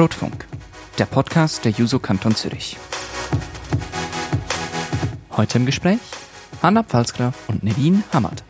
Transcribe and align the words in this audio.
Rotfunk, 0.00 0.46
der 0.98 1.04
Podcast 1.04 1.62
der 1.62 1.72
Juso 1.72 1.98
Kanton 1.98 2.34
Zürich. 2.34 2.78
Heute 5.36 5.58
im 5.58 5.66
Gespräch 5.66 5.98
Hanna 6.62 6.82
Pfalzgraf 6.82 7.34
und 7.48 7.62
Nevin 7.62 8.02
Hamad. 8.10 8.42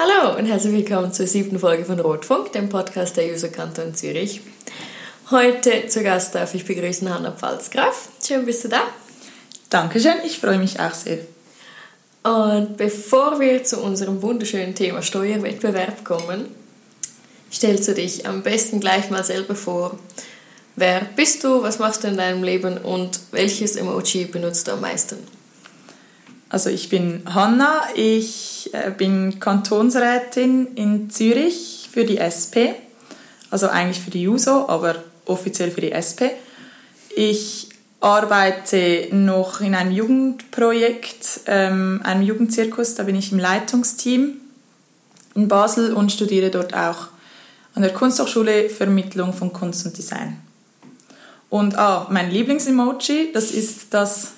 Hallo 0.00 0.36
und 0.36 0.46
herzlich 0.46 0.72
willkommen 0.72 1.12
zur 1.12 1.28
siebten 1.28 1.60
Folge 1.60 1.84
von 1.84 2.00
Rotfunk, 2.00 2.50
dem 2.50 2.68
Podcast 2.68 3.16
der 3.16 3.28
Juso 3.28 3.46
Kanton 3.46 3.94
Zürich. 3.94 4.40
Heute 5.30 5.86
zu 5.86 6.02
Gast 6.02 6.34
darf 6.34 6.52
ich 6.56 6.64
begrüßen 6.64 7.08
Hanna 7.08 7.30
Pfalzgraf. 7.30 8.08
Schön, 8.26 8.44
bist 8.44 8.64
du 8.64 8.68
da. 8.68 8.80
Dankeschön, 9.70 10.16
ich 10.24 10.40
freue 10.40 10.58
mich 10.58 10.80
auch 10.80 10.94
sehr. 10.94 11.18
Und 12.24 12.76
bevor 12.76 13.38
wir 13.38 13.62
zu 13.62 13.80
unserem 13.80 14.20
wunderschönen 14.20 14.74
Thema 14.74 15.00
Steuerwettbewerb 15.02 16.04
kommen, 16.04 16.65
stellst 17.52 17.88
du 17.88 17.94
dich 17.94 18.26
am 18.26 18.42
besten 18.42 18.80
gleich 18.80 19.10
mal 19.10 19.24
selber 19.24 19.54
vor. 19.54 19.98
Wer 20.76 21.02
bist 21.16 21.42
du, 21.42 21.62
was 21.62 21.78
machst 21.78 22.04
du 22.04 22.08
in 22.08 22.16
deinem 22.16 22.42
Leben 22.42 22.76
und 22.78 23.18
welches 23.30 23.76
Emoji 23.76 24.26
benutzt 24.26 24.68
du 24.68 24.72
am 24.72 24.82
meisten? 24.82 25.16
Also 26.48 26.70
ich 26.70 26.88
bin 26.88 27.22
Hanna, 27.26 27.82
ich 27.94 28.70
äh, 28.72 28.90
bin 28.90 29.40
Kantonsrätin 29.40 30.68
in 30.74 31.10
Zürich 31.10 31.88
für 31.90 32.04
die 32.04 32.18
SP, 32.20 32.76
also 33.50 33.68
eigentlich 33.68 34.00
für 34.00 34.10
die 34.10 34.22
JUSO, 34.22 34.68
aber 34.68 35.02
offiziell 35.24 35.70
für 35.70 35.80
die 35.80 35.92
SP. 35.92 36.30
Ich 37.16 37.70
arbeite 38.00 39.08
noch 39.10 39.60
in 39.60 39.74
einem 39.74 39.90
Jugendprojekt, 39.90 41.40
ähm, 41.46 42.00
einem 42.04 42.22
Jugendzirkus, 42.22 42.94
da 42.94 43.04
bin 43.04 43.16
ich 43.16 43.32
im 43.32 43.38
Leitungsteam 43.38 44.34
in 45.34 45.48
Basel 45.48 45.94
und 45.94 46.12
studiere 46.12 46.50
dort 46.50 46.74
auch 46.74 47.08
an 47.76 47.82
der 47.82 47.92
Kunsthochschule 47.92 48.68
Vermittlung 48.70 49.32
von 49.34 49.52
Kunst 49.52 49.86
und 49.86 49.96
Design. 49.96 50.38
Und 51.50 51.76
ah, 51.78 52.08
mein 52.10 52.30
Lieblingsemoji, 52.30 53.32
das 53.32 53.50
ist 53.50 53.88
das, 53.90 54.32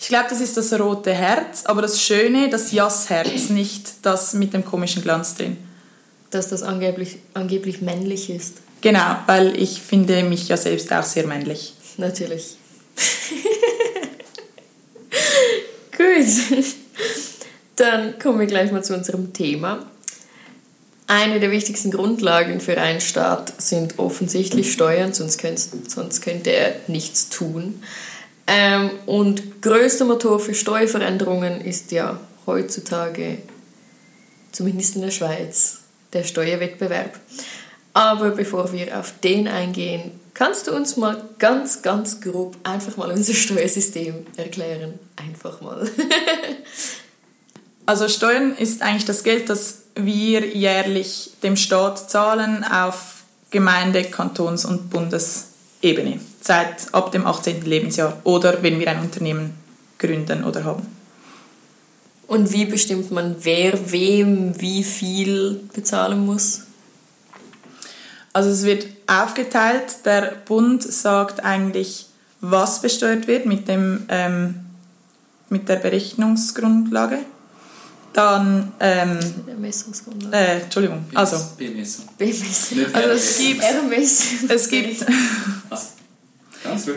ich 0.00 0.08
glaube, 0.08 0.26
das 0.30 0.40
ist 0.40 0.56
das 0.56 0.72
rote 0.72 1.12
Herz, 1.12 1.64
aber 1.66 1.82
das 1.82 2.02
Schöne, 2.02 2.48
das 2.48 2.72
Jassherz, 2.72 3.50
nicht 3.50 3.92
das 4.02 4.32
mit 4.32 4.54
dem 4.54 4.64
komischen 4.64 5.02
Glanz 5.02 5.34
drin. 5.34 5.58
Dass 6.30 6.48
das 6.48 6.62
angeblich, 6.62 7.18
angeblich 7.34 7.82
männlich 7.82 8.30
ist. 8.30 8.56
Genau, 8.80 9.16
weil 9.26 9.60
ich 9.60 9.82
finde 9.82 10.22
mich 10.22 10.48
ja 10.48 10.56
selbst 10.56 10.90
auch 10.92 11.02
sehr 11.02 11.26
männlich. 11.26 11.74
Natürlich. 11.98 12.56
Gut. 15.96 16.64
Dann 17.76 18.18
kommen 18.18 18.40
wir 18.40 18.46
gleich 18.46 18.72
mal 18.72 18.82
zu 18.82 18.94
unserem 18.94 19.32
Thema. 19.32 19.86
Eine 21.10 21.40
der 21.40 21.50
wichtigsten 21.50 21.90
Grundlagen 21.90 22.60
für 22.60 22.78
einen 22.78 23.00
Staat 23.00 23.62
sind 23.62 23.98
offensichtlich 23.98 24.74
Steuern, 24.74 25.14
sonst, 25.14 25.40
sonst 25.88 26.20
könnte 26.20 26.50
er 26.50 26.76
nichts 26.86 27.30
tun. 27.30 27.82
Ähm, 28.46 28.90
und 29.06 29.62
größter 29.62 30.04
Motor 30.04 30.38
für 30.38 30.52
Steuerveränderungen 30.52 31.62
ist 31.62 31.92
ja 31.92 32.20
heutzutage, 32.46 33.38
zumindest 34.52 34.96
in 34.96 35.02
der 35.02 35.10
Schweiz, 35.10 35.78
der 36.12 36.24
Steuerwettbewerb. 36.24 37.18
Aber 37.94 38.32
bevor 38.32 38.74
wir 38.74 39.00
auf 39.00 39.14
den 39.24 39.48
eingehen, 39.48 40.12
kannst 40.34 40.66
du 40.66 40.76
uns 40.76 40.98
mal 40.98 41.22
ganz, 41.38 41.80
ganz 41.80 42.20
grob 42.20 42.54
einfach 42.64 42.98
mal 42.98 43.10
unser 43.10 43.32
Steuersystem 43.32 44.26
erklären? 44.36 44.98
Einfach 45.16 45.62
mal. 45.62 45.90
also 47.86 48.08
Steuern 48.08 48.54
ist 48.58 48.82
eigentlich 48.82 49.06
das 49.06 49.24
Geld, 49.24 49.48
das 49.48 49.84
wir 50.04 50.46
jährlich 50.46 51.32
dem 51.42 51.56
Staat 51.56 52.10
zahlen 52.10 52.64
auf 52.64 53.22
Gemeinde-, 53.50 54.04
Kantons- 54.04 54.64
und 54.64 54.90
Bundesebene 54.90 56.20
seit 56.40 56.92
ab 56.94 57.12
dem 57.12 57.26
18. 57.26 57.64
Lebensjahr 57.64 58.18
oder 58.24 58.62
wenn 58.62 58.78
wir 58.78 58.90
ein 58.90 59.00
Unternehmen 59.00 59.54
gründen 59.98 60.44
oder 60.44 60.64
haben. 60.64 60.86
Und 62.26 62.52
wie 62.52 62.66
bestimmt 62.66 63.10
man, 63.10 63.36
wer 63.40 63.90
wem 63.90 64.60
wie 64.60 64.84
viel 64.84 65.60
bezahlen 65.72 66.26
muss? 66.26 66.62
Also 68.32 68.50
es 68.50 68.64
wird 68.64 68.86
aufgeteilt. 69.06 70.04
Der 70.04 70.34
Bund 70.44 70.82
sagt 70.82 71.42
eigentlich, 71.42 72.06
was 72.40 72.82
besteuert 72.82 73.26
wird 73.26 73.46
mit, 73.46 73.66
dem, 73.66 74.04
ähm, 74.08 74.60
mit 75.48 75.68
der 75.68 75.76
Berechnungsgrundlage. 75.76 77.20
Dann. 78.18 78.72
Ähm, 78.80 79.20
Ermessungsgrundlage. 79.46 80.36
Äh, 80.36 80.60
Entschuldigung. 80.62 81.04
Also. 81.14 81.36
Bemessung. 81.56 82.06
Bemessung. 82.18 82.78
Also 82.92 83.10
es 83.10 83.38
gibt. 83.38 83.62
Ermessung. 83.62 84.50
Es 84.50 84.68
gibt. 84.68 85.06
Ganz 86.64 86.88
ruhig. 86.88 86.96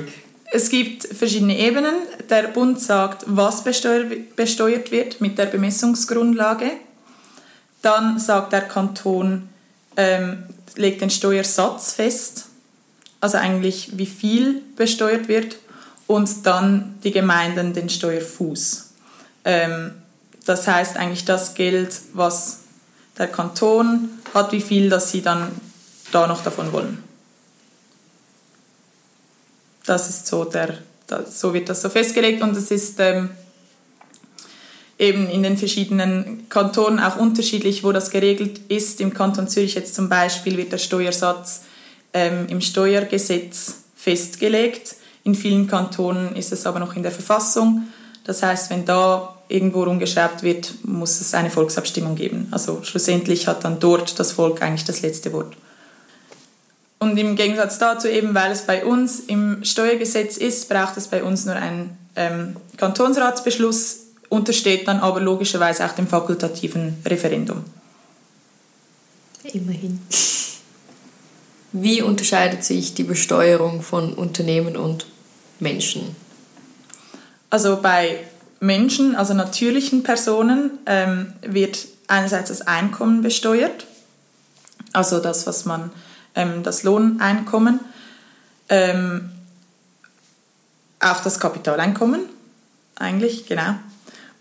Es 0.51 0.69
gibt 0.69 1.03
verschiedene 1.03 1.59
Ebenen. 1.59 1.93
Der 2.27 2.47
Bund 2.47 2.81
sagt, 2.81 3.23
was 3.27 3.63
besteuert 3.63 4.91
wird 4.91 5.21
mit 5.21 5.37
der 5.37 5.45
Bemessungsgrundlage. 5.45 6.71
Dann 7.83 8.17
sagt 8.17 8.51
der 8.53 8.61
Kanton, 8.61 9.47
ähm, 9.97 10.43
legt 10.75 11.01
den 11.01 11.11
Steuersatz 11.11 11.93
fest, 11.93 12.45
also 13.19 13.37
eigentlich 13.37 13.91
wie 13.95 14.07
viel 14.07 14.63
besteuert 14.75 15.27
wird, 15.27 15.57
und 16.07 16.47
dann 16.47 16.95
die 17.03 17.11
Gemeinden 17.11 17.73
den 17.73 17.89
Steuerfuß. 17.89 18.89
Ähm, 19.45 19.91
das 20.45 20.67
heißt 20.67 20.97
eigentlich 20.97 21.25
das 21.25 21.53
Geld, 21.53 21.99
was 22.13 22.59
der 23.17 23.27
Kanton 23.27 24.09
hat, 24.33 24.51
wie 24.51 24.61
viel, 24.61 24.89
dass 24.89 25.11
sie 25.11 25.21
dann 25.21 25.51
da 26.11 26.27
noch 26.27 26.43
davon 26.43 26.71
wollen. 26.73 27.03
Das 29.85 30.09
ist 30.09 30.27
so 30.27 30.45
der, 30.45 30.77
so 31.29 31.53
wird 31.53 31.69
das 31.69 31.81
so 31.81 31.89
festgelegt 31.89 32.41
und 32.41 32.55
es 32.55 32.71
ist 32.71 32.99
ähm, 32.99 33.29
eben 34.97 35.27
in 35.29 35.43
den 35.43 35.57
verschiedenen 35.57 36.47
Kantonen 36.49 36.99
auch 36.99 37.17
unterschiedlich, 37.17 37.83
wo 37.83 37.91
das 37.91 38.11
geregelt 38.11 38.61
ist. 38.69 39.01
Im 39.01 39.13
Kanton 39.13 39.47
Zürich 39.47 39.73
jetzt 39.73 39.95
zum 39.95 40.09
Beispiel 40.09 40.57
wird 40.57 40.71
der 40.71 40.77
Steuersatz 40.77 41.63
ähm, 42.13 42.45
im 42.47 42.61
Steuergesetz 42.61 43.83
festgelegt. 43.95 44.95
In 45.23 45.35
vielen 45.35 45.67
Kantonen 45.67 46.35
ist 46.35 46.51
es 46.51 46.65
aber 46.65 46.79
noch 46.79 46.95
in 46.95 47.03
der 47.03 47.11
Verfassung. 47.11 47.87
Das 48.23 48.43
heißt, 48.43 48.69
wenn 48.69 48.85
da 48.85 49.40
irgendwo 49.51 49.83
rumgeschraubt 49.83 50.43
wird, 50.43 50.73
muss 50.83 51.19
es 51.21 51.33
eine 51.33 51.49
Volksabstimmung 51.49 52.15
geben. 52.15 52.47
Also 52.51 52.83
schlussendlich 52.83 53.47
hat 53.47 53.63
dann 53.63 53.79
dort 53.79 54.19
das 54.19 54.31
Volk 54.31 54.61
eigentlich 54.61 54.85
das 54.85 55.01
letzte 55.01 55.33
Wort. 55.33 55.55
Und 56.99 57.17
im 57.17 57.35
Gegensatz 57.35 57.79
dazu 57.79 58.07
eben, 58.07 58.35
weil 58.35 58.51
es 58.51 58.61
bei 58.61 58.85
uns 58.85 59.21
im 59.21 59.63
Steuergesetz 59.63 60.37
ist, 60.37 60.69
braucht 60.69 60.97
es 60.97 61.07
bei 61.07 61.23
uns 61.23 61.45
nur 61.45 61.55
einen 61.55 61.97
ähm, 62.15 62.55
Kantonsratsbeschluss, 62.77 63.97
untersteht 64.29 64.87
dann 64.87 64.99
aber 64.99 65.19
logischerweise 65.19 65.85
auch 65.85 65.93
dem 65.93 66.07
fakultativen 66.07 66.97
Referendum. 67.05 67.63
Immerhin. 69.43 69.99
Wie 71.73 72.01
unterscheidet 72.01 72.63
sich 72.63 72.93
die 72.93 73.03
Besteuerung 73.03 73.81
von 73.81 74.13
Unternehmen 74.13 74.77
und 74.77 75.07
Menschen? 75.59 76.15
Also 77.49 77.79
bei 77.81 78.19
Menschen, 78.61 79.15
also 79.15 79.33
natürlichen 79.33 80.03
Personen, 80.03 80.79
ähm, 80.85 81.33
wird 81.41 81.87
einerseits 82.07 82.49
das 82.49 82.61
Einkommen 82.61 83.21
besteuert, 83.23 83.87
also 84.93 85.19
das, 85.19 85.47
was 85.47 85.65
man, 85.65 85.91
ähm, 86.35 86.63
das 86.63 86.83
Lohneinkommen, 86.83 87.79
ähm, 88.69 89.31
auch 90.99 91.21
das 91.21 91.39
Kapitaleinkommen, 91.39 92.21
eigentlich, 92.95 93.47
genau. 93.47 93.75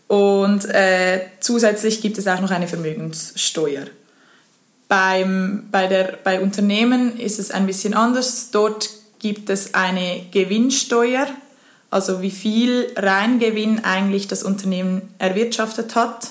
Und 0.06 0.66
äh, 0.66 1.22
zusätzlich 1.40 2.02
gibt 2.02 2.18
es 2.18 2.26
auch 2.26 2.40
noch 2.40 2.50
eine 2.50 2.68
Vermögenssteuer. 2.68 3.86
Beim, 4.88 5.68
bei, 5.70 5.86
der, 5.86 6.18
bei 6.22 6.40
Unternehmen 6.40 7.16
ist 7.16 7.38
es 7.38 7.52
ein 7.52 7.64
bisschen 7.64 7.94
anders. 7.94 8.50
Dort 8.50 8.90
gibt 9.20 9.48
es 9.48 9.72
eine 9.74 10.26
Gewinnsteuer, 10.32 11.28
also 11.90 12.22
wie 12.22 12.30
viel 12.30 12.92
Reingewinn 12.96 13.84
eigentlich 13.84 14.28
das 14.28 14.42
Unternehmen 14.42 15.02
erwirtschaftet 15.18 15.94
hat 15.94 16.28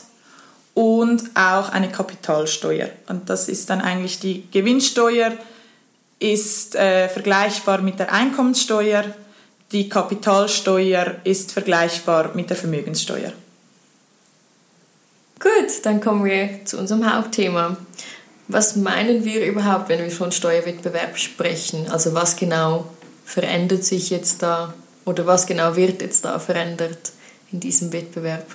und 0.73 1.23
auch 1.35 1.69
eine 1.69 1.89
Kapitalsteuer. 1.89 2.89
Und 3.07 3.29
das 3.29 3.50
ist 3.50 3.69
dann 3.69 3.81
eigentlich 3.81 4.19
die 4.19 4.50
Gewinnsteuer, 4.51 5.33
ist 6.19 6.75
äh, 6.75 7.09
vergleichbar 7.09 7.81
mit 7.81 8.00
der 8.00 8.13
Einkommenssteuer, 8.13 9.03
die 9.71 9.88
Kapitalsteuer 9.88 11.17
ist 11.23 11.51
vergleichbar 11.51 12.31
mit 12.33 12.50
der 12.50 12.57
Vermögenssteuer. 12.57 13.31
Gut, 15.39 15.85
dann 15.85 16.01
kommen 16.01 16.25
wir 16.25 16.65
zu 16.65 16.77
unserem 16.77 17.13
Hauptthema. 17.13 17.77
Was 18.47 18.75
meinen 18.75 19.25
wir 19.25 19.45
überhaupt, 19.45 19.89
wenn 19.89 20.00
wir 20.00 20.09
von 20.09 20.31
Steuerwettbewerb 20.31 21.17
sprechen? 21.17 21.88
Also 21.91 22.15
was 22.15 22.35
genau 22.35 22.89
verändert 23.25 23.83
sich 23.83 24.09
jetzt 24.09 24.41
da 24.41 24.73
oder 25.09 25.25
was 25.25 25.47
genau 25.47 25.75
wird 25.75 26.01
jetzt 26.03 26.23
da 26.23 26.38
verändert 26.38 27.11
in 27.51 27.59
diesem 27.59 27.91
Wettbewerb? 27.91 28.45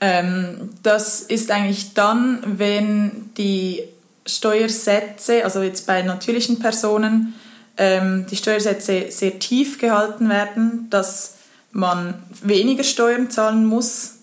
Ähm, 0.00 0.70
das 0.82 1.20
ist 1.20 1.50
eigentlich 1.50 1.92
dann, 1.92 2.42
wenn 2.58 3.30
die 3.36 3.82
Steuersätze, 4.26 5.44
also 5.44 5.62
jetzt 5.62 5.86
bei 5.86 6.00
natürlichen 6.02 6.58
Personen, 6.58 7.34
ähm, 7.76 8.26
die 8.30 8.36
Steuersätze 8.36 9.10
sehr 9.10 9.38
tief 9.38 9.78
gehalten 9.78 10.30
werden, 10.30 10.88
dass 10.88 11.34
man 11.72 12.14
weniger 12.42 12.84
Steuern 12.84 13.30
zahlen 13.30 13.66
muss, 13.66 14.14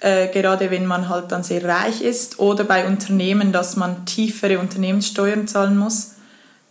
äh, 0.00 0.26
gerade 0.28 0.72
wenn 0.72 0.86
man 0.86 1.08
halt 1.08 1.30
dann 1.30 1.44
sehr 1.44 1.64
reich 1.64 2.00
ist, 2.00 2.40
oder 2.40 2.64
bei 2.64 2.86
Unternehmen, 2.86 3.52
dass 3.52 3.76
man 3.76 4.06
tiefere 4.06 4.58
Unternehmenssteuern 4.58 5.46
zahlen 5.46 5.78
muss. 5.78 6.14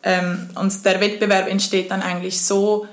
Ähm, 0.04 0.50
und 0.56 0.86
der 0.86 1.00
Wettbewerb 1.00 1.48
entsteht 1.48 1.92
dann 1.92 2.02
eigentlich 2.02 2.42
so, 2.42 2.88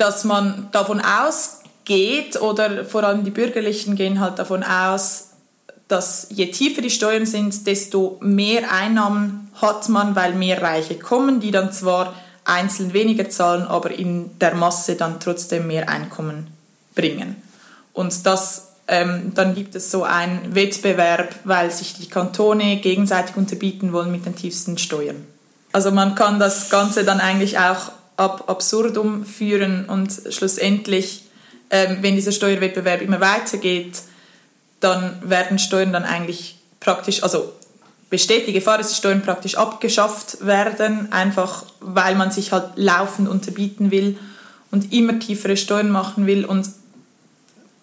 dass 0.00 0.24
man 0.24 0.68
davon 0.72 1.00
ausgeht, 1.00 2.40
oder 2.40 2.84
vor 2.84 3.04
allem 3.04 3.24
die 3.24 3.30
Bürgerlichen 3.30 3.96
gehen 3.96 4.20
halt 4.20 4.38
davon 4.38 4.62
aus, 4.62 5.30
dass 5.88 6.28
je 6.30 6.46
tiefer 6.50 6.82
die 6.82 6.90
Steuern 6.90 7.26
sind, 7.26 7.66
desto 7.66 8.16
mehr 8.20 8.72
Einnahmen 8.72 9.50
hat 9.60 9.88
man, 9.88 10.14
weil 10.14 10.34
mehr 10.34 10.62
Reiche 10.62 10.98
kommen, 10.98 11.40
die 11.40 11.50
dann 11.50 11.72
zwar 11.72 12.14
einzeln 12.44 12.92
weniger 12.92 13.28
zahlen, 13.28 13.66
aber 13.66 13.90
in 13.90 14.38
der 14.38 14.54
Masse 14.54 14.94
dann 14.94 15.20
trotzdem 15.20 15.66
mehr 15.66 15.88
Einkommen 15.88 16.46
bringen. 16.94 17.36
Und 17.92 18.24
das, 18.24 18.68
ähm, 18.88 19.32
dann 19.34 19.54
gibt 19.54 19.74
es 19.74 19.90
so 19.90 20.04
einen 20.04 20.54
Wettbewerb, 20.54 21.34
weil 21.44 21.70
sich 21.70 21.94
die 21.94 22.08
Kantone 22.08 22.76
gegenseitig 22.76 23.36
unterbieten 23.36 23.92
wollen 23.92 24.12
mit 24.12 24.26
den 24.26 24.36
tiefsten 24.36 24.78
Steuern. 24.78 25.26
Also 25.72 25.90
man 25.90 26.14
kann 26.14 26.40
das 26.40 26.70
Ganze 26.70 27.04
dann 27.04 27.20
eigentlich 27.20 27.58
auch 27.58 27.92
ab 28.20 28.44
absurdum 28.48 29.24
führen 29.24 29.86
und 29.86 30.12
schlussendlich, 30.28 31.24
ähm, 31.70 31.98
wenn 32.02 32.16
dieser 32.16 32.32
Steuerwettbewerb 32.32 33.00
immer 33.00 33.20
weitergeht, 33.20 34.02
dann 34.80 35.16
werden 35.24 35.58
Steuern 35.58 35.92
dann 35.92 36.04
eigentlich 36.04 36.58
praktisch, 36.80 37.22
also 37.22 37.52
besteht 38.10 38.46
die 38.46 38.52
Gefahr, 38.52 38.76
dass 38.76 38.90
die 38.90 38.96
Steuern 38.96 39.22
praktisch 39.22 39.56
abgeschafft 39.56 40.44
werden, 40.44 41.10
einfach 41.12 41.64
weil 41.80 42.14
man 42.14 42.30
sich 42.30 42.52
halt 42.52 42.72
laufend 42.76 43.28
unterbieten 43.28 43.90
will 43.90 44.18
und 44.70 44.92
immer 44.92 45.18
tiefere 45.18 45.56
Steuern 45.56 45.90
machen 45.90 46.26
will 46.26 46.44
und 46.44 46.68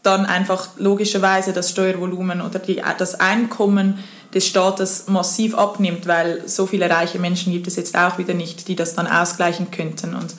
dann 0.04 0.26
einfach 0.26 0.70
logischerweise 0.78 1.52
das 1.52 1.72
Steuervolumen 1.72 2.42
oder 2.42 2.60
die, 2.60 2.82
das 2.98 3.20
Einkommen 3.20 4.04
des 4.34 4.46
Staates 4.46 5.08
massiv 5.08 5.56
abnimmt, 5.56 6.08
weil 6.08 6.48
so 6.48 6.66
viele 6.66 6.90
reiche 6.90 7.20
Menschen 7.20 7.54
gibt 7.54 7.68
es 7.68 7.76
jetzt 7.76 7.98
auch 7.98 8.18
wieder 8.18 8.34
nicht, 8.34 8.68
die 8.68 8.76
das 8.76 8.96
dann 8.96 9.08
ausgleichen 9.08 9.72
könnten. 9.72 10.14
Und 10.14 10.36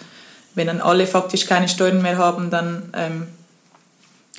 wenn 0.54 0.66
dann 0.66 0.80
alle 0.80 1.06
faktisch 1.06 1.46
keine 1.46 1.68
Steuern 1.68 2.02
mehr 2.02 2.18
haben, 2.18 2.50
dann 2.50 2.90
ähm, 2.94 3.28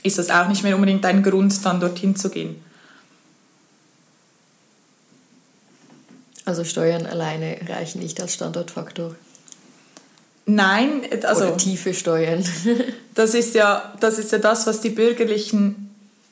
ist 0.03 0.17
das 0.17 0.29
auch 0.29 0.47
nicht 0.47 0.63
mehr 0.63 0.75
unbedingt 0.75 1.05
ein 1.05 1.23
Grund, 1.23 1.65
dann 1.65 1.79
dorthin 1.79 2.15
zu 2.15 2.29
gehen. 2.29 2.63
Also 6.45 6.63
Steuern 6.63 7.05
alleine 7.05 7.59
reichen 7.67 8.01
nicht 8.01 8.19
als 8.21 8.33
Standortfaktor. 8.33 9.15
Nein, 10.45 11.01
also 11.23 11.45
Oder 11.45 11.57
tiefe 11.57 11.93
Steuern. 11.93 12.43
das 13.13 13.35
ist 13.35 13.53
ja 13.53 13.93
das 13.99 14.17
ist 14.17 14.31
ja 14.31 14.39
das, 14.39 14.65
was 14.65 14.81
die 14.81 14.89
Bürgerlichen 14.89 15.88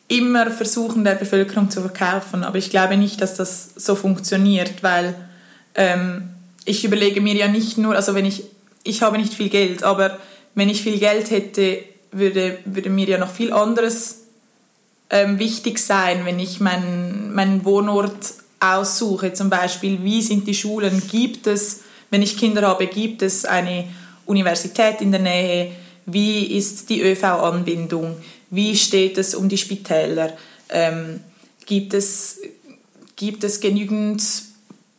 immer 0.07 0.51
versuchen 0.51 1.04
der 1.04 1.15
Bevölkerung 1.15 1.69
zu 1.69 1.81
verkaufen. 1.81 2.44
Aber 2.44 2.57
ich 2.57 2.69
glaube 2.69 2.98
nicht, 2.98 3.21
dass 3.21 3.36
das 3.36 3.71
so 3.75 3.95
funktioniert, 3.95 4.83
weil 4.83 5.15
ähm, 5.75 6.30
ich 6.65 6.86
überlege 6.86 7.21
mir 7.21 7.36
ja 7.36 7.48
nicht 7.48 7.77
nur, 7.77 7.95
also 7.95 8.15
wenn 8.15 8.25
ich 8.25 8.44
ich 8.88 9.01
habe 9.01 9.18
nicht 9.18 9.33
viel 9.33 9.50
Geld, 9.50 9.83
aber 9.83 10.18
wenn 10.56 10.69
ich 10.69 10.81
viel 10.81 10.98
Geld 10.98 11.30
hätte, 11.30 11.80
würde, 12.12 12.57
würde 12.65 12.89
mir 12.89 13.07
ja 13.07 13.18
noch 13.18 13.31
viel 13.31 13.51
anderes 13.51 14.21
ähm, 15.09 15.39
wichtig 15.39 15.80
sein, 15.80 16.25
wenn 16.25 16.39
ich 16.39 16.59
meinen, 16.59 17.33
meinen 17.33 17.65
Wohnort 17.65 18.33
aussuche. 18.59 19.33
Zum 19.33 19.50
Beispiel, 19.50 20.04
wie 20.04 20.21
sind 20.21 20.48
die 20.48 20.54
Schulen? 20.54 21.04
Gibt 21.12 21.48
es, 21.48 21.81
wenn 22.09 22.21
ich 22.21 22.38
Kinder 22.38 22.62
habe, 22.63 22.88
gibt 22.88 23.21
es 23.21 23.45
eine 23.45 23.86
Universität 24.25 25.01
in 25.01 25.12
der 25.12 25.21
Nähe? 25.21 25.71
Wie 26.06 26.57
ist 26.57 26.89
die 26.89 27.01
ÖV-Anbindung? 27.01 28.15
Wie 28.49 28.75
steht 28.75 29.17
es 29.17 29.35
um 29.35 29.49
die 29.49 29.57
Spitäler? 29.57 30.33
Ähm, 30.69 31.21
gibt, 31.65 31.94
es, 31.94 32.39
gibt 33.15 33.44
es 33.44 33.59
genügend 33.59 34.23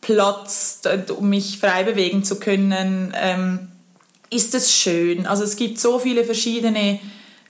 Platz, 0.01 0.83
um 1.17 1.29
mich 1.29 1.59
frei 1.59 1.85
bewegen 1.85 2.25
zu 2.25 2.39
können? 2.39 3.15
Ähm, 3.17 3.69
ist 4.31 4.55
es 4.55 4.73
schön? 4.75 5.27
Also 5.27 5.45
es 5.45 5.57
gibt 5.57 5.79
so 5.79 5.99
viele 5.99 6.25
verschiedene, 6.25 7.01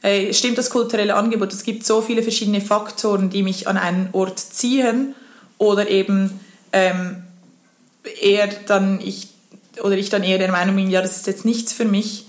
äh, 0.02 0.32
stimmt 0.32 0.58
das 0.58 0.70
kulturelle 0.70 1.14
Angebot, 1.14 1.52
es 1.52 1.64
gibt 1.64 1.84
so 1.84 2.00
viele 2.00 2.22
verschiedene 2.22 2.60
Faktoren, 2.60 3.30
die 3.30 3.42
mich 3.42 3.66
an 3.66 3.76
einen 3.76 4.10
Ort 4.12 4.38
ziehen 4.38 5.14
oder 5.58 5.88
eben 5.88 6.38
ähm, 6.72 7.22
eher 8.20 8.48
dann 8.66 9.00
ich 9.00 9.28
oder 9.82 9.96
ich 9.96 10.10
dann 10.10 10.24
eher 10.24 10.38
der 10.38 10.50
Meinung 10.50 10.76
bin, 10.76 10.90
ja, 10.90 11.00
das 11.02 11.16
ist 11.16 11.26
jetzt 11.26 11.44
nichts 11.44 11.72
für 11.72 11.84
mich. 11.84 12.26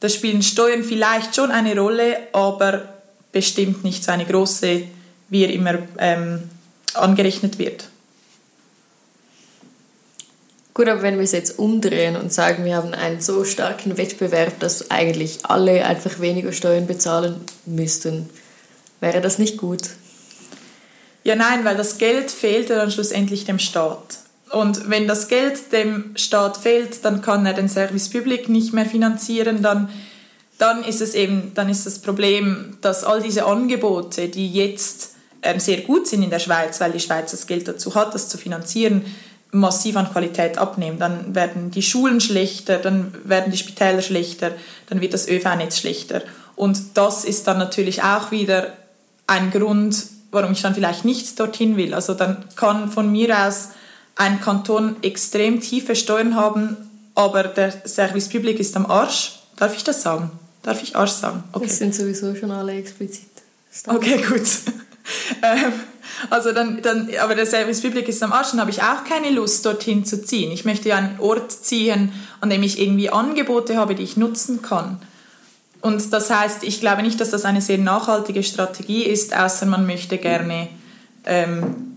Da 0.00 0.08
spielen 0.08 0.42
Steuern 0.42 0.84
vielleicht 0.84 1.34
schon 1.34 1.50
eine 1.50 1.76
Rolle, 1.76 2.16
aber 2.32 2.95
bestimmt 3.32 3.84
nicht 3.84 4.04
so 4.04 4.12
eine 4.12 4.24
große, 4.24 4.82
wie 5.28 5.44
er 5.44 5.52
immer 5.52 5.78
ähm, 5.98 6.42
angerechnet 6.94 7.58
wird. 7.58 7.88
Gut, 10.76 10.88
aber 10.88 11.00
wenn 11.00 11.16
wir 11.16 11.24
es 11.24 11.32
jetzt 11.32 11.58
umdrehen 11.58 12.16
und 12.16 12.32
sagen, 12.32 12.66
wir 12.66 12.76
haben 12.76 12.92
einen 12.92 13.22
so 13.22 13.44
starken 13.44 13.96
Wettbewerb, 13.96 14.60
dass 14.60 14.90
eigentlich 14.90 15.38
alle 15.44 15.86
einfach 15.86 16.20
weniger 16.20 16.52
Steuern 16.52 16.86
bezahlen 16.86 17.36
müssten, 17.64 18.28
wäre 19.00 19.22
das 19.22 19.38
nicht 19.38 19.56
gut? 19.56 19.88
Ja, 21.24 21.34
nein, 21.34 21.64
weil 21.64 21.78
das 21.78 21.96
Geld 21.96 22.30
fehlt 22.30 22.68
dann 22.68 22.90
schlussendlich 22.90 23.46
dem 23.46 23.58
Staat. 23.58 24.18
Und 24.50 24.90
wenn 24.90 25.08
das 25.08 25.28
Geld 25.28 25.72
dem 25.72 26.14
Staat 26.14 26.56
fehlt, 26.58 27.04
dann 27.04 27.22
kann 27.22 27.46
er 27.46 27.54
den 27.54 27.68
Service 27.68 28.10
Public 28.10 28.48
nicht 28.48 28.72
mehr 28.72 28.86
finanzieren, 28.86 29.62
dann, 29.62 29.88
dann 30.58 30.84
ist 30.84 31.00
es 31.00 31.14
eben, 31.14 31.52
dann 31.54 31.68
ist 31.68 31.86
das 31.86 31.98
Problem, 31.98 32.78
dass 32.80 33.04
all 33.04 33.20
diese 33.20 33.44
Angebote, 33.44 34.28
die 34.28 34.50
jetzt 34.52 35.14
ähm, 35.42 35.60
sehr 35.60 35.82
gut 35.82 36.06
sind 36.06 36.22
in 36.22 36.30
der 36.30 36.38
Schweiz, 36.38 36.80
weil 36.80 36.92
die 36.92 37.00
Schweiz 37.00 37.30
das 37.30 37.46
Geld 37.46 37.68
dazu 37.68 37.94
hat, 37.94 38.14
das 38.14 38.28
zu 38.28 38.38
finanzieren, 38.38 39.04
massiv 39.52 39.96
an 39.96 40.10
Qualität 40.10 40.58
abnehmen. 40.58 40.98
Dann 40.98 41.34
werden 41.34 41.70
die 41.70 41.82
Schulen 41.82 42.20
schlechter, 42.20 42.78
dann 42.78 43.14
werden 43.24 43.52
die 43.52 43.58
Spitäler 43.58 44.02
schlechter, 44.02 44.52
dann 44.88 45.00
wird 45.00 45.14
das 45.14 45.28
ÖV-Netz 45.28 45.78
schlechter. 45.78 46.22
Und 46.56 46.96
das 46.96 47.24
ist 47.24 47.46
dann 47.46 47.58
natürlich 47.58 48.02
auch 48.02 48.30
wieder 48.30 48.72
ein 49.26 49.50
Grund, 49.50 50.06
warum 50.30 50.52
ich 50.52 50.62
dann 50.62 50.74
vielleicht 50.74 51.04
nicht 51.04 51.38
dorthin 51.38 51.76
will. 51.76 51.94
Also 51.94 52.14
dann 52.14 52.44
kann 52.56 52.90
von 52.90 53.10
mir 53.10 53.46
aus 53.46 53.70
ein 54.16 54.40
Kanton 54.40 54.96
extrem 55.02 55.60
tiefe 55.60 55.94
Steuern 55.94 56.34
haben, 56.34 56.76
aber 57.14 57.44
der 57.44 57.72
Service 57.86 58.28
Public 58.28 58.58
ist 58.58 58.76
am 58.76 58.86
Arsch. 58.86 59.40
Darf 59.56 59.76
ich 59.76 59.84
das 59.84 60.02
sagen? 60.02 60.30
Darf 60.66 60.82
ich 60.82 60.96
Arsch 60.96 61.12
sagen? 61.12 61.44
Okay. 61.52 61.66
Das 61.68 61.78
sind 61.78 61.94
sowieso 61.94 62.34
schon 62.34 62.50
alle 62.50 62.72
explizit. 62.72 63.28
Okay, 63.86 64.20
gut. 64.28 64.40
ähm, 65.42 65.72
also 66.28 66.50
dann, 66.50 66.82
dann, 66.82 67.08
aber 67.22 67.36
der 67.36 67.46
Service 67.46 67.82
Public 67.82 68.08
ist 68.08 68.20
am 68.24 68.32
Arsch, 68.32 68.50
dann 68.50 68.58
habe 68.58 68.72
ich 68.72 68.82
auch 68.82 69.04
keine 69.08 69.30
Lust, 69.30 69.64
dorthin 69.64 70.04
zu 70.04 70.24
ziehen. 70.24 70.50
Ich 70.50 70.64
möchte 70.64 70.88
ja 70.88 70.96
einen 70.96 71.20
Ort 71.20 71.52
ziehen, 71.52 72.10
an 72.40 72.50
dem 72.50 72.64
ich 72.64 72.80
irgendwie 72.80 73.10
Angebote 73.10 73.76
habe, 73.76 73.94
die 73.94 74.02
ich 74.02 74.16
nutzen 74.16 74.60
kann. 74.60 74.98
Und 75.82 76.12
das 76.12 76.30
heißt, 76.30 76.64
ich 76.64 76.80
glaube 76.80 77.04
nicht, 77.04 77.20
dass 77.20 77.30
das 77.30 77.44
eine 77.44 77.60
sehr 77.60 77.78
nachhaltige 77.78 78.42
Strategie 78.42 79.04
ist, 79.04 79.36
außer 79.36 79.66
man 79.66 79.86
möchte 79.86 80.18
gerne 80.18 80.66
ähm, 81.26 81.96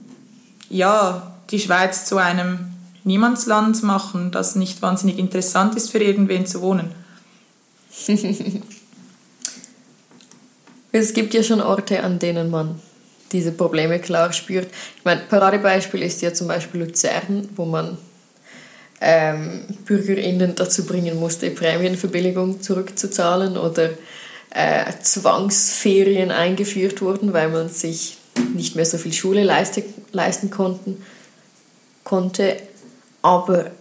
ja, 0.70 1.36
die 1.50 1.60
Schweiz 1.60 2.06
zu 2.06 2.18
einem 2.18 2.68
Niemandsland 3.04 3.82
machen, 3.82 4.30
das 4.30 4.56
nicht 4.56 4.84
wahnsinnig 4.84 5.18
interessant 5.18 5.74
ist 5.74 5.90
für 5.90 5.98
irgendwen 5.98 6.46
zu 6.46 6.62
wohnen. 6.62 6.99
Es 10.92 11.14
gibt 11.14 11.34
ja 11.34 11.44
schon 11.44 11.62
Orte, 11.62 12.04
an 12.04 12.20
denen 12.20 12.50
man 12.50 12.82
diese 13.32 13.52
Probleme 13.52 14.00
klar 14.00 14.34
spürt. 14.34 14.68
Ich 14.98 15.06
meine, 15.06 15.22
Paradebeispiel 15.22 16.02
ist 16.02 16.22
ja 16.22 16.34
zum 16.34 16.48
Beispiel 16.48 16.82
Luzern, 16.82 17.48
wo 17.56 17.66
man 17.66 17.98
ähm, 19.02 19.62
BürgerInnen 19.86 20.56
dazu 20.56 20.86
bringen 20.86 21.20
musste, 21.20 21.52
Prämienverbilligung 21.52 22.62
zurückzuzahlen 22.62 23.58
oder 23.58 23.92
äh, 24.50 24.92
Zwangsferien 25.02 26.32
eingeführt 26.32 27.02
wurden, 27.02 27.34
weil 27.34 27.50
man 27.50 27.70
sich 27.70 28.18
nicht 28.54 28.76
mehr 28.76 28.86
so 28.86 28.98
viel 28.98 29.14
Schule 29.14 29.44
leiste, 29.44 29.84
leisten 30.12 30.50
konnten, 30.50 31.04
konnte. 32.04 32.58
Aber 33.22 33.72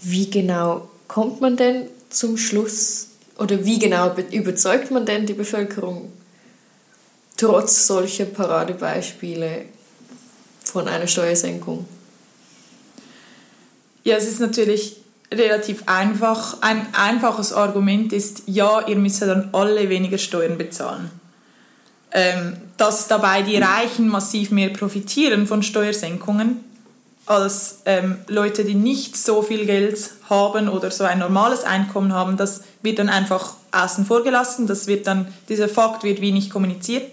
wie 0.00 0.30
genau 0.30 0.88
kommt 1.06 1.40
man 1.40 1.56
denn 1.56 1.86
zum 2.08 2.36
Schluss 2.36 3.09
oder 3.40 3.64
wie 3.64 3.78
genau 3.78 4.14
überzeugt 4.30 4.90
man 4.90 5.06
denn 5.06 5.24
die 5.24 5.32
Bevölkerung 5.32 6.12
trotz 7.38 7.86
solcher 7.86 8.26
Paradebeispiele 8.26 9.64
von 10.62 10.86
einer 10.86 11.06
Steuersenkung? 11.06 11.86
Ja, 14.04 14.16
es 14.16 14.28
ist 14.28 14.40
natürlich 14.40 14.96
relativ 15.32 15.84
einfach. 15.86 16.60
Ein 16.60 16.86
einfaches 16.94 17.54
Argument 17.54 18.12
ist, 18.12 18.42
ja, 18.46 18.86
ihr 18.86 18.96
müsst 18.96 19.22
dann 19.22 19.48
alle 19.52 19.88
weniger 19.88 20.18
Steuern 20.18 20.58
bezahlen. 20.58 21.10
Ähm, 22.12 22.58
dass 22.76 23.08
dabei 23.08 23.42
die 23.42 23.56
Reichen 23.56 24.08
massiv 24.08 24.50
mehr 24.50 24.70
profitieren 24.70 25.46
von 25.46 25.62
Steuersenkungen, 25.62 26.62
als 27.30 27.82
ähm, 27.84 28.18
Leute, 28.26 28.64
die 28.64 28.74
nicht 28.74 29.16
so 29.16 29.40
viel 29.40 29.64
Geld 29.64 30.10
haben 30.28 30.68
oder 30.68 30.90
so 30.90 31.04
ein 31.04 31.20
normales 31.20 31.62
Einkommen 31.62 32.12
haben, 32.12 32.36
das 32.36 32.62
wird 32.82 32.98
dann 32.98 33.08
einfach 33.08 33.54
außen 33.70 34.04
vor 34.04 34.24
gelassen. 34.24 34.66
Das 34.66 34.88
wird 34.88 35.06
dann, 35.06 35.32
dieser 35.48 35.68
Fakt 35.68 36.02
wird 36.02 36.20
wie 36.20 36.32
nicht 36.32 36.50
kommuniziert. 36.50 37.04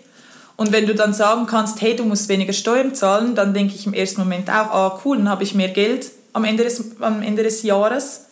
Und 0.55 0.71
wenn 0.71 0.87
du 0.87 0.95
dann 0.95 1.13
sagen 1.13 1.45
kannst, 1.45 1.81
hey, 1.81 1.95
du 1.95 2.03
musst 2.03 2.29
weniger 2.29 2.53
Steuern 2.53 2.95
zahlen, 2.95 3.35
dann 3.35 3.53
denke 3.53 3.75
ich 3.75 3.85
im 3.85 3.93
ersten 3.93 4.21
Moment 4.21 4.49
auch, 4.49 4.71
ah 4.71 5.01
cool, 5.05 5.17
dann 5.17 5.29
habe 5.29 5.43
ich 5.43 5.53
mehr 5.53 5.69
Geld 5.69 6.09
am 6.33 6.45
Ende 6.45 6.63
des, 6.63 6.83
am 6.99 7.21
Ende 7.21 7.43
des 7.43 7.61
Jahres. 7.61 8.25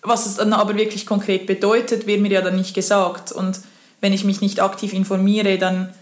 Was 0.00 0.24
es 0.24 0.36
dann 0.36 0.54
aber 0.54 0.76
wirklich 0.76 1.04
konkret 1.04 1.46
bedeutet, 1.46 2.06
wird 2.06 2.22
mir 2.22 2.30
ja 2.30 2.40
dann 2.40 2.56
nicht 2.56 2.74
gesagt. 2.74 3.32
Und 3.32 3.60
wenn 4.00 4.14
ich 4.14 4.24
mich 4.24 4.40
nicht 4.40 4.62
aktiv 4.62 4.94
informiere, 4.94 5.58
dann 5.58 5.92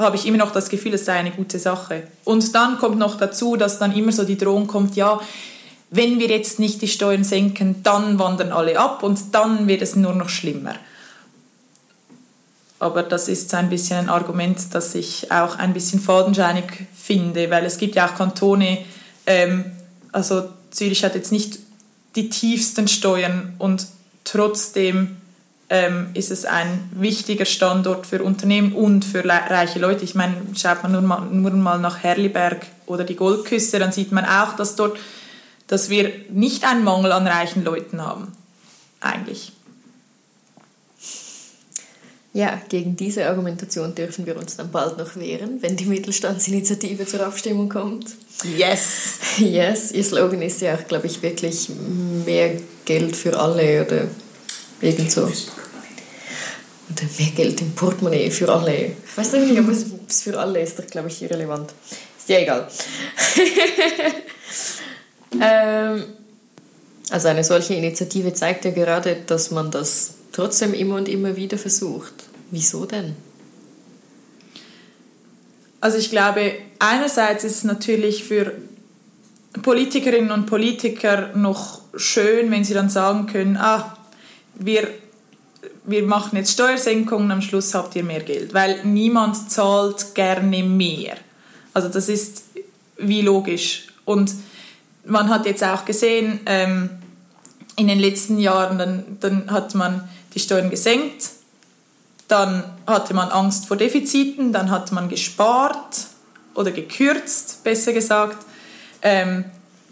habe 0.00 0.16
ich 0.16 0.26
immer 0.26 0.38
noch 0.38 0.52
das 0.52 0.68
Gefühl, 0.68 0.94
es 0.94 1.04
sei 1.04 1.14
eine 1.14 1.30
gute 1.30 1.58
Sache. 1.58 2.04
Und 2.24 2.54
dann 2.54 2.78
kommt 2.78 2.98
noch 2.98 3.16
dazu, 3.16 3.56
dass 3.56 3.78
dann 3.78 3.94
immer 3.94 4.12
so 4.12 4.24
die 4.24 4.38
Drohung 4.38 4.66
kommt, 4.66 4.96
ja, 4.96 5.20
wenn 5.90 6.18
wir 6.18 6.28
jetzt 6.28 6.60
nicht 6.60 6.82
die 6.82 6.88
Steuern 6.88 7.24
senken, 7.24 7.82
dann 7.82 8.18
wandern 8.18 8.52
alle 8.52 8.78
ab 8.78 9.02
und 9.02 9.34
dann 9.34 9.66
wird 9.66 9.82
es 9.82 9.96
nur 9.96 10.14
noch 10.14 10.28
schlimmer. 10.28 10.74
Aber 12.78 13.02
das 13.02 13.28
ist 13.28 13.52
ein 13.54 13.68
bisschen 13.68 13.98
ein 13.98 14.08
Argument, 14.08 14.58
das 14.72 14.94
ich 14.94 15.30
auch 15.30 15.56
ein 15.58 15.74
bisschen 15.74 16.00
fadenscheinig 16.00 16.64
finde, 16.96 17.50
weil 17.50 17.64
es 17.66 17.76
gibt 17.76 17.94
ja 17.94 18.08
auch 18.08 18.14
Kantone, 18.14 18.78
ähm, 19.26 19.64
also 20.12 20.48
Zürich 20.70 21.04
hat 21.04 21.14
jetzt 21.14 21.32
nicht 21.32 21.58
die 22.16 22.30
tiefsten 22.30 22.88
Steuern 22.88 23.54
und 23.58 23.86
trotzdem 24.24 25.19
ähm, 25.70 26.08
ist 26.14 26.32
es 26.32 26.44
ein 26.44 26.90
wichtiger 26.92 27.44
Standort 27.44 28.04
für 28.04 28.22
Unternehmen 28.24 28.72
und 28.72 29.04
für 29.04 29.24
reiche 29.24 29.78
Leute. 29.78 30.04
Ich 30.04 30.16
meine, 30.16 30.34
schaut 30.56 30.82
man 30.82 30.90
nur 30.90 31.00
mal, 31.00 31.20
nur 31.26 31.52
mal 31.52 31.78
nach 31.78 32.02
Herliberg 32.02 32.66
oder 32.86 33.04
die 33.04 33.14
Goldküste, 33.14 33.78
dann 33.78 33.92
sieht 33.92 34.10
man 34.10 34.24
auch, 34.24 34.56
dass 34.56 34.74
dort, 34.74 34.98
dass 35.68 35.88
wir 35.88 36.12
nicht 36.28 36.64
einen 36.64 36.82
Mangel 36.82 37.12
an 37.12 37.26
reichen 37.26 37.62
Leuten 37.62 38.02
haben, 38.02 38.32
eigentlich. 39.00 39.52
Ja, 42.32 42.60
gegen 42.68 42.96
diese 42.96 43.26
Argumentation 43.26 43.94
dürfen 43.94 44.26
wir 44.26 44.36
uns 44.36 44.56
dann 44.56 44.70
bald 44.70 44.98
noch 44.98 45.16
wehren, 45.16 45.62
wenn 45.62 45.76
die 45.76 45.86
Mittelstandsinitiative 45.86 47.06
zur 47.06 47.26
Abstimmung 47.26 47.68
kommt. 47.68 48.06
Yes! 48.56 49.18
Yes, 49.38 49.92
ihr 49.92 50.04
Slogan 50.04 50.42
ist 50.42 50.60
ja 50.60 50.74
auch, 50.74 50.86
glaube 50.86 51.06
ich, 51.06 51.22
wirklich 51.22 51.70
mehr 52.26 52.56
Geld 52.84 53.16
für 53.16 53.38
alle 53.38 53.86
oder 53.86 54.08
irgend 54.80 55.10
so. 55.10 55.22
Oder 55.22 55.32
mehr 57.18 57.30
Geld 57.36 57.60
im 57.60 57.72
Portemonnaie 57.72 58.30
für 58.30 58.48
alle. 58.52 58.86
Ich 58.86 59.16
weiß 59.16 59.32
nicht, 59.34 59.58
ob 59.58 59.68
es 59.68 60.22
für 60.22 60.38
alle 60.38 60.60
ist, 60.60 60.78
das 60.78 60.86
glaube 60.86 61.08
ich 61.08 61.22
irrelevant. 61.22 61.72
Ist 62.18 62.28
ja 62.28 62.38
egal. 62.38 62.68
ähm, 65.40 66.04
also 67.10 67.28
eine 67.28 67.44
solche 67.44 67.74
Initiative 67.74 68.32
zeigt 68.32 68.64
ja 68.64 68.70
gerade, 68.70 69.16
dass 69.26 69.50
man 69.50 69.70
das 69.70 70.14
trotzdem 70.32 70.74
immer 70.74 70.96
und 70.96 71.08
immer 71.08 71.36
wieder 71.36 71.58
versucht. 71.58 72.14
Wieso 72.50 72.86
denn? 72.86 73.14
Also 75.80 75.98
ich 75.98 76.10
glaube, 76.10 76.52
einerseits 76.78 77.44
ist 77.44 77.56
es 77.56 77.64
natürlich 77.64 78.24
für 78.24 78.52
Politikerinnen 79.62 80.30
und 80.30 80.46
Politiker 80.46 81.30
noch 81.34 81.80
schön, 81.96 82.50
wenn 82.50 82.64
sie 82.64 82.74
dann 82.74 82.90
sagen 82.90 83.26
können, 83.26 83.56
ah, 83.56 83.96
wir, 84.60 84.88
wir 85.84 86.04
machen 86.04 86.36
jetzt 86.36 86.52
Steuersenkungen, 86.52 87.30
am 87.30 87.42
Schluss 87.42 87.74
habt 87.74 87.96
ihr 87.96 88.04
mehr 88.04 88.20
Geld, 88.20 88.54
weil 88.54 88.84
niemand 88.84 89.50
zahlt 89.50 90.14
gerne 90.14 90.62
mehr. 90.62 91.16
Also 91.72 91.88
das 91.88 92.08
ist 92.08 92.44
wie 92.98 93.22
logisch. 93.22 93.86
Und 94.04 94.32
man 95.04 95.30
hat 95.30 95.46
jetzt 95.46 95.64
auch 95.64 95.84
gesehen, 95.84 96.40
ähm, 96.46 96.90
in 97.76 97.88
den 97.88 97.98
letzten 97.98 98.38
Jahren, 98.38 98.78
dann, 98.78 99.16
dann 99.20 99.50
hat 99.50 99.74
man 99.74 100.08
die 100.34 100.40
Steuern 100.40 100.68
gesenkt, 100.68 101.30
dann 102.28 102.62
hatte 102.86 103.14
man 103.14 103.30
Angst 103.30 103.66
vor 103.66 103.76
Defiziten, 103.76 104.52
dann 104.52 104.70
hat 104.70 104.92
man 104.92 105.08
gespart 105.08 106.06
oder 106.54 106.70
gekürzt, 106.70 107.64
besser 107.64 107.92
gesagt. 107.92 108.36
Ähm, 109.02 109.44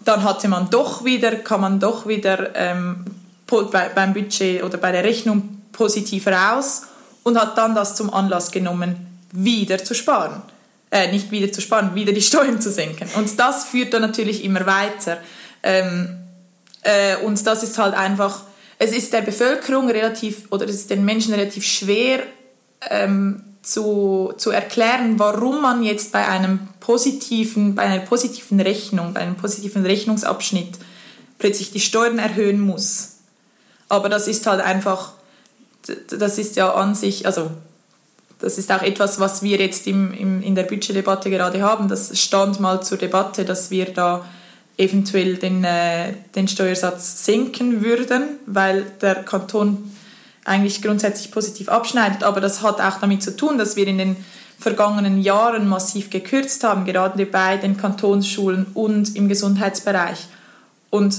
dann 0.05 0.23
hatte 0.23 0.49
man 0.49 0.71
doch 0.71 1.05
wieder, 1.05 1.35
kann 1.37 1.61
man 1.61 1.81
doch 1.81 2.07
wieder 2.07 2.55
ähm, 2.55 3.05
beim 3.95 4.15
Budget 4.15 4.63
oder 4.63 4.79
bei 4.79 4.93
der 4.93 5.05
Rechnung 5.05 5.63
positiv 5.73 6.27
raus 6.27 6.83
und 7.23 7.39
hat 7.41 7.57
dann 7.57 7.75
das 7.75 7.95
zum 7.95 8.13
Anlass 8.13 8.51
genommen, 8.51 9.21
wieder 9.33 9.83
zu 9.83 9.95
sparen. 9.95 10.43
Äh, 10.91 11.13
nicht 11.13 11.31
wieder 11.31 11.53
zu 11.53 11.61
sparen, 11.61 11.95
wieder 11.95 12.13
die 12.13 12.23
Steuern 12.31 12.61
zu 12.61 12.71
senken. 12.71 13.09
Und 13.17 13.39
das 13.39 13.65
führt 13.67 13.93
dann 13.93 14.03
natürlich 14.03 14.45
immer 14.45 14.67
weiter. 14.67 15.19
Ähm, 15.63 16.17
äh, 16.83 17.17
und 17.19 17.47
das 17.47 17.63
ist 17.63 17.79
halt 17.79 17.95
einfach, 17.95 18.43
es 18.79 18.93
ist 18.93 19.13
der 19.13 19.23
Bevölkerung 19.23 19.91
relativ, 19.91 20.51
oder 20.51 20.67
es 20.67 20.77
ist 20.77 20.91
den 20.91 21.05
Menschen 21.05 21.35
relativ 21.35 21.65
schwer 21.65 22.23
ähm, 22.89 23.43
zu, 23.63 24.33
zu 24.39 24.51
erklären, 24.51 25.19
warum 25.19 25.61
man 25.61 25.83
jetzt 25.83 26.13
bei 26.13 26.27
einem 26.27 26.61
positiven, 26.81 27.75
bei 27.75 27.83
einer 27.83 28.05
positiven 28.05 28.61
Rechnung, 28.61 29.13
bei 29.13 29.21
einem 29.21 29.37
positiven 29.37 29.85
Rechnungsabschnitt 29.85 30.79
plötzlich 31.39 31.71
die 31.71 31.81
Steuern 31.81 32.19
erhöhen 32.19 32.61
muss. 32.61 33.18
Aber 33.89 34.09
das 34.09 34.29
ist 34.29 34.47
halt 34.47 34.61
einfach, 34.61 35.13
das 36.11 36.39
ist 36.39 36.57
ja 36.57 36.73
an 36.75 36.95
sich, 36.95 37.27
also 37.27 37.51
das 38.39 38.59
ist 38.59 38.71
auch 38.71 38.83
etwas, 38.83 39.19
was 39.19 39.43
wir 39.43 39.59
jetzt 39.59 39.87
im, 39.87 40.13
im, 40.13 40.43
in 40.43 40.55
der 40.55 40.63
Budgetdebatte 40.65 41.31
gerade 41.31 41.63
haben. 41.63 41.89
Das 41.89 42.19
stand 42.19 42.61
mal 42.61 42.83
zur 42.83 42.99
Debatte, 42.99 43.45
dass 43.45 43.71
wir 43.71 43.87
da 43.87 44.25
eventuell 44.77 45.37
den, 45.37 45.65
äh, 45.65 46.15
den 46.37 46.47
Steuersatz 46.47 47.25
senken 47.25 47.83
würden, 47.83 48.39
weil 48.47 48.85
der 49.01 49.17
Kanton 49.25 49.91
eigentlich 50.45 50.81
grundsätzlich 50.83 51.33
positiv 51.33 51.69
abschneidet. 51.69 52.23
Aber 52.23 52.41
das 52.41 52.63
hat 52.63 52.81
auch 52.81 53.01
damit 53.01 53.23
zu 53.23 53.37
tun, 53.37 53.59
dass 53.59 53.75
wir 53.75 53.87
in 53.87 53.99
den 53.99 54.17
vergangenen 54.59 55.21
Jahren 55.21 55.69
massiv 55.69 56.11
gekürzt 56.11 56.65
haben, 56.65 56.85
gerade 56.85 57.27
bei 57.27 57.57
den 57.57 57.77
Kantonsschulen 57.77 58.67
und 58.75 59.15
im 59.17 59.29
Gesundheitsbereich. 59.29 60.27
Und 60.91 61.17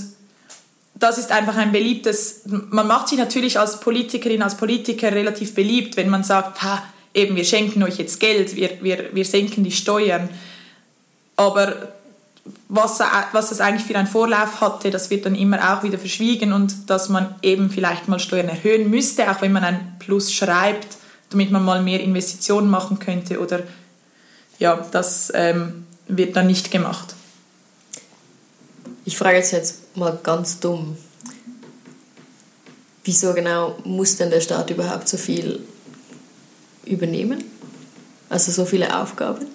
das 0.99 1.17
ist 1.17 1.31
einfach 1.31 1.55
ein 1.55 1.71
beliebtes, 1.71 2.41
man 2.45 2.87
macht 2.87 3.07
sich 3.07 3.17
natürlich 3.17 3.57
als 3.57 3.79
Politikerin, 3.79 4.41
als 4.41 4.55
Politiker 4.55 5.11
relativ 5.11 5.55
beliebt, 5.55 5.95
wenn 5.97 6.09
man 6.09 6.23
sagt, 6.23 6.61
ha, 6.61 6.83
eben, 7.13 7.35
wir 7.35 7.45
schenken 7.45 7.81
euch 7.83 7.97
jetzt 7.97 8.19
Geld, 8.19 8.55
wir, 8.55 8.71
wir, 8.81 9.09
wir 9.13 9.25
senken 9.25 9.63
die 9.63 9.71
Steuern. 9.71 10.29
Aber 11.37 11.93
was, 12.67 12.99
was 13.31 13.49
das 13.49 13.61
eigentlich 13.61 13.85
für 13.85 13.97
einen 13.97 14.07
Vorlauf 14.07 14.59
hatte, 14.59 14.89
das 14.89 15.09
wird 15.09 15.25
dann 15.25 15.35
immer 15.35 15.73
auch 15.73 15.83
wieder 15.83 15.97
verschwiegen 15.97 16.51
und 16.51 16.89
dass 16.89 17.07
man 17.07 17.35
eben 17.41 17.69
vielleicht 17.69 18.07
mal 18.07 18.19
Steuern 18.19 18.49
erhöhen 18.49 18.89
müsste, 18.89 19.31
auch 19.31 19.41
wenn 19.41 19.53
man 19.53 19.63
ein 19.63 19.95
Plus 19.99 20.33
schreibt, 20.33 20.97
damit 21.29 21.51
man 21.51 21.63
mal 21.63 21.81
mehr 21.81 22.01
Investitionen 22.01 22.69
machen 22.69 22.99
könnte 22.99 23.39
oder 23.39 23.61
ja, 24.57 24.85
das 24.91 25.31
ähm, 25.33 25.85
wird 26.07 26.35
dann 26.35 26.47
nicht 26.47 26.71
gemacht. 26.71 27.15
Ich 29.09 29.17
frage 29.17 29.37
jetzt, 29.37 29.53
jetzt 29.53 29.97
mal 29.97 30.19
ganz 30.21 30.59
dumm. 30.59 30.95
Wieso 33.03 33.33
genau 33.33 33.75
muss 33.83 34.17
denn 34.17 34.29
der 34.29 34.39
Staat 34.39 34.69
überhaupt 34.69 35.09
so 35.09 35.17
viel 35.17 35.61
übernehmen? 36.85 37.43
Also 38.29 38.51
so 38.51 38.65
viele 38.65 38.95
Aufgaben? 38.95 39.47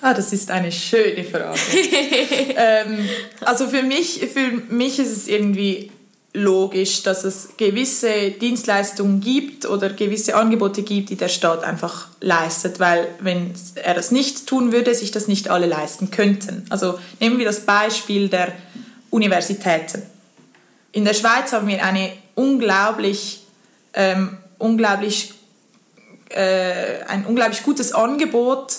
Ah, 0.00 0.14
das 0.14 0.32
ist 0.32 0.48
eine 0.52 0.70
schöne 0.70 1.24
Frage. 1.24 1.58
ähm, 2.56 3.08
also 3.40 3.66
für 3.66 3.82
mich, 3.82 4.20
für 4.32 4.52
mich 4.68 5.00
ist 5.00 5.10
es 5.10 5.26
irgendwie 5.26 5.90
logisch, 6.32 7.02
dass 7.02 7.24
es 7.24 7.50
gewisse 7.56 8.30
Dienstleistungen 8.30 9.20
gibt 9.20 9.66
oder 9.66 9.90
gewisse 9.90 10.36
Angebote 10.36 10.82
gibt, 10.82 11.10
die 11.10 11.16
der 11.16 11.28
Staat 11.28 11.64
einfach 11.64 12.06
leistet, 12.20 12.78
weil 12.78 13.08
wenn 13.18 13.52
er 13.74 13.94
das 13.94 14.12
nicht 14.12 14.46
tun 14.46 14.70
würde, 14.72 14.94
sich 14.94 15.10
das 15.10 15.26
nicht 15.26 15.48
alle 15.48 15.66
leisten 15.66 16.10
könnten. 16.10 16.66
Also 16.70 16.98
nehmen 17.18 17.38
wir 17.38 17.46
das 17.46 17.60
Beispiel 17.60 18.28
der 18.28 18.52
Universitäten. 19.10 20.02
In 20.92 21.04
der 21.04 21.14
Schweiz 21.14 21.52
haben 21.52 21.66
wir 21.66 21.84
eine 21.84 22.12
unglaublich, 22.36 23.44
ähm, 23.94 24.38
unglaublich, 24.58 25.34
äh, 26.28 27.02
ein 27.08 27.26
unglaublich 27.26 27.64
gutes 27.64 27.92
Angebot, 27.92 28.76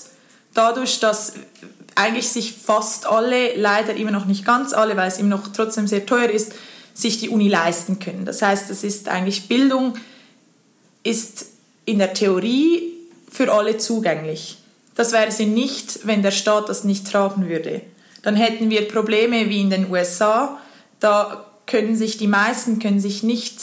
dadurch, 0.54 1.02
dass 1.02 1.34
eigentlich 1.96 2.30
sich 2.30 2.54
fast 2.54 3.06
alle, 3.06 3.56
leider 3.56 3.94
immer 3.96 4.12
noch 4.12 4.26
nicht 4.26 4.46
ganz 4.46 4.72
alle, 4.74 4.96
weil 4.96 5.10
es 5.10 5.18
immer 5.18 5.36
noch 5.36 5.50
trotzdem 5.50 5.88
sehr 5.88 6.06
teuer 6.06 6.30
ist, 6.30 6.54
sich 6.94 7.20
die 7.20 7.30
Uni 7.30 7.48
leisten 7.48 8.00
können. 8.00 8.26
Das 8.26 8.42
heißt, 8.42 8.70
es 8.70 8.84
ist 8.84 9.08
eigentlich 9.08 9.48
Bildung 9.48 9.94
ist 11.04 11.48
in 11.86 11.98
der 11.98 12.14
Theorie 12.14 12.94
für 13.30 13.52
alle 13.52 13.78
zugänglich. 13.78 14.58
Das 14.96 15.14
wäre 15.14 15.32
sie 15.32 15.46
nicht, 15.46 16.06
wenn 16.06 16.22
der 16.22 16.32
Staat 16.32 16.70
das 16.70 16.84
nicht 16.84 17.10
tragen 17.10 17.48
würde. 17.48 17.82
Dann 18.22 18.36
hätten 18.36 18.70
wir 18.70 18.88
Probleme 18.88 19.50
wie 19.50 19.62
in 19.62 19.70
den 19.70 19.90
USA. 19.90 20.60
Da 21.00 21.46
können 21.66 21.96
sich 21.96 22.18
die 22.18 22.28
meisten 22.28 22.80
können 22.80 23.00
sich 23.00 23.24
nicht, 23.24 23.56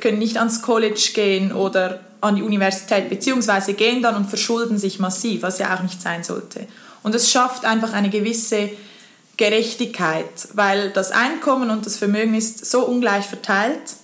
können 0.00 0.18
nicht 0.18 0.38
ans 0.38 0.62
College 0.62 1.10
gehen 1.12 1.52
oder 1.52 2.00
an 2.20 2.36
die 2.36 2.42
Universität, 2.42 3.08
beziehungsweise 3.08 3.74
gehen 3.74 4.02
dann 4.02 4.16
und 4.16 4.26
verschulden 4.26 4.78
sich 4.78 4.98
massiv, 4.98 5.42
was 5.42 5.58
ja 5.58 5.76
auch 5.76 5.82
nicht 5.82 6.00
sein 6.00 6.24
sollte. 6.24 6.66
Und 7.02 7.14
es 7.14 7.30
schafft 7.30 7.64
einfach 7.64 7.92
eine 7.92 8.10
gewisse 8.10 8.70
Gerechtigkeit, 9.36 10.48
weil 10.54 10.90
das 10.90 11.10
Einkommen 11.10 11.70
und 11.70 11.84
das 11.84 11.96
Vermögen 11.96 12.34
ist 12.34 12.64
so 12.64 12.84
ungleich 12.86 13.26
verteilt 13.26 13.96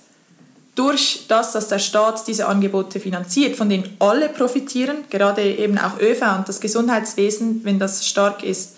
durch 0.75 1.25
das, 1.27 1.51
dass 1.51 1.67
der 1.67 1.79
Staat 1.79 2.27
diese 2.27 2.47
Angebote 2.47 2.99
finanziert, 2.99 3.55
von 3.55 3.69
denen 3.69 3.95
alle 3.99 4.29
profitieren, 4.29 4.97
gerade 5.09 5.43
eben 5.43 5.77
auch 5.77 5.99
ÖV 5.99 6.21
und 6.37 6.49
das 6.49 6.59
Gesundheitswesen, 6.59 7.61
wenn 7.63 7.77
das 7.77 8.07
stark 8.07 8.43
ist, 8.43 8.77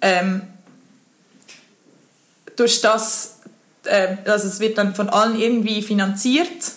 ähm, 0.00 0.42
durch 2.56 2.80
das, 2.80 3.38
äh, 3.84 4.16
also 4.24 4.48
es 4.48 4.58
wird 4.58 4.78
dann 4.78 4.94
von 4.94 5.08
allen 5.08 5.38
irgendwie 5.38 5.80
finanziert 5.82 6.72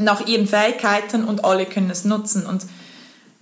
nach 0.00 0.26
ihren 0.26 0.48
Fähigkeiten 0.48 1.24
und 1.24 1.44
alle 1.44 1.66
können 1.66 1.90
es 1.90 2.04
nutzen. 2.04 2.46
Und 2.46 2.62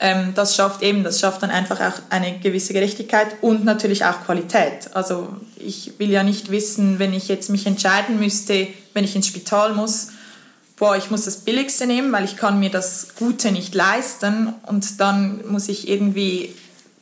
ähm, 0.01 0.33
das 0.35 0.55
schafft 0.55 0.83
eben, 0.83 1.03
das 1.03 1.19
schafft 1.19 1.43
dann 1.43 1.51
einfach 1.51 1.81
auch 1.81 2.01
eine 2.11 2.39
gewisse 2.39 2.73
Gerechtigkeit 2.73 3.29
und 3.41 3.65
natürlich 3.65 4.05
auch 4.05 4.25
Qualität. 4.25 4.91
Also 4.95 5.29
ich 5.57 5.93
will 5.99 6.11
ja 6.11 6.23
nicht 6.23 6.51
wissen, 6.51 6.99
wenn 6.99 7.13
ich 7.13 7.27
jetzt 7.29 7.51
mich 7.51 7.67
entscheiden 7.67 8.19
müsste, 8.19 8.69
wenn 8.95 9.05
ich 9.05 9.17
ins 9.17 9.27
Spital 9.27 9.75
muss, 9.75 10.09
boah, 10.77 10.97
ich 10.97 11.11
muss 11.11 11.25
das 11.25 11.39
Billigste 11.39 11.87
nehmen, 11.87 12.13
weil 12.13 12.25
ich 12.25 12.37
kann 12.37 12.61
mir 12.61 12.71
das 12.71 13.09
Gute 13.17 13.51
nicht 13.51 13.75
leisten 13.75 14.55
und 14.67 15.01
dann 15.01 15.47
muss 15.49 15.69
ich 15.69 15.89
irgendwie, 15.89 16.55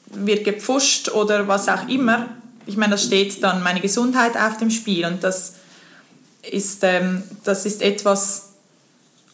wird 0.06 0.44
gepfuscht 0.44 1.10
oder 1.10 1.46
was 1.48 1.68
auch 1.68 1.86
immer. 1.88 2.28
Ich 2.64 2.78
meine, 2.78 2.92
da 2.92 2.98
steht 2.98 3.42
dann 3.42 3.62
meine 3.62 3.80
Gesundheit 3.80 4.36
auf 4.36 4.56
dem 4.56 4.70
Spiel 4.70 5.04
und 5.04 5.22
das 5.22 5.56
ist, 6.50 6.82
ähm, 6.82 7.22
das 7.44 7.66
ist 7.66 7.82
etwas, 7.82 8.50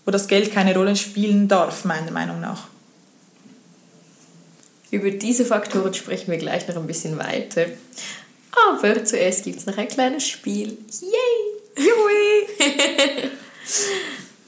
wo 0.05 0.11
das 0.11 0.27
Geld 0.27 0.53
keine 0.53 0.75
Rolle 0.75 0.97
spielen 0.97 1.47
darf, 1.47 1.85
meiner 1.85 2.11
Meinung 2.11 2.41
nach. 2.41 2.72
Über 4.93 5.11
diese 5.11 5.47
Faktoren 5.47 5.95
sprechen 5.95 6.31
wir 6.31 6.37
gleich 6.37 6.69
noch 6.69 6.77
ein 6.77 6.87
bisschen 6.87 7.19
weiter. 7.19 7.65
Aber 8.69 9.05
zuerst 9.05 9.43
gibt 9.43 9.59
es 9.59 9.67
noch 9.67 9.79
ein 9.79 9.89
kleines 9.89 10.29
Spiel. 10.29 10.77
Yay! 11.01 11.87
Jui! 11.87 12.69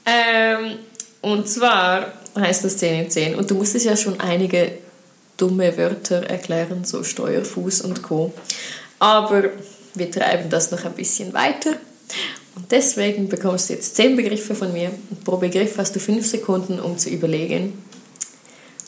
ähm, 0.05 0.77
und 1.21 1.49
zwar 1.49 2.13
heißt 2.37 2.63
das 2.63 2.77
10 2.77 3.05
in 3.05 3.09
10. 3.09 3.35
Und 3.35 3.49
du 3.49 3.55
musstest 3.55 3.87
ja 3.87 3.97
schon 3.97 4.19
einige 4.19 4.73
dumme 5.37 5.75
Wörter 5.79 6.21
erklären, 6.27 6.85
so 6.85 7.03
Steuerfuß 7.03 7.81
und 7.81 8.03
Co. 8.03 8.31
Aber 8.99 9.49
wir 9.95 10.11
treiben 10.11 10.51
das 10.51 10.69
noch 10.69 10.85
ein 10.85 10.93
bisschen 10.93 11.33
weiter. 11.33 11.71
Und 12.55 12.71
deswegen 12.71 13.29
bekommst 13.29 13.69
du 13.69 13.73
jetzt 13.73 13.95
10 13.95 14.15
Begriffe 14.15 14.53
von 14.53 14.71
mir. 14.71 14.91
Und 15.09 15.23
pro 15.23 15.37
Begriff 15.37 15.79
hast 15.79 15.95
du 15.95 15.99
5 15.99 16.23
Sekunden, 16.23 16.79
um 16.79 16.99
zu 16.99 17.09
überlegen, 17.09 17.83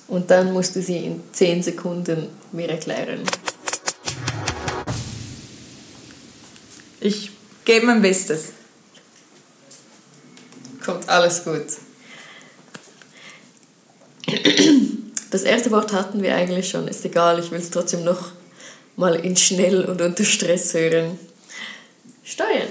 und 0.08 0.32
dann 0.32 0.54
musst 0.54 0.76
du 0.76 0.82
sie 0.82 0.98
in 0.98 1.22
10 1.32 1.64
Sekunden 1.64 2.28
mir 2.52 2.70
erklären. 2.70 3.22
Ich 7.00 7.32
gebe 7.66 7.86
mein 7.86 8.02
Bestes. 8.02 8.54
Kommt 10.84 11.08
alles 11.10 11.44
gut. 11.44 11.66
Das 15.30 15.44
erste 15.44 15.72
Wort 15.72 15.92
hatten 15.92 16.22
wir 16.24 16.36
eigentlich 16.36 16.70
schon, 16.70 16.88
ist 16.88 17.04
egal, 17.06 17.40
ich 17.40 17.52
will 17.52 17.60
es 17.60 17.70
trotzdem 17.70 18.04
noch 18.04 18.32
mal 18.96 19.16
in 19.16 19.36
schnell 19.36 19.86
und 19.86 20.02
unter 20.02 20.24
Stress 20.24 20.74
hören. 20.74 21.20
Steuern. 22.24 22.70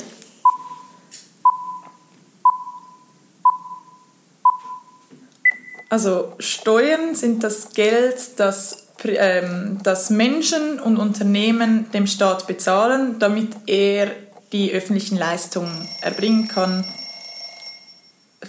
Also 5.97 6.35
Steuern 6.39 7.15
sind 7.15 7.43
das 7.43 7.73
Geld, 7.73 8.17
das, 8.37 8.89
ähm, 9.03 9.79
das 9.83 10.11
Menschen 10.11 10.79
und 10.79 10.99
Unternehmen 10.99 11.91
dem 11.93 12.07
Staat 12.07 12.47
bezahlen, 12.47 13.19
damit 13.19 13.49
er 13.65 14.11
die 14.53 14.73
öffentlichen 14.73 15.17
Leistungen 15.17 15.89
erbringen 16.03 16.49
kann. 16.49 16.85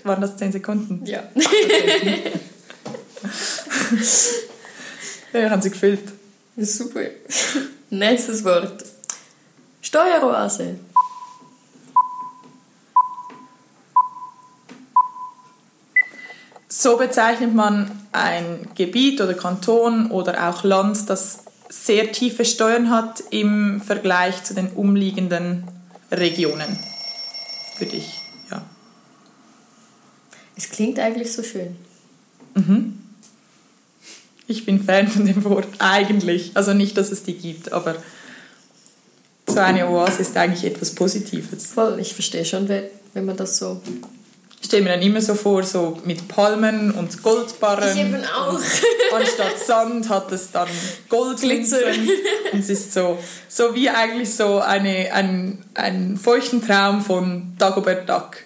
Waren 0.04 0.20
das 0.20 0.36
10 0.36 0.52
Sekunden? 0.52 1.06
Ja. 1.06 1.24
ja, 5.32 5.50
haben 5.50 5.62
sie 5.62 5.70
gefüllt. 5.70 6.04
Super. 6.58 7.00
Nächstes 7.90 8.44
Wort. 8.44 8.84
Steueroase. 9.80 10.80
So 16.80 16.96
bezeichnet 16.96 17.56
man 17.56 17.90
ein 18.12 18.68
Gebiet 18.76 19.20
oder 19.20 19.34
Kanton 19.34 20.12
oder 20.12 20.48
auch 20.48 20.64
Land, 20.64 21.10
das 21.10 21.40
sehr 21.70 22.12
tiefe 22.12 22.46
Steuern 22.46 22.92
hat 22.92 23.24
im 23.32 23.82
Vergleich 23.82 24.44
zu 24.44 24.54
den 24.54 24.68
umliegenden 24.68 25.64
Regionen. 26.12 26.78
Für 27.78 27.88
dich, 27.88 28.22
ja. 28.52 28.62
Es 30.56 30.70
klingt 30.70 31.00
eigentlich 31.00 31.34
so 31.34 31.42
schön. 31.42 31.78
Mhm. 32.54 33.00
Ich 34.46 34.64
bin 34.68 34.84
Fan 34.84 35.08
von 35.08 35.26
dem 35.26 35.44
Wort 35.46 35.68
eigentlich. 35.80 36.52
Also 36.54 36.76
nicht, 36.76 36.96
dass 36.96 37.12
es 37.12 37.24
die 37.24 37.40
gibt, 37.40 37.72
aber 37.74 37.96
so 39.48 39.58
eine 39.58 39.90
Oase 39.90 40.22
ist 40.22 40.38
eigentlich 40.38 40.64
etwas 40.64 40.94
Positives. 40.94 41.66
Voll, 41.66 41.98
ich 42.00 42.14
verstehe 42.14 42.46
schon, 42.46 42.70
wenn 42.70 43.26
man 43.26 43.36
das 43.36 43.58
so 43.58 43.82
ich 44.60 44.66
stelle 44.68 44.84
mir 44.84 44.90
dann 44.90 45.02
immer 45.02 45.22
so 45.22 45.36
vor, 45.36 45.64
so 45.64 46.00
mit 46.04 46.28
Palmen 46.28 46.92
und 46.92 47.22
Goldbarren. 47.22 47.96
Ich 47.96 48.04
eben 48.04 48.26
auch. 48.26 48.60
anstatt 49.14 49.60
Sand 49.60 50.10
hat 50.10 50.32
es 50.32 50.52
dann 50.52 50.68
Goldglitzer. 51.10 51.78
und 52.52 52.60
es 52.60 52.70
ist 52.70 52.94
so, 52.94 53.18
so 53.48 53.74
wie 53.76 53.90
eigentlich 53.90 54.34
so 54.34 54.60
eine, 54.60 55.14
ein, 55.14 55.64
ein 55.76 56.18
feuchten 56.18 56.66
Traum 56.66 57.02
von 57.02 57.54
Dagobert 57.58 58.10
Duck. 58.10 58.38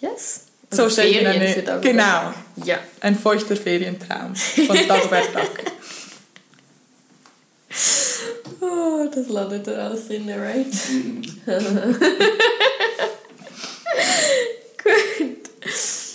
Yes. 0.00 0.46
So 0.72 0.82
Oder 0.82 0.90
stelle 0.90 1.08
ich 1.08 1.22
mir 1.22 1.30
eine, 1.30 1.54
Dagobert 1.54 1.82
Genau. 1.82 2.32
Duck. 2.56 2.66
Ja. 2.66 2.78
Ein 3.00 3.16
feuchter 3.18 3.56
Ferientraum 3.56 4.34
von 4.34 4.76
Dagobert 4.88 5.34
Duck. 5.34 5.50
Oh, 8.60 9.08
das 9.14 9.28
landet 9.28 9.66
da 9.66 9.86
alles 9.86 10.08
drin, 10.08 10.28
right? 10.28 10.66
Gut. 15.18 15.50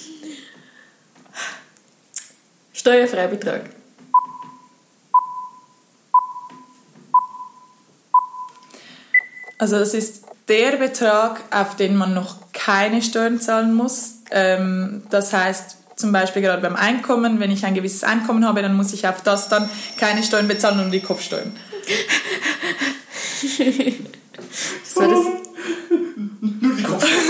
Steuerfreibetrag. 2.74 3.70
Also 9.58 9.80
das 9.80 9.94
ist 9.94 10.26
der 10.48 10.78
Betrag, 10.78 11.42
auf 11.52 11.76
den 11.76 11.96
man 11.96 12.14
noch 12.14 12.36
keine 12.54 13.02
Steuern 13.02 13.40
zahlen 13.40 13.74
muss. 13.74 14.16
Ähm, 14.30 15.04
das 15.10 15.34
heißt, 15.34 15.78
zum 15.96 16.12
Beispiel 16.12 16.42
gerade 16.42 16.62
beim 16.62 16.76
Einkommen, 16.76 17.40
wenn 17.40 17.52
ich 17.52 17.66
ein 17.66 17.74
gewisses 17.74 18.04
Einkommen 18.04 18.46
habe, 18.46 18.62
dann 18.62 18.76
muss 18.76 18.94
ich 18.94 19.08
auf 19.08 19.22
das 19.22 19.50
dann 19.50 19.70
keine 19.98 20.24
Steuern 20.24 20.48
bezahlen, 20.48 20.78
nur 20.82 20.92
die 20.92 21.02
Kopfsteuern. 21.02 21.56
So, 24.84 25.02
das, 25.02 25.26
Nur 26.62 26.76
die 26.76 26.84
Kopfsteuern. 26.84 27.26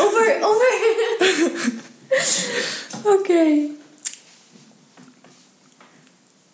Over, 0.00 0.26
over. 0.42 0.70
okay. 3.04 3.70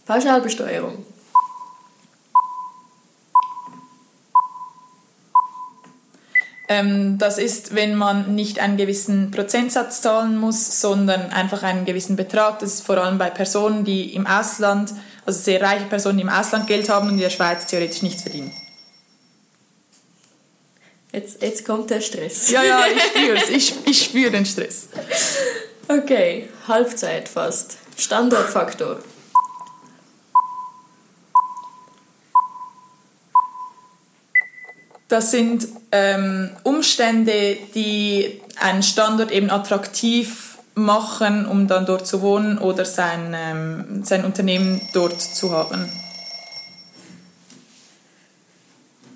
Pauschalbesteuerung. 0.07 1.05
Ähm, 6.69 7.19
das 7.19 7.39
ist, 7.39 7.75
wenn 7.75 7.95
man 7.95 8.35
nicht 8.35 8.59
einen 8.59 8.77
gewissen 8.77 9.31
Prozentsatz 9.31 10.03
zahlen 10.03 10.37
muss, 10.37 10.81
sondern 10.81 11.31
einfach 11.31 11.63
einen 11.63 11.85
gewissen 11.85 12.17
Betrag. 12.17 12.59
Das 12.59 12.75
ist 12.75 12.87
vor 12.87 12.99
allem 12.99 13.19
bei 13.19 13.31
Personen, 13.31 13.85
die 13.85 14.15
im 14.15 14.27
Ausland, 14.27 14.93
also 15.25 15.39
sehr 15.39 15.63
reiche 15.63 15.85
Personen, 15.85 16.19
die 16.19 16.25
im 16.25 16.29
Ausland 16.29 16.67
Geld 16.67 16.89
haben 16.89 17.07
und 17.09 17.15
in 17.15 17.21
der 17.21 17.31
Schweiz 17.31 17.67
theoretisch 17.67 18.03
nichts 18.03 18.23
verdienen. 18.23 18.53
Jetzt, 21.17 21.41
jetzt 21.41 21.65
kommt 21.65 21.89
der 21.89 22.03
Stress. 22.03 22.51
Ja, 22.51 22.63
ja, 22.63 22.85
ich 22.95 23.03
spüre 23.11 23.39
es. 23.39 23.49
Ich, 23.49 23.75
ich 23.87 24.05
spüre 24.05 24.31
den 24.31 24.45
Stress. 24.45 24.89
Okay, 25.89 26.51
Halbzeit 26.69 27.27
fast. 27.27 27.79
Standortfaktor. 27.97 28.99
Das 35.09 35.31
sind 35.31 35.67
ähm, 35.91 36.51
Umstände, 36.65 37.57
die 37.75 38.43
einen 38.61 38.83
Standort 38.83 39.33
eben 39.33 39.49
attraktiv 39.49 40.59
machen, 40.75 41.47
um 41.47 41.67
dann 41.67 41.87
dort 41.87 42.07
zu 42.07 42.21
wohnen 42.21 42.59
oder 42.59 42.85
sein, 42.85 43.35
ähm, 43.35 44.05
sein 44.05 44.27
Unternehmen 44.27 44.87
dort 44.93 45.19
zu 45.23 45.51
haben. 45.51 45.91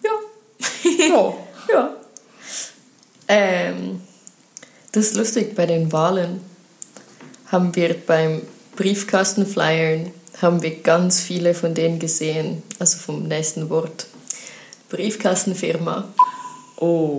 Ja. 0.03 1.07
Ja. 1.07 1.35
ja. 1.72 1.96
Ähm, 3.28 4.00
das 4.92 5.06
ist 5.06 5.16
lustig, 5.16 5.54
bei 5.54 5.66
den 5.66 5.92
Wahlen 5.92 6.40
haben 7.46 7.74
wir 7.76 7.94
beim 7.94 8.42
Briefkastenflyern 8.76 10.12
haben 10.40 10.62
wir 10.62 10.83
ganz 10.83 11.20
viele 11.20 11.54
von 11.54 11.74
denen 11.74 11.98
gesehen. 11.98 12.62
Also 12.78 12.98
vom 12.98 13.24
nächsten 13.24 13.68
Wort. 13.68 14.06
Briefkastenfirma. 14.88 16.09
Oh. 16.76 17.18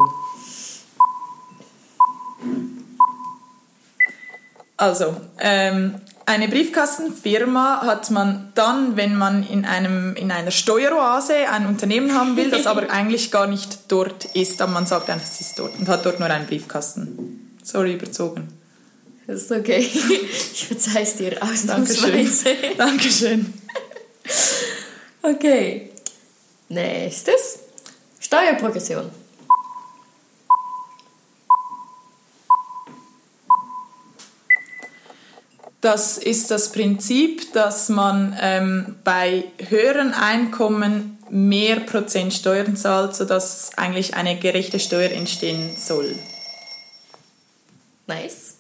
Also, 4.76 5.16
ähm, 5.40 6.02
eine 6.26 6.48
Briefkastenfirma 6.48 7.82
hat 7.82 8.12
man 8.12 8.52
dann, 8.56 8.96
wenn 8.96 9.16
man 9.16 9.48
in, 9.48 9.66
einem, 9.66 10.16
in 10.16 10.32
einer 10.32 10.52
Steueroase 10.52 11.50
ein 11.52 11.66
Unternehmen 11.66 12.14
haben 12.14 12.36
will, 12.38 12.50
das 12.50 12.68
aber 12.68 12.90
eigentlich 12.92 13.32
gar 13.32 13.48
nicht 13.48 13.80
dort 13.90 14.26
ist, 14.34 14.62
aber 14.62 14.72
man 14.72 14.86
sagt 14.86 15.10
einfach, 15.10 15.28
es 15.28 15.42
ist 15.42 15.60
dort 15.60 15.78
und 15.80 15.88
hat 15.88 16.06
dort 16.06 16.20
nur 16.20 16.30
einen 16.30 16.48
Briefkasten. 16.48 17.58
Sorry, 17.64 17.94
überzogen. 17.94 18.48
Das 19.28 19.44
ist 19.44 19.52
okay. 19.52 19.80
Ich 20.54 20.68
verzeih 20.68 21.04
es 21.04 21.16
dir 21.16 21.32
Dankeschön. 21.32 21.70
ausnahmsweise. 21.70 22.56
Dankeschön. 22.78 23.54
Okay. 25.22 25.92
Nächstes. 26.70 27.60
Steuerprogression. 28.20 29.21
Das 35.82 36.20
ist 36.20 36.52
das 36.52 36.72
Prinzip, 36.72 37.54
dass 37.54 37.90
man 37.90 38.38
ähm, 38.40 38.98
bei 39.04 39.46
höheren 39.68 40.14
Einkommen 40.14 41.18
mehr 41.32 41.80
Prozent 41.80 42.34
Steuern 42.34 42.78
zahlt, 42.78 43.16
sodass 43.16 43.72
eigentlich 43.78 44.14
eine 44.14 44.38
gerechte 44.38 44.80
Steuer 44.80 45.10
entstehen 45.10 45.76
soll. 45.76 46.16
Nice. 48.06 48.56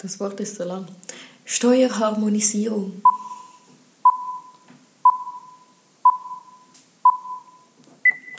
Das 0.00 0.18
Wort 0.18 0.40
ist 0.40 0.56
so 0.56 0.64
lang. 0.64 0.86
Steuerharmonisierung. 1.44 3.02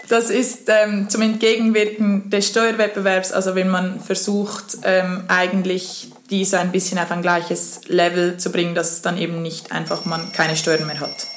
Das 0.08 0.30
ist 0.30 0.64
ähm, 0.68 1.10
zum 1.10 1.22
Entgegenwirken 1.22 2.30
des 2.30 2.48
Steuerwettbewerbs, 2.48 3.34
also 3.34 3.56
wenn 3.56 3.68
man 3.68 4.00
versucht, 4.00 4.78
ähm, 4.84 5.26
eigentlich 5.28 6.12
diese 6.30 6.60
ein 6.60 6.72
bisschen 6.72 6.98
auf 6.98 7.12
ein 7.12 7.22
gleiches 7.22 7.82
Level 7.88 8.38
zu 8.38 8.52
bringen, 8.52 8.74
dass 8.74 8.94
es 8.94 9.02
dann 9.02 9.18
eben 9.18 9.42
nicht 9.42 9.74
einfach 9.74 10.06
man 10.06 10.32
keine 10.32 10.56
Steuern 10.56 10.88
mehr 10.88 11.02
hat. 11.02 11.28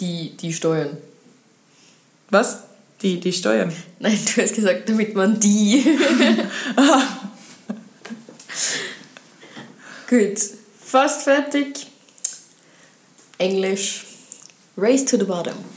Die, 0.00 0.36
die 0.36 0.52
Steuern. 0.52 0.96
Was? 2.30 2.64
Die, 3.02 3.20
die 3.20 3.32
Steuern? 3.32 3.72
Nein, 4.00 4.18
du 4.34 4.42
hast 4.42 4.54
gesagt, 4.54 4.88
damit 4.88 5.14
man 5.14 5.38
die. 5.38 5.84
Gut. 10.08 10.40
Fast 10.84 11.22
fertig. 11.22 11.86
Englisch. 13.38 14.06
Race 14.76 15.04
to 15.04 15.16
the 15.16 15.24
bottom. 15.24 15.75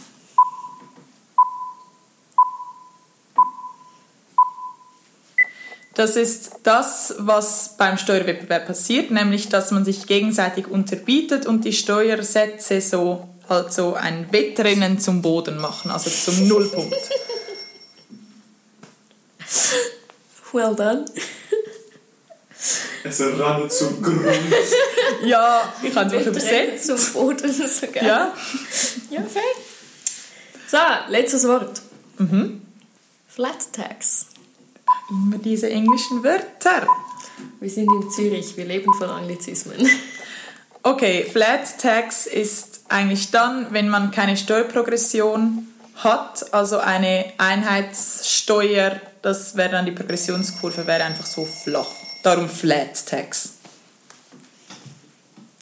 Das 5.99 6.15
ist 6.15 6.51
das, 6.63 7.15
was 7.17 7.75
beim 7.75 7.97
Steuerwettbewerb 7.97 8.67
passiert, 8.67 9.11
nämlich 9.11 9.49
dass 9.49 9.71
man 9.71 9.83
sich 9.83 10.07
gegenseitig 10.07 10.65
unterbietet 10.67 11.45
und 11.45 11.65
die 11.65 11.73
Steuersätze 11.73 12.79
so 12.79 13.27
halt 13.49 13.73
so 13.73 13.95
ein 13.95 14.31
Wettrennen 14.31 14.97
zum 14.97 15.21
Boden 15.21 15.57
machen, 15.57 15.91
also 15.91 16.09
zum 16.09 16.47
Nullpunkt. 16.47 16.95
Well 20.53 20.73
done. 20.73 21.03
Es 23.03 23.19
rannt 23.19 23.73
zum 23.73 24.01
Grund. 24.01 24.21
Ja, 25.25 25.73
ich 25.83 25.93
habe 25.93 26.15
es 26.15 26.25
übersetzt. 26.25 26.85
Zum 26.85 27.13
Boden, 27.13 27.51
so 27.67 27.87
geil. 27.87 28.07
Ja, 28.07 28.33
Ja, 29.09 29.21
fair. 29.23 29.43
So, 30.65 30.77
letztes 31.11 31.45
Wort. 31.45 31.81
Mhm. 32.17 32.61
Flat 33.27 33.73
Tax. 33.73 34.27
Immer 35.09 35.37
diese 35.37 35.69
englischen 35.69 36.23
Wörter. 36.23 36.87
Wir 37.59 37.69
sind 37.69 37.89
in 37.91 38.09
Zürich, 38.11 38.57
wir 38.57 38.65
leben 38.65 38.93
von 38.93 39.09
Anglizismen. 39.09 39.89
Okay, 40.83 41.25
Flat 41.29 41.77
Tax 41.79 42.25
ist 42.25 42.81
eigentlich 42.89 43.31
dann, 43.31 43.67
wenn 43.71 43.89
man 43.89 44.11
keine 44.11 44.37
Steuerprogression 44.37 45.67
hat, 45.95 46.53
also 46.53 46.79
eine 46.79 47.33
Einheitssteuer, 47.37 48.99
das 49.21 49.57
wäre 49.57 49.71
dann 49.71 49.85
die 49.85 49.91
Progressionskurve, 49.91 50.87
wäre 50.87 51.03
einfach 51.03 51.25
so 51.25 51.45
flach. 51.45 51.89
Darum 52.23 52.49
Flat 52.49 53.05
Tax. 53.05 53.53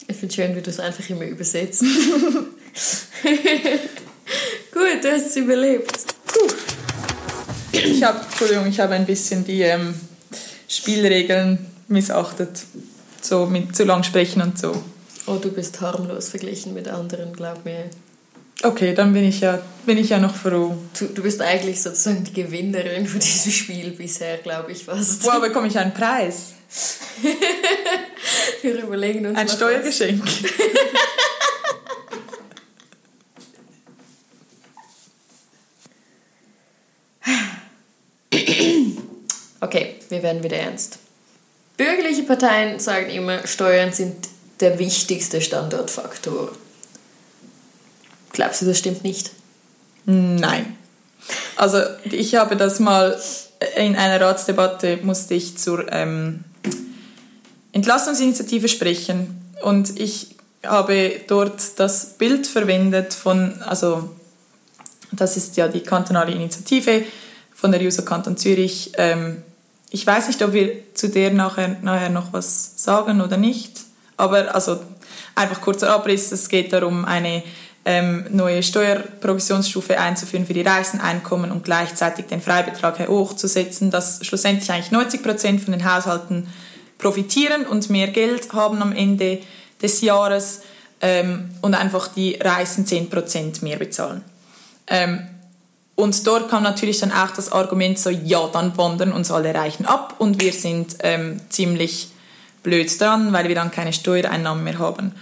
Ich 0.06 0.16
finde 0.16 0.34
schön, 0.34 0.56
wie 0.56 0.62
du 0.62 0.70
es 0.70 0.80
einfach 0.80 1.08
immer 1.10 1.24
übersetzt. 1.24 1.84
Gut, 4.72 5.02
du 5.02 5.12
hast 5.12 5.26
es 5.26 5.36
überlebt. 5.36 6.06
Ich 7.84 8.02
habe, 8.02 8.20
Entschuldigung, 8.20 8.66
ich 8.66 8.80
habe 8.80 8.94
ein 8.94 9.06
bisschen 9.06 9.44
die 9.44 9.62
ähm, 9.62 9.94
Spielregeln 10.68 11.66
missachtet. 11.88 12.64
So 13.20 13.46
mit 13.46 13.74
zu 13.74 13.84
lang 13.84 14.02
sprechen 14.04 14.42
und 14.42 14.58
so. 14.58 14.82
Oh, 15.26 15.36
du 15.36 15.50
bist 15.50 15.80
harmlos 15.80 16.28
verglichen 16.28 16.72
mit 16.74 16.88
anderen, 16.88 17.32
glaub 17.32 17.64
mir. 17.64 17.84
Okay, 18.62 18.94
dann 18.94 19.12
bin 19.12 19.24
ich 19.24 19.40
ja, 19.40 19.60
bin 19.86 19.98
ich 19.98 20.08
ja 20.08 20.18
noch 20.18 20.34
froh. 20.34 20.76
Du, 20.98 21.06
du 21.06 21.22
bist 21.22 21.40
eigentlich 21.40 21.80
sozusagen 21.80 22.24
die 22.24 22.32
Gewinnerin 22.32 23.06
von 23.06 23.20
diesem 23.20 23.52
Spiel 23.52 23.90
bisher, 23.90 24.38
glaube 24.38 24.72
ich 24.72 24.84
fast. 24.84 25.24
Wo 25.24 25.40
bekomme 25.40 25.68
ich 25.68 25.78
einen 25.78 25.94
Preis? 25.94 26.54
Wir 28.62 28.82
überlegen 28.82 29.26
uns 29.26 29.38
Ein 29.38 29.48
Steuergeschenk. 29.48 30.24
Okay, 39.60 39.96
wir 40.08 40.22
werden 40.22 40.42
wieder 40.42 40.56
ernst. 40.56 40.98
Bürgerliche 41.76 42.22
Parteien 42.22 42.78
sagen 42.78 43.10
immer, 43.10 43.46
Steuern 43.46 43.92
sind 43.92 44.28
der 44.60 44.78
wichtigste 44.78 45.40
Standortfaktor. 45.40 46.52
Glaubst 48.32 48.62
du, 48.62 48.66
das 48.66 48.78
stimmt 48.78 49.04
nicht? 49.04 49.30
Nein. 50.04 50.76
Also 51.56 51.78
ich 52.04 52.34
habe 52.36 52.56
das 52.56 52.78
mal 52.78 53.20
in 53.76 53.96
einer 53.96 54.20
Ratsdebatte 54.20 54.98
musste 55.02 55.34
ich 55.34 55.58
zur 55.58 55.90
ähm, 55.92 56.44
Entlastungsinitiative 57.72 58.68
sprechen 58.68 59.42
und 59.62 59.98
ich 59.98 60.36
habe 60.64 61.20
dort 61.26 61.78
das 61.78 62.14
Bild 62.14 62.46
verwendet 62.46 63.14
von, 63.14 63.60
also 63.62 64.10
das 65.12 65.36
ist 65.36 65.56
ja 65.56 65.68
die 65.68 65.80
kantonale 65.80 66.32
Initiative 66.32 67.04
von 67.54 67.72
der 67.72 67.80
User 67.80 68.02
Kanton 68.04 68.36
Zürich. 68.36 68.92
Ähm, 68.96 69.42
ich 69.90 70.06
weiß 70.06 70.28
nicht, 70.28 70.42
ob 70.42 70.52
wir 70.52 70.94
zu 70.94 71.08
der 71.08 71.30
nachher, 71.30 71.76
nachher 71.82 72.10
noch 72.10 72.32
was 72.32 72.72
sagen 72.76 73.20
oder 73.20 73.36
nicht, 73.36 73.80
aber 74.16 74.54
also 74.54 74.80
einfach 75.34 75.60
kurzer 75.60 75.90
Abriss, 75.90 76.32
es 76.32 76.48
geht 76.48 76.72
darum, 76.72 77.04
eine 77.04 77.42
ähm, 77.84 78.26
neue 78.30 78.62
Steuerprovisionsstufe 78.62 79.98
einzuführen 79.98 80.46
für 80.46 80.52
die 80.52 80.62
reichsten 80.62 81.00
Einkommen 81.00 81.50
und 81.50 81.64
gleichzeitig 81.64 82.26
den 82.26 82.42
Freibetrag 82.42 83.08
hochzusetzen, 83.08 83.90
dass 83.90 84.24
schlussendlich 84.26 84.70
eigentlich 84.70 84.90
90 84.90 85.22
Prozent 85.22 85.62
von 85.62 85.72
den 85.72 85.90
Haushalten 85.90 86.48
profitieren 86.98 87.64
und 87.64 87.88
mehr 87.88 88.08
Geld 88.08 88.52
haben 88.52 88.82
am 88.82 88.92
Ende 88.92 89.38
des 89.80 90.02
Jahres 90.02 90.62
ähm, 91.00 91.48
und 91.62 91.74
einfach 91.74 92.08
die 92.08 92.34
reichsten 92.34 92.84
10 92.84 93.08
Prozent 93.08 93.62
mehr 93.62 93.78
bezahlen. 93.78 94.22
Ähm, 94.88 95.26
und 95.98 96.24
dort 96.28 96.48
kam 96.48 96.62
natürlich 96.62 97.00
dann 97.00 97.10
auch 97.10 97.32
das 97.32 97.50
Argument 97.50 97.98
so, 97.98 98.08
ja, 98.08 98.48
dann 98.52 98.78
wandern 98.78 99.10
uns 99.10 99.32
alle 99.32 99.52
Reichen 99.52 99.84
ab 99.84 100.14
und 100.18 100.40
wir 100.40 100.52
sind 100.52 100.94
ähm, 101.00 101.40
ziemlich 101.48 102.10
blöd 102.62 103.00
dran, 103.00 103.32
weil 103.32 103.48
wir 103.48 103.56
dann 103.56 103.72
keine 103.72 103.92
Steuereinnahmen 103.92 104.62
mehr 104.62 104.78
haben. 104.78 105.12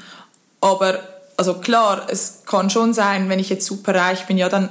Aber 0.60 0.98
also 1.38 1.54
klar, 1.54 2.08
es 2.10 2.42
kann 2.44 2.68
schon 2.68 2.92
sein, 2.92 3.30
wenn 3.30 3.38
ich 3.38 3.48
jetzt 3.48 3.64
super 3.64 3.94
reich 3.94 4.26
bin, 4.26 4.36
ja, 4.36 4.50
dann 4.50 4.68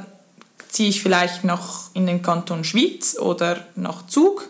ziehe 0.69 0.89
ich 0.89 1.01
vielleicht 1.01 1.43
noch 1.43 1.89
in 1.95 2.05
den 2.05 2.21
Kanton 2.21 2.63
Schwyz 2.63 3.17
oder 3.17 3.57
nach 3.75 4.05
Zug. 4.05 4.47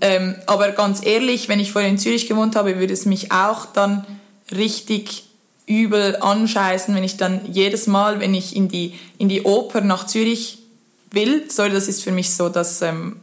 Ähm, 0.00 0.34
aber 0.46 0.72
ganz 0.72 1.06
ehrlich, 1.06 1.48
wenn 1.48 1.60
ich 1.60 1.70
vorher 1.70 1.88
in 1.88 1.98
Zürich 1.98 2.26
gewohnt 2.26 2.56
habe, 2.56 2.80
würde 2.80 2.94
es 2.94 3.06
mich 3.06 3.30
auch 3.30 3.66
dann 3.66 4.04
richtig 4.50 5.27
übel 5.68 6.16
anscheißen, 6.20 6.94
wenn 6.94 7.04
ich 7.04 7.16
dann 7.16 7.40
jedes 7.52 7.86
Mal, 7.86 8.20
wenn 8.20 8.34
ich 8.34 8.56
in 8.56 8.68
die, 8.68 8.94
in 9.18 9.28
die 9.28 9.42
Oper 9.42 9.80
nach 9.80 10.06
Zürich 10.06 10.58
will, 11.10 11.44
sorry, 11.48 11.70
das 11.70 11.88
ist 11.88 12.02
für 12.02 12.10
mich 12.12 12.34
so, 12.34 12.48
dass 12.48 12.82
ähm, 12.82 13.16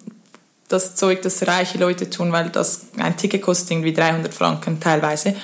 das 0.67 0.95
Zeug, 0.95 1.21
das 1.21 1.45
reiche 1.47 1.77
Leute 1.77 2.09
tun, 2.09 2.31
weil 2.31 2.49
das 2.49 2.87
ein 2.97 3.17
Ticket 3.17 3.41
kostet 3.41 3.71
irgendwie 3.71 3.93
300 3.93 4.33
Franken 4.33 4.79
teilweise. 4.79 5.35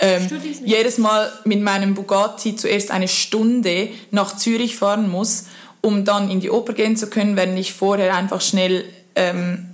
Ähm, 0.00 0.28
jedes 0.64 0.98
Mal 0.98 1.32
mit 1.44 1.60
meinem 1.60 1.94
Bugatti 1.94 2.56
zuerst 2.56 2.90
eine 2.90 3.08
Stunde 3.08 3.88
nach 4.10 4.36
Zürich 4.36 4.76
fahren 4.76 5.08
muss, 5.08 5.44
um 5.80 6.04
dann 6.04 6.30
in 6.30 6.40
die 6.40 6.50
Oper 6.50 6.72
gehen 6.72 6.96
zu 6.96 7.08
können, 7.08 7.36
wenn 7.36 7.56
ich 7.56 7.72
vorher 7.72 8.16
einfach 8.16 8.40
schnell 8.40 8.84
ähm, 9.14 9.66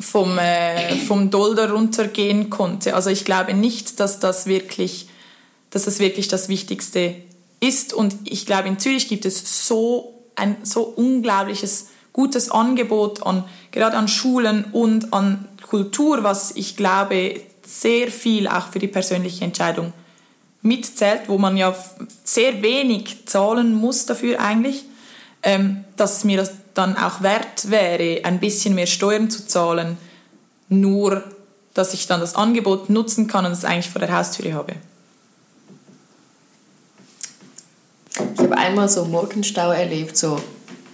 vom, 0.00 0.38
äh, 0.38 0.96
vom 0.96 1.30
Dollar 1.30 1.70
runtergehen 1.70 2.50
konnte. 2.50 2.94
Also 2.94 3.10
ich 3.10 3.24
glaube 3.24 3.54
nicht, 3.54 4.00
dass 4.00 4.18
das 4.18 4.46
wirklich, 4.46 5.08
dass 5.74 5.84
das 5.84 5.98
wirklich 5.98 6.28
das 6.28 6.48
Wichtigste 6.48 7.16
ist. 7.58 7.92
Und 7.92 8.14
ich 8.24 8.46
glaube, 8.46 8.68
in 8.68 8.78
Zürich 8.78 9.08
gibt 9.08 9.24
es 9.24 9.66
so 9.66 10.14
ein 10.36 10.56
so 10.62 10.82
unglaubliches 10.82 11.88
gutes 12.12 12.50
Angebot 12.50 13.26
an 13.26 13.44
gerade 13.72 13.96
an 13.96 14.06
Schulen 14.06 14.66
und 14.72 15.12
an 15.12 15.48
Kultur, 15.68 16.22
was 16.22 16.52
ich 16.54 16.76
glaube 16.76 17.40
sehr 17.66 18.08
viel 18.08 18.46
auch 18.46 18.68
für 18.68 18.78
die 18.78 18.86
persönliche 18.86 19.44
Entscheidung 19.44 19.92
mitzählt, 20.62 21.22
wo 21.26 21.38
man 21.38 21.56
ja 21.56 21.74
sehr 22.22 22.62
wenig 22.62 23.26
zahlen 23.26 23.74
muss 23.74 24.06
dafür 24.06 24.40
eigentlich, 24.40 24.84
ähm, 25.42 25.84
dass 25.96 26.18
es 26.18 26.24
mir 26.24 26.36
das 26.36 26.52
dann 26.74 26.96
auch 26.96 27.20
wert 27.20 27.68
wäre, 27.68 28.24
ein 28.24 28.38
bisschen 28.38 28.76
mehr 28.76 28.86
Steuern 28.86 29.28
zu 29.28 29.46
zahlen, 29.46 29.98
nur 30.68 31.24
dass 31.74 31.94
ich 31.94 32.06
dann 32.06 32.20
das 32.20 32.36
Angebot 32.36 32.90
nutzen 32.90 33.26
kann 33.26 33.44
und 33.44 33.52
es 33.52 33.64
eigentlich 33.64 33.90
vor 33.90 34.00
der 34.00 34.16
Haustüre 34.16 34.54
habe. 34.54 34.74
Ich 38.34 38.40
habe 38.40 38.56
einmal 38.56 38.88
so 38.88 39.04
Morgenstau 39.04 39.72
erlebt, 39.72 40.16
so 40.16 40.40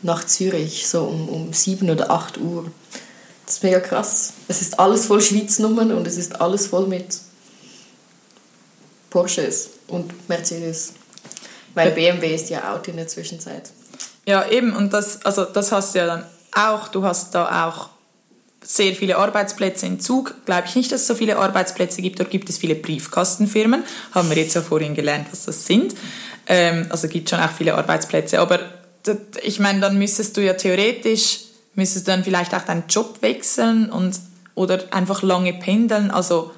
nach 0.02 0.24
Zürich, 0.24 0.88
so 0.88 1.04
um, 1.04 1.28
um 1.28 1.52
7 1.52 1.90
oder 1.90 2.10
8 2.10 2.38
Uhr. 2.38 2.70
Das 3.44 3.56
ist 3.56 3.64
mega 3.64 3.80
krass. 3.80 4.32
Es 4.48 4.62
ist 4.62 4.78
alles 4.78 5.06
voll 5.06 5.20
Schweiznummern 5.20 5.92
und 5.92 6.06
es 6.06 6.16
ist 6.16 6.40
alles 6.40 6.68
voll 6.68 6.86
mit 6.86 7.18
Porsches 9.10 9.70
und 9.88 10.28
Mercedes. 10.28 10.94
Weil 11.74 11.90
BMW 11.92 12.34
ist 12.34 12.50
ja 12.50 12.72
out 12.72 12.88
in 12.88 12.96
der 12.96 13.08
Zwischenzeit. 13.08 13.70
Ja, 14.26 14.48
eben. 14.48 14.74
Und 14.74 14.92
das, 14.92 15.24
also 15.24 15.44
das 15.44 15.72
hast 15.72 15.94
du 15.94 15.98
ja 15.98 16.06
dann 16.06 16.24
auch. 16.52 16.88
Du 16.88 17.02
hast 17.02 17.34
da 17.34 17.66
auch 17.66 17.90
sehr 18.62 18.94
viele 18.94 19.16
Arbeitsplätze 19.16 19.86
in 19.86 20.00
Zug. 20.00 20.34
Glaube 20.44 20.64
ich 20.66 20.74
nicht, 20.74 20.92
dass 20.92 21.02
es 21.02 21.06
so 21.06 21.14
viele 21.14 21.36
Arbeitsplätze 21.38 22.02
gibt. 22.02 22.20
Dort 22.20 22.30
gibt 22.30 22.48
es 22.50 22.58
viele 22.58 22.74
Briefkastenfirmen. 22.74 23.84
Haben 24.12 24.30
wir 24.30 24.36
jetzt 24.36 24.54
ja 24.54 24.62
vorhin 24.62 24.94
gelernt, 24.94 25.28
was 25.30 25.44
das 25.46 25.66
sind. 25.66 25.94
Ähm, 26.50 26.86
also 26.90 27.06
gibt 27.06 27.30
schon 27.30 27.38
auch 27.38 27.52
viele 27.52 27.76
Arbeitsplätze. 27.76 28.40
Aber 28.40 28.58
ich 29.40 29.60
meine, 29.60 29.78
dann 29.78 29.96
müsstest 29.96 30.36
du 30.36 30.44
ja 30.44 30.54
theoretisch, 30.54 31.42
müsstest 31.74 32.08
du 32.08 32.10
dann 32.10 32.24
vielleicht 32.24 32.52
auch 32.52 32.62
deinen 32.62 32.88
Job 32.88 33.22
wechseln 33.22 33.88
und, 33.88 34.18
oder 34.56 34.82
einfach 34.90 35.22
lange 35.22 35.52
pendeln. 35.52 36.10
Also 36.10 36.50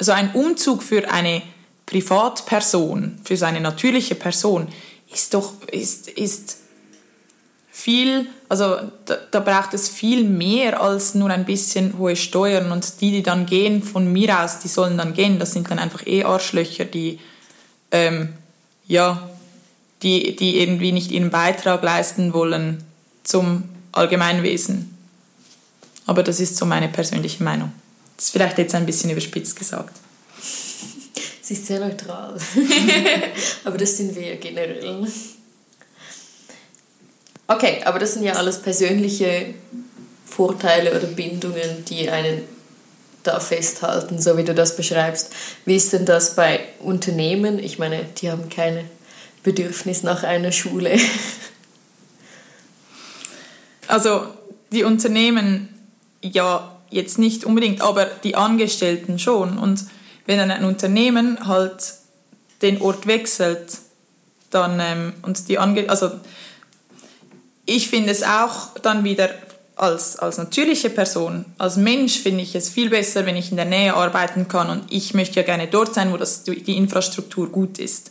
so 0.00 0.10
ein 0.10 0.32
Umzug 0.32 0.82
für 0.82 1.08
eine 1.08 1.42
Privatperson, 1.86 3.20
für 3.22 3.36
seine 3.36 3.60
natürliche 3.60 4.16
Person, 4.16 4.66
ist 5.12 5.32
doch, 5.32 5.52
ist, 5.70 6.08
ist 6.08 6.56
viel, 7.70 8.26
also 8.48 8.78
da, 9.04 9.16
da, 9.30 9.38
braucht 9.38 9.74
es 9.74 9.88
viel 9.88 10.24
mehr 10.24 10.82
als 10.82 11.14
nur 11.14 11.30
ein 11.30 11.44
bisschen 11.44 11.96
hohe 11.98 12.16
Steuern 12.16 12.72
und 12.72 13.00
die, 13.00 13.12
die 13.12 13.22
dann 13.22 13.46
gehen 13.46 13.84
von 13.84 14.12
mir 14.12 14.42
aus, 14.42 14.58
die 14.58 14.68
sollen 14.68 14.98
dann 14.98 15.14
gehen, 15.14 15.38
das 15.38 15.52
sind 15.52 15.70
dann 15.70 15.78
einfach 15.78 16.04
eh 16.04 16.24
Arschlöcher, 16.24 16.84
die 16.84 17.20
ähm, 17.92 18.34
ja, 18.88 19.28
die, 20.02 20.34
die 20.34 20.58
irgendwie 20.60 20.92
nicht 20.92 21.12
ihren 21.12 21.30
Beitrag 21.30 21.82
leisten 21.82 22.32
wollen 22.32 22.82
zum 23.22 23.64
Allgemeinwesen. 23.92 24.96
Aber 26.06 26.22
das 26.22 26.40
ist 26.40 26.56
so 26.56 26.64
meine 26.66 26.88
persönliche 26.88 27.44
Meinung. 27.44 27.72
Das 28.16 28.26
ist 28.26 28.30
vielleicht 28.32 28.58
jetzt 28.58 28.74
ein 28.74 28.86
bisschen 28.86 29.10
überspitzt 29.10 29.56
gesagt. 29.56 29.94
Sie 31.42 31.54
ist 31.54 31.66
sehr 31.66 31.80
neutral. 31.80 32.36
aber 33.64 33.78
das 33.78 33.96
sind 33.96 34.14
wir 34.16 34.26
ja 34.26 34.36
generell. 34.36 35.06
Okay, 37.46 37.80
aber 37.84 37.98
das 37.98 38.14
sind 38.14 38.24
ja 38.24 38.34
alles 38.34 38.60
persönliche 38.60 39.54
Vorteile 40.26 40.90
oder 40.96 41.06
Bindungen, 41.06 41.84
die 41.86 42.10
einen 42.10 42.42
da 43.28 43.40
festhalten, 43.40 44.20
so 44.20 44.36
wie 44.36 44.44
du 44.44 44.54
das 44.54 44.76
beschreibst. 44.76 45.32
Wie 45.64 45.76
ist 45.76 45.92
denn 45.92 46.06
das 46.06 46.34
bei 46.34 46.60
Unternehmen? 46.80 47.58
Ich 47.58 47.78
meine, 47.78 48.04
die 48.20 48.30
haben 48.30 48.48
keine 48.48 48.84
Bedürfnis 49.42 50.02
nach 50.02 50.24
einer 50.24 50.52
Schule. 50.52 50.98
Also 53.90 54.26
die 54.70 54.84
Unternehmen 54.84 55.70
ja 56.20 56.76
jetzt 56.90 57.18
nicht 57.18 57.46
unbedingt, 57.46 57.80
aber 57.80 58.04
die 58.04 58.36
Angestellten 58.36 59.18
schon. 59.18 59.56
Und 59.56 59.86
wenn 60.26 60.36
dann 60.36 60.50
ein 60.50 60.66
Unternehmen 60.66 61.46
halt 61.46 61.94
den 62.60 62.82
Ort 62.82 63.06
wechselt, 63.06 63.78
dann 64.50 64.78
ähm, 64.78 65.14
und 65.22 65.48
die 65.48 65.58
Ange 65.58 65.88
also 65.88 66.10
ich 67.64 67.88
finde 67.88 68.10
es 68.10 68.22
auch 68.22 68.74
dann 68.82 69.04
wieder 69.04 69.30
als, 69.78 70.18
als 70.18 70.38
natürliche 70.38 70.90
Person, 70.90 71.44
als 71.56 71.76
Mensch 71.76 72.18
finde 72.18 72.42
ich 72.42 72.54
es 72.54 72.68
viel 72.68 72.90
besser, 72.90 73.26
wenn 73.26 73.36
ich 73.36 73.50
in 73.50 73.56
der 73.56 73.66
Nähe 73.66 73.94
arbeiten 73.94 74.48
kann 74.48 74.70
und 74.70 74.92
ich 74.92 75.14
möchte 75.14 75.36
ja 75.36 75.42
gerne 75.42 75.68
dort 75.68 75.94
sein, 75.94 76.12
wo 76.12 76.16
das, 76.16 76.44
die 76.44 76.76
Infrastruktur 76.76 77.50
gut 77.50 77.78
ist. 77.78 78.10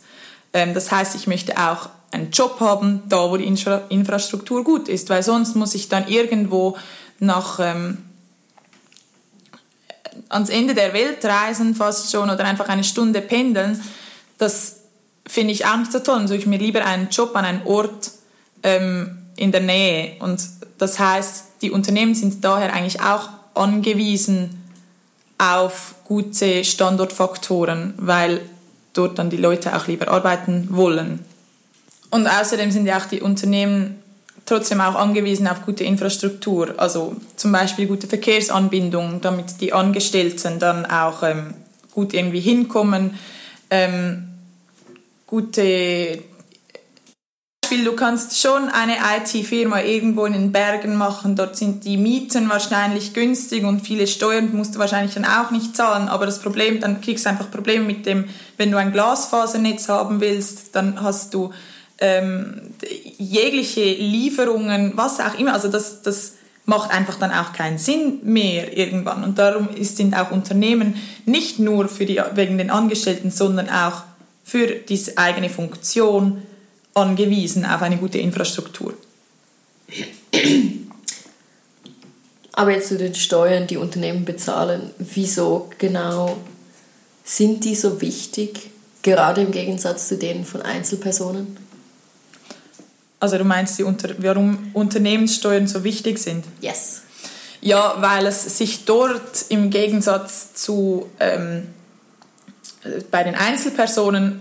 Ähm, 0.52 0.74
das 0.74 0.90
heißt, 0.90 1.14
ich 1.14 1.26
möchte 1.26 1.58
auch 1.58 1.90
einen 2.10 2.30
Job 2.30 2.60
haben, 2.60 3.02
da 3.08 3.30
wo 3.30 3.36
die 3.36 3.44
Infra 3.44 3.82
Infrastruktur 3.88 4.64
gut 4.64 4.88
ist, 4.88 5.10
weil 5.10 5.22
sonst 5.22 5.56
muss 5.56 5.74
ich 5.74 5.88
dann 5.88 6.08
irgendwo 6.08 6.76
nach 7.18 7.58
ähm, 7.60 7.98
ans 10.28 10.48
Ende 10.48 10.74
der 10.74 10.92
Welt 10.94 11.24
reisen 11.24 11.74
fast 11.74 12.10
schon 12.10 12.30
oder 12.30 12.44
einfach 12.44 12.68
eine 12.68 12.84
Stunde 12.84 13.20
pendeln. 13.20 13.82
Das 14.38 14.76
finde 15.26 15.52
ich 15.52 15.66
auch 15.66 15.76
nicht 15.76 15.92
so 15.92 15.98
toll. 15.98 16.16
Dann 16.16 16.28
suche 16.28 16.38
ich 16.38 16.46
mir 16.46 16.58
lieber 16.58 16.84
einen 16.84 17.08
Job 17.10 17.36
an 17.36 17.44
einem 17.44 17.66
Ort 17.66 18.10
ähm, 18.62 19.17
in 19.38 19.52
der 19.52 19.60
Nähe. 19.60 20.12
Und 20.20 20.42
das 20.78 20.98
heißt, 20.98 21.44
die 21.62 21.70
Unternehmen 21.70 22.14
sind 22.14 22.44
daher 22.44 22.72
eigentlich 22.72 23.00
auch 23.00 23.28
angewiesen 23.54 24.62
auf 25.38 25.94
gute 26.04 26.64
Standortfaktoren, 26.64 27.94
weil 27.96 28.40
dort 28.92 29.18
dann 29.18 29.30
die 29.30 29.36
Leute 29.36 29.76
auch 29.76 29.86
lieber 29.86 30.08
arbeiten 30.08 30.68
wollen. 30.70 31.24
Und 32.10 32.26
außerdem 32.26 32.70
sind 32.70 32.86
ja 32.86 32.98
auch 32.98 33.06
die 33.06 33.20
Unternehmen 33.20 34.02
trotzdem 34.46 34.80
auch 34.80 34.94
angewiesen 34.94 35.46
auf 35.46 35.64
gute 35.64 35.84
Infrastruktur, 35.84 36.74
also 36.78 37.14
zum 37.36 37.52
Beispiel 37.52 37.86
gute 37.86 38.06
Verkehrsanbindung, 38.06 39.20
damit 39.20 39.60
die 39.60 39.74
Angestellten 39.74 40.58
dann 40.58 40.86
auch 40.86 41.22
ähm, 41.22 41.54
gut 41.92 42.14
irgendwie 42.14 42.40
hinkommen, 42.40 43.18
ähm, 43.70 44.28
gute 45.26 46.22
Beispiel, 47.68 47.84
du 47.84 47.92
kannst 47.92 48.40
schon 48.40 48.70
eine 48.70 48.96
IT-Firma 49.18 49.82
irgendwo 49.82 50.24
in 50.24 50.32
den 50.32 50.52
Bergen 50.52 50.96
machen, 50.96 51.36
dort 51.36 51.54
sind 51.54 51.84
die 51.84 51.98
Mieten 51.98 52.48
wahrscheinlich 52.48 53.12
günstig 53.12 53.62
und 53.64 53.80
viele 53.80 54.06
Steuern 54.06 54.56
musst 54.56 54.74
du 54.74 54.78
wahrscheinlich 54.78 55.12
dann 55.12 55.26
auch 55.26 55.50
nicht 55.50 55.76
zahlen, 55.76 56.08
aber 56.08 56.24
das 56.24 56.38
Problem, 56.38 56.80
dann 56.80 57.02
kriegst 57.02 57.26
du 57.26 57.28
einfach 57.28 57.50
Probleme 57.50 57.84
mit 57.84 58.06
dem, 58.06 58.24
wenn 58.56 58.70
du 58.70 58.78
ein 58.78 58.90
Glasfasernetz 58.90 59.90
haben 59.90 60.22
willst, 60.22 60.74
dann 60.76 61.02
hast 61.02 61.34
du 61.34 61.52
ähm, 61.98 62.72
jegliche 63.18 63.84
Lieferungen, 63.84 64.92
was 64.94 65.20
auch 65.20 65.38
immer, 65.38 65.52
also 65.52 65.68
das, 65.68 66.00
das 66.00 66.36
macht 66.64 66.90
einfach 66.90 67.16
dann 67.16 67.32
auch 67.32 67.52
keinen 67.52 67.76
Sinn 67.76 68.20
mehr 68.22 68.78
irgendwann. 68.78 69.24
Und 69.24 69.38
darum 69.38 69.68
sind 69.80 70.18
auch 70.18 70.30
Unternehmen 70.30 70.94
nicht 71.26 71.58
nur 71.58 71.88
für 71.88 72.06
die, 72.06 72.18
wegen 72.32 72.56
den 72.56 72.70
Angestellten, 72.70 73.30
sondern 73.30 73.68
auch 73.68 74.04
für 74.42 74.68
diese 74.68 75.18
eigene 75.18 75.50
Funktion 75.50 76.42
angewiesen 76.98 77.64
auf 77.64 77.82
eine 77.82 77.96
gute 77.96 78.18
Infrastruktur. 78.18 78.94
Aber 82.52 82.72
jetzt 82.72 82.88
zu 82.88 82.98
den 82.98 83.14
Steuern, 83.14 83.66
die 83.66 83.76
Unternehmen 83.76 84.24
bezahlen, 84.24 84.90
wieso 84.98 85.70
genau 85.78 86.36
sind 87.24 87.64
die 87.64 87.74
so 87.74 88.00
wichtig, 88.00 88.70
gerade 89.02 89.42
im 89.42 89.52
Gegensatz 89.52 90.08
zu 90.08 90.16
denen 90.16 90.44
von 90.44 90.62
Einzelpersonen? 90.62 91.56
Also 93.20 93.38
du 93.38 93.44
meinst, 93.44 93.78
die 93.78 93.84
Unter 93.84 94.10
warum 94.18 94.70
Unternehmenssteuern 94.72 95.66
so 95.66 95.84
wichtig 95.84 96.18
sind? 96.18 96.44
Yes. 96.60 97.02
Ja, 97.60 97.96
weil 97.98 98.26
es 98.26 98.58
sich 98.58 98.84
dort 98.84 99.46
im 99.48 99.70
Gegensatz 99.70 100.54
zu 100.54 101.08
ähm, 101.18 101.68
bei 103.10 103.24
den 103.24 103.34
Einzelpersonen 103.34 104.40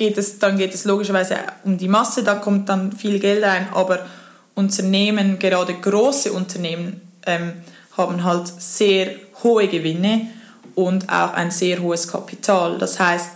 geht 0.00 0.16
es, 0.16 0.38
dann 0.38 0.56
geht 0.56 0.72
es 0.72 0.86
logischerweise 0.86 1.36
um 1.62 1.76
die 1.76 1.86
Masse, 1.86 2.24
da 2.24 2.36
kommt 2.36 2.70
dann 2.70 2.90
viel 2.90 3.18
Geld 3.18 3.44
ein, 3.44 3.68
aber 3.74 4.06
Unternehmen, 4.54 5.38
gerade 5.38 5.74
große 5.74 6.32
Unternehmen, 6.32 7.02
ähm, 7.26 7.52
haben 7.98 8.24
halt 8.24 8.46
sehr 8.46 9.10
hohe 9.44 9.68
Gewinne 9.68 10.28
und 10.74 11.06
auch 11.10 11.34
ein 11.34 11.50
sehr 11.50 11.80
hohes 11.82 12.08
Kapital. 12.08 12.78
Das 12.78 12.98
heißt, 12.98 13.32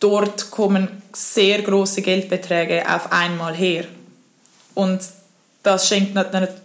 dort 0.00 0.50
kommen 0.50 0.88
sehr 1.12 1.60
große 1.60 2.00
Geldbeträge 2.00 2.82
auf 2.88 3.12
einmal 3.12 3.54
her. 3.54 3.84
Und 4.74 5.02
das 5.62 5.86
schenkt 5.86 6.14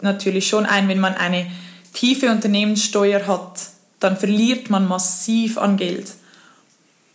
natürlich 0.00 0.48
schon 0.48 0.64
ein, 0.64 0.88
wenn 0.88 1.00
man 1.00 1.14
eine 1.14 1.46
tiefe 1.92 2.30
Unternehmenssteuer 2.30 3.26
hat, 3.26 3.68
dann 4.00 4.16
verliert 4.16 4.70
man 4.70 4.88
massiv 4.88 5.58
an 5.58 5.76
Geld. 5.76 6.12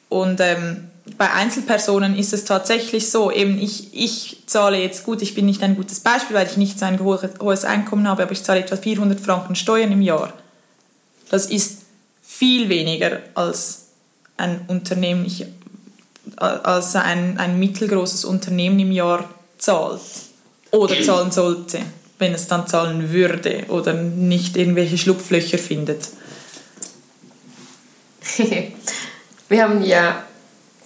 Und 0.10 0.40
ähm, 0.40 0.91
bei 1.18 1.32
Einzelpersonen 1.32 2.18
ist 2.18 2.34
es 2.34 2.46
tatsächlich 2.46 3.10
so, 3.10 3.32
eben 3.32 3.60
ich, 3.60 3.94
ich 3.94 4.44
zahle 4.46 4.78
jetzt 4.78 5.04
gut, 5.04 5.22
ich 5.22 5.34
bin 5.36 5.46
nicht 5.46 5.64
ein 5.64 5.76
gutes 5.76 6.00
Beispiel, 6.00 6.36
weil 6.36 6.48
ich 6.48 6.58
nicht 6.58 6.80
so 6.80 6.86
ein 6.86 7.00
hohes 7.00 7.66
Einkommen 7.66 8.08
habe, 8.08 8.24
aber 8.24 8.32
ich 8.32 8.44
zahle 8.44 8.60
etwa 8.60 8.76
400 8.76 9.20
Franken 9.20 9.56
Steuern 9.56 9.92
im 9.92 10.02
Jahr. 10.02 10.34
Das 11.30 11.46
ist 11.46 11.82
viel 12.22 12.70
weniger 12.70 13.20
als 13.36 13.88
ein 14.38 14.62
Unternehmen, 14.68 15.26
als 16.38 16.96
ein, 16.96 17.38
ein 17.38 17.60
mittelgroßes 17.60 18.26
Unternehmen 18.26 18.80
im 18.80 18.92
Jahr 18.92 19.30
zahlt 19.58 20.02
oder 20.72 21.02
zahlen 21.04 21.32
sollte, 21.32 21.80
wenn 22.20 22.34
es 22.34 22.48
dann 22.48 22.68
zahlen 22.68 23.12
würde 23.12 23.66
oder 23.70 23.94
nicht 23.94 24.58
irgendwelche 24.58 24.98
Schlupflöcher 24.98 25.58
findet. 25.58 26.10
Wir 29.50 29.64
haben 29.64 29.84
ja 29.84 30.24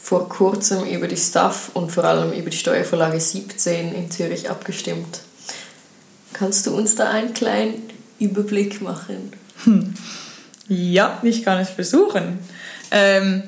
vor 0.06 0.30
kurzem 0.30 0.86
über 0.86 1.08
die 1.08 1.18
Staff 1.18 1.72
und 1.74 1.92
vor 1.92 2.04
allem 2.04 2.32
über 2.32 2.52
die 2.52 2.58
Steuervorlage 2.58 3.20
17 3.20 3.92
in 3.92 4.12
Zürich 4.12 4.52
abgestimmt. 4.52 5.22
Kannst 6.32 6.68
du 6.68 6.78
uns 6.78 6.94
da 6.94 7.10
einen 7.10 7.34
kleinen 7.34 7.82
Überblick 8.20 8.84
machen? 8.84 9.32
Hm. 9.64 9.96
Ja, 10.68 11.18
ich 11.24 11.44
kann 11.44 11.58
es 11.58 11.72
versuchen. 11.72 12.38
Ähm, 12.92 13.42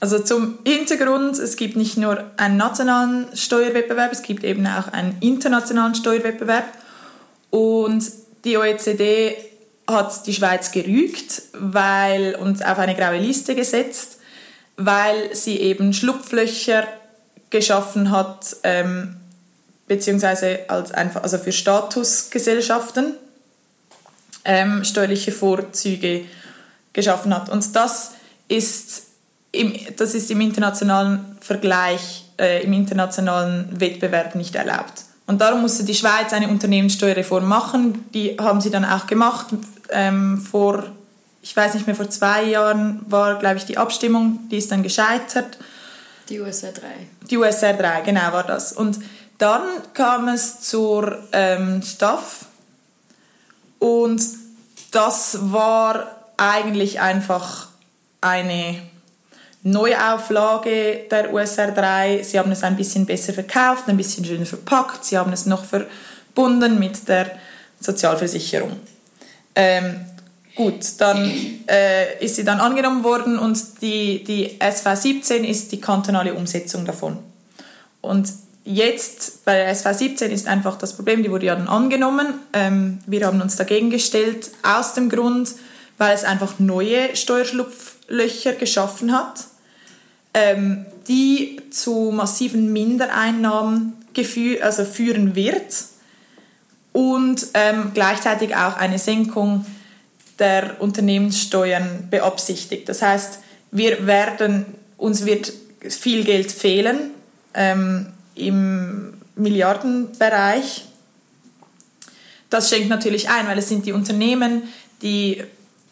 also 0.00 0.18
zum 0.20 0.60
Hintergrund, 0.66 1.38
es 1.38 1.56
gibt 1.56 1.76
nicht 1.76 1.98
nur 1.98 2.24
einen 2.38 2.56
nationalen 2.56 3.26
Steuerwettbewerb, 3.34 4.10
es 4.10 4.22
gibt 4.22 4.44
eben 4.44 4.66
auch 4.66 4.88
einen 4.88 5.14
internationalen 5.20 5.94
Steuerwettbewerb. 5.94 6.72
Und 7.50 8.02
die 8.46 8.56
OECD 8.56 9.36
hat 9.86 10.26
die 10.26 10.32
Schweiz 10.32 10.72
gerügt 10.72 11.42
weil, 11.52 12.34
und 12.36 12.64
auf 12.64 12.78
eine 12.78 12.94
graue 12.94 13.18
Liste 13.18 13.54
gesetzt, 13.54 14.17
weil 14.78 15.34
sie 15.34 15.58
eben 15.58 15.92
Schlupflöcher 15.92 16.86
geschaffen 17.50 18.10
hat, 18.10 18.56
ähm, 18.62 19.16
beziehungsweise 19.86 20.60
als 20.68 20.92
einfach, 20.92 21.22
also 21.22 21.36
für 21.36 21.52
Statusgesellschaften 21.52 23.14
ähm, 24.44 24.84
steuerliche 24.84 25.32
Vorzüge 25.32 26.24
geschaffen 26.92 27.34
hat. 27.34 27.50
Und 27.50 27.74
das 27.74 28.12
ist 28.46 29.02
im, 29.50 29.74
das 29.96 30.14
ist 30.14 30.30
im 30.30 30.40
internationalen 30.40 31.36
Vergleich, 31.40 32.24
äh, 32.38 32.62
im 32.62 32.72
internationalen 32.72 33.80
Wettbewerb 33.80 34.34
nicht 34.36 34.54
erlaubt. 34.54 35.04
Und 35.26 35.40
darum 35.40 35.60
musste 35.60 35.84
die 35.84 35.94
Schweiz 35.94 36.32
eine 36.32 36.48
Unternehmenssteuerreform 36.48 37.46
machen. 37.46 38.04
Die 38.14 38.36
haben 38.38 38.60
sie 38.60 38.70
dann 38.70 38.84
auch 38.84 39.06
gemacht. 39.06 39.48
Ähm, 39.90 40.38
vor, 40.38 40.84
ich 41.42 41.56
weiß 41.56 41.74
nicht 41.74 41.86
mehr, 41.86 41.96
vor 41.96 42.10
zwei 42.10 42.44
Jahren 42.44 43.00
war, 43.08 43.38
glaube 43.38 43.56
ich, 43.56 43.64
die 43.64 43.78
Abstimmung. 43.78 44.48
Die 44.50 44.58
ist 44.58 44.70
dann 44.70 44.82
gescheitert. 44.82 45.58
Die 46.28 46.40
USR 46.40 46.72
3. 46.72 46.82
Die 47.30 47.36
USR 47.36 47.74
3, 47.74 48.02
genau 48.02 48.32
war 48.32 48.44
das. 48.44 48.72
Und 48.72 48.98
dann 49.38 49.62
kam 49.94 50.28
es 50.28 50.60
zur 50.60 51.18
ähm, 51.32 51.82
Staff. 51.82 52.46
Und 53.78 54.20
das 54.90 55.38
war 55.52 56.16
eigentlich 56.36 57.00
einfach 57.00 57.68
eine 58.20 58.82
Neuauflage 59.62 61.06
der 61.10 61.32
USR 61.32 61.70
3. 61.72 62.22
Sie 62.22 62.38
haben 62.38 62.52
es 62.52 62.62
ein 62.62 62.76
bisschen 62.76 63.06
besser 63.06 63.32
verkauft, 63.32 63.88
ein 63.88 63.96
bisschen 63.96 64.24
schöner 64.24 64.46
verpackt. 64.46 65.04
Sie 65.04 65.16
haben 65.16 65.32
es 65.32 65.46
noch 65.46 65.64
verbunden 65.64 66.78
mit 66.78 67.08
der 67.08 67.30
Sozialversicherung. 67.80 68.78
Ähm, 69.54 70.07
gut, 70.58 70.84
dann 70.98 71.32
äh, 71.68 72.22
ist 72.22 72.34
sie 72.34 72.44
dann 72.44 72.58
angenommen 72.58 73.04
worden 73.04 73.38
und 73.38 73.80
die, 73.80 74.24
die 74.24 74.60
SV 74.60 74.96
17 74.96 75.44
ist 75.44 75.70
die 75.70 75.80
kantonale 75.80 76.34
Umsetzung 76.34 76.84
davon. 76.84 77.16
Und 78.00 78.28
jetzt 78.64 79.44
bei 79.44 79.54
der 79.54 79.68
SV 79.68 79.92
17 79.92 80.32
ist 80.32 80.48
einfach 80.48 80.76
das 80.76 80.94
Problem, 80.94 81.22
die 81.22 81.30
wurde 81.30 81.46
ja 81.46 81.54
dann 81.54 81.68
angenommen. 81.68 82.34
Ähm, 82.52 82.98
wir 83.06 83.24
haben 83.24 83.40
uns 83.40 83.54
dagegen 83.54 83.88
gestellt, 83.90 84.50
aus 84.64 84.94
dem 84.94 85.08
Grund, 85.08 85.54
weil 85.96 86.12
es 86.12 86.24
einfach 86.24 86.58
neue 86.58 87.14
Steuerschlupflöcher 87.14 88.54
geschaffen 88.54 89.16
hat, 89.16 89.44
ähm, 90.34 90.86
die 91.06 91.60
zu 91.70 92.10
massiven 92.12 92.72
Mindereinnahmen 92.72 93.94
also 94.60 94.84
führen 94.84 95.36
wird 95.36 95.84
und 96.92 97.46
ähm, 97.54 97.92
gleichzeitig 97.94 98.56
auch 98.56 98.76
eine 98.76 98.98
Senkung 98.98 99.64
der 100.38 100.80
Unternehmenssteuern 100.80 102.08
beabsichtigt. 102.10 102.88
Das 102.88 103.02
heißt, 103.02 103.40
wir 103.70 104.06
werden, 104.06 104.66
uns 104.96 105.24
wird 105.26 105.52
viel 105.88 106.24
Geld 106.24 106.52
fehlen 106.52 107.10
ähm, 107.54 108.06
im 108.34 109.14
Milliardenbereich. 109.36 110.84
Das 112.50 112.70
schenkt 112.70 112.88
natürlich 112.88 113.28
ein, 113.28 113.46
weil 113.46 113.58
es 113.58 113.68
sind 113.68 113.86
die 113.86 113.92
Unternehmen, 113.92 114.62
die 115.02 115.42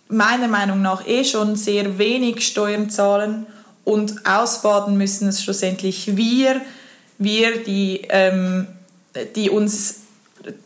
meiner 0.09 0.49
Meinung 0.49 0.83
nach 0.83 1.07
eh 1.07 1.25
schon 1.25 1.57
sehr 1.57 1.99
wenig 1.99 2.47
Steuern 2.47 2.91
zahlen 2.91 3.47
und 3.85 4.27
ausbaden 4.27 4.97
müssen 4.97 5.29
es 5.29 5.43
schlussendlich 5.43 6.17
wir, 6.17 6.61
wir, 7.19 7.63
die, 7.65 8.03
ähm, 8.09 8.67
die 9.35 9.51
uns, 9.51 10.01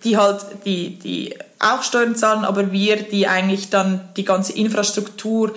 die 0.04 0.16
halt, 0.16 0.44
die, 0.64 0.98
die 0.98 1.36
auch 1.58 1.82
Steuern 1.82 2.16
zahlen, 2.16 2.44
aber 2.44 2.72
wir, 2.72 3.02
die 3.02 3.26
eigentlich 3.26 3.70
dann 3.70 4.08
die 4.16 4.24
ganze 4.24 4.52
Infrastruktur 4.52 5.54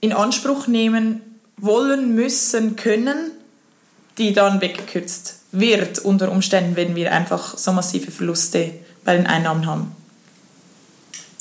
in 0.00 0.12
Anspruch 0.12 0.66
nehmen 0.66 1.20
wollen, 1.56 2.14
müssen, 2.14 2.76
können, 2.76 3.32
die 4.16 4.32
dann 4.32 4.60
weggekürzt 4.60 5.36
wird 5.52 5.98
unter 5.98 6.30
Umständen, 6.30 6.76
wenn 6.76 6.94
wir 6.94 7.12
einfach 7.12 7.56
so 7.56 7.72
massive 7.72 8.10
Verluste 8.10 8.74
bei 9.04 9.16
den 9.16 9.26
Einnahmen 9.26 9.66
haben. 9.66 9.96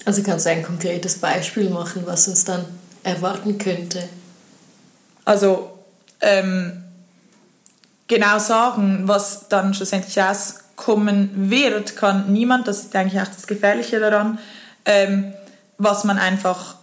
Also 0.05 0.23
kannst 0.23 0.45
du 0.45 0.51
ein 0.51 0.63
konkretes 0.63 1.17
Beispiel 1.17 1.69
machen, 1.69 2.03
was 2.05 2.27
uns 2.27 2.45
dann 2.45 2.65
erwarten 3.03 3.57
könnte? 3.57 4.07
Also 5.25 5.77
ähm, 6.21 6.83
genau 8.07 8.39
sagen, 8.39 9.03
was 9.05 9.49
dann 9.49 9.73
schlussendlich 9.73 10.15
rauskommen 10.77 11.49
wird, 11.49 11.95
kann 11.95 12.31
niemand. 12.31 12.67
Das 12.67 12.79
ist 12.79 12.95
eigentlich 12.95 13.19
auch 13.21 13.27
das 13.27 13.47
Gefährliche 13.47 13.99
daran. 13.99 14.37
Ähm, 14.85 15.33
was 15.77 16.03
man 16.03 16.17
einfach 16.17 16.75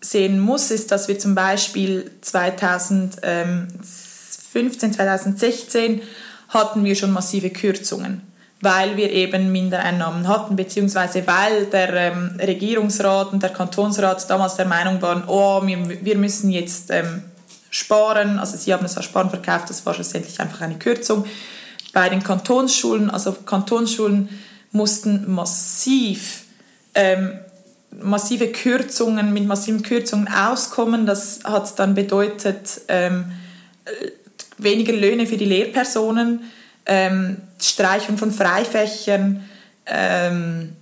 sehen 0.00 0.38
muss, 0.38 0.70
ist, 0.70 0.92
dass 0.92 1.08
wir 1.08 1.18
zum 1.18 1.34
Beispiel 1.34 2.10
2015, 2.20 4.92
2016 4.92 6.02
hatten 6.48 6.84
wir 6.84 6.94
schon 6.94 7.12
massive 7.12 7.50
Kürzungen 7.50 8.22
weil 8.62 8.96
wir 8.96 9.12
eben 9.12 9.52
Mindereinnahmen 9.52 10.26
hatten, 10.26 10.56
beziehungsweise 10.56 11.26
weil 11.26 11.66
der 11.66 11.92
ähm, 11.92 12.38
Regierungsrat 12.40 13.34
und 13.34 13.42
der 13.42 13.50
Kantonsrat 13.50 14.30
damals 14.30 14.56
der 14.56 14.64
Meinung 14.64 15.02
waren, 15.02 15.24
oh, 15.26 15.60
wir, 15.66 16.02
wir 16.02 16.16
müssen 16.16 16.48
jetzt 16.50 16.90
ähm, 16.90 17.24
sparen. 17.68 18.38
Also 18.38 18.56
sie 18.56 18.72
haben 18.72 18.86
es 18.86 18.96
als 18.96 19.04
Sparen 19.04 19.28
verkauft, 19.28 19.68
das 19.68 19.84
war 19.84 19.92
schlussendlich 19.92 20.40
einfach 20.40 20.62
eine 20.62 20.78
Kürzung. 20.78 21.26
Bei 21.92 22.08
den 22.08 22.22
Kantonsschulen, 22.22 23.10
also 23.10 23.32
Kantonsschulen 23.32 24.28
mussten 24.72 25.32
massiv 25.32 26.44
ähm, 26.94 27.38
massive 28.00 28.48
Kürzungen, 28.48 29.32
mit 29.32 29.46
massiven 29.46 29.82
Kürzungen 29.82 30.28
auskommen. 30.28 31.06
Das 31.06 31.40
hat 31.44 31.78
dann 31.78 31.94
bedeutet 31.94 32.80
ähm, 32.88 33.32
weniger 34.58 34.92
Löhne 34.92 35.26
für 35.26 35.36
die 35.36 35.44
Lehrpersonen, 35.44 36.40
ähm, 36.86 37.38
Streichung 37.60 38.18
von 38.18 38.32
Freifächern, 38.32 39.44
ähm, 39.86 40.76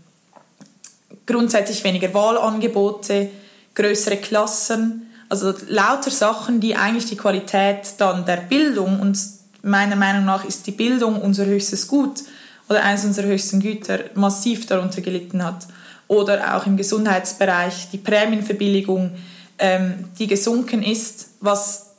grundsätzlich 1.27 1.85
weniger 1.85 2.13
Wahlangebote, 2.15 3.31
größere 3.75 4.17
Klassen, 4.19 5.11
also 5.29 5.55
lauter 5.69 6.11
Sachen, 6.11 6.61
die 6.61 6.77
eigentlich 6.77 7.07
die 7.07 7.17
Qualität 7.17 7.95
dann 7.99 8.27
der 8.27 8.37
Bildung 8.37 9.01
und 9.01 9.19
meiner 9.65 9.97
Meinung 9.97 10.25
nach 10.25 10.45
ist 10.45 10.67
die 10.67 10.73
Bildung 10.73 11.21
unser 11.21 11.47
höchstes 11.47 11.89
Gut 11.89 12.21
oder 12.69 12.83
eines 12.83 13.05
unserer 13.05 13.27
höchsten 13.27 13.61
Güter 13.61 14.01
massiv 14.15 14.67
darunter 14.67 15.01
gelitten 15.01 15.45
hat. 15.45 15.67
Oder 16.07 16.57
auch 16.57 16.67
im 16.67 16.77
Gesundheitsbereich 16.77 17.89
die 17.91 17.99
Prämienverbilligung, 17.99 19.13
ähm, 19.59 20.11
die 20.19 20.27
gesunken 20.27 20.83
ist, 20.83 21.31
was 21.41 21.95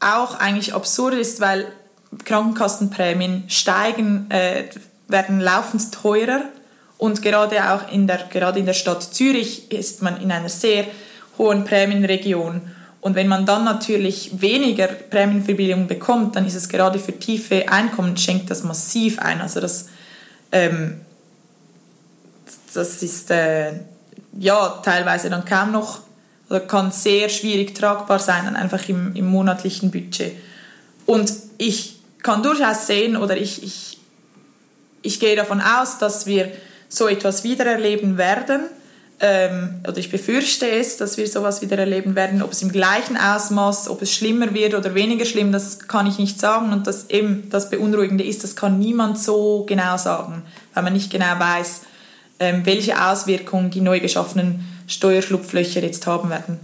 auch 0.00 0.38
eigentlich 0.38 0.74
absurd 0.74 1.14
ist, 1.14 1.40
weil 1.40 1.66
Krankenkassenprämien 2.24 3.44
steigen, 3.48 4.30
äh, 4.30 4.64
werden 5.08 5.40
laufend 5.40 5.92
teurer 5.92 6.42
und 6.98 7.22
gerade 7.22 7.72
auch 7.72 7.92
in 7.92 8.06
der, 8.06 8.26
gerade 8.30 8.58
in 8.58 8.66
der 8.66 8.72
Stadt 8.72 9.02
Zürich 9.02 9.70
ist 9.70 10.02
man 10.02 10.20
in 10.20 10.32
einer 10.32 10.48
sehr 10.48 10.86
hohen 11.38 11.64
Prämienregion. 11.64 12.62
Und 13.04 13.16
wenn 13.16 13.28
man 13.28 13.44
dann 13.44 13.64
natürlich 13.64 14.40
weniger 14.40 14.86
Prämienverbilligung 14.86 15.86
bekommt, 15.86 16.36
dann 16.36 16.46
ist 16.46 16.54
es 16.54 16.70
gerade 16.70 16.98
für 16.98 17.12
tiefe 17.12 17.68
Einkommen, 17.68 18.16
schenkt 18.16 18.50
das 18.50 18.64
massiv 18.64 19.18
ein. 19.18 19.42
Also 19.42 19.60
das, 19.60 19.90
ähm, 20.50 21.02
das 22.72 23.02
ist 23.02 23.30
äh, 23.30 23.74
ja 24.38 24.80
teilweise 24.82 25.28
dann 25.28 25.44
kaum 25.44 25.72
noch 25.72 26.00
oder 26.48 26.60
kann 26.60 26.92
sehr 26.92 27.28
schwierig 27.28 27.74
tragbar 27.74 28.20
sein, 28.20 28.46
dann 28.46 28.56
einfach 28.56 28.88
im, 28.88 29.14
im 29.14 29.26
monatlichen 29.26 29.90
Budget. 29.90 30.32
Und 31.04 31.30
ich 31.58 32.00
kann 32.22 32.42
durchaus 32.42 32.86
sehen 32.86 33.18
oder 33.18 33.36
ich, 33.36 33.62
ich, 33.62 33.98
ich 35.02 35.20
gehe 35.20 35.36
davon 35.36 35.60
aus, 35.60 35.98
dass 35.98 36.24
wir 36.24 36.50
so 36.88 37.06
etwas 37.06 37.44
wiedererleben 37.44 38.16
werden. 38.16 38.62
Ähm, 39.26 39.80
oder 39.88 39.96
ich 39.96 40.10
befürchte 40.10 40.68
es, 40.68 40.98
dass 40.98 41.16
wir 41.16 41.26
sowas 41.26 41.62
wieder 41.62 41.78
erleben 41.78 42.14
werden. 42.14 42.42
Ob 42.42 42.52
es 42.52 42.60
im 42.60 42.70
gleichen 42.70 43.16
Ausmaß, 43.16 43.88
ob 43.88 44.02
es 44.02 44.12
schlimmer 44.12 44.52
wird 44.52 44.74
oder 44.74 44.94
weniger 44.94 45.24
schlimm, 45.24 45.50
das 45.50 45.88
kann 45.88 46.06
ich 46.06 46.18
nicht 46.18 46.38
sagen. 46.38 46.74
Und 46.74 46.86
das 46.86 47.08
eben 47.08 47.48
das 47.48 47.70
Beunruhigende 47.70 48.22
ist, 48.22 48.44
das 48.44 48.54
kann 48.54 48.78
niemand 48.78 49.18
so 49.18 49.64
genau 49.66 49.96
sagen, 49.96 50.42
weil 50.74 50.82
man 50.82 50.92
nicht 50.92 51.10
genau 51.10 51.38
weiß, 51.38 51.80
ähm, 52.38 52.66
welche 52.66 53.02
Auswirkungen 53.02 53.70
die 53.70 53.80
neu 53.80 53.98
geschaffenen 53.98 54.68
Steuerschlupflöcher 54.88 55.80
jetzt 55.80 56.06
haben 56.06 56.28
werden. 56.28 56.60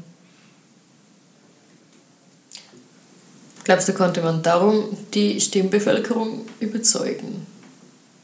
Glaubst 3.64 3.88
du, 3.88 3.94
konnte 3.94 4.20
man 4.20 4.42
darum 4.42 4.84
die 5.14 5.40
Stimmbevölkerung 5.40 6.44
überzeugen? 6.60 7.46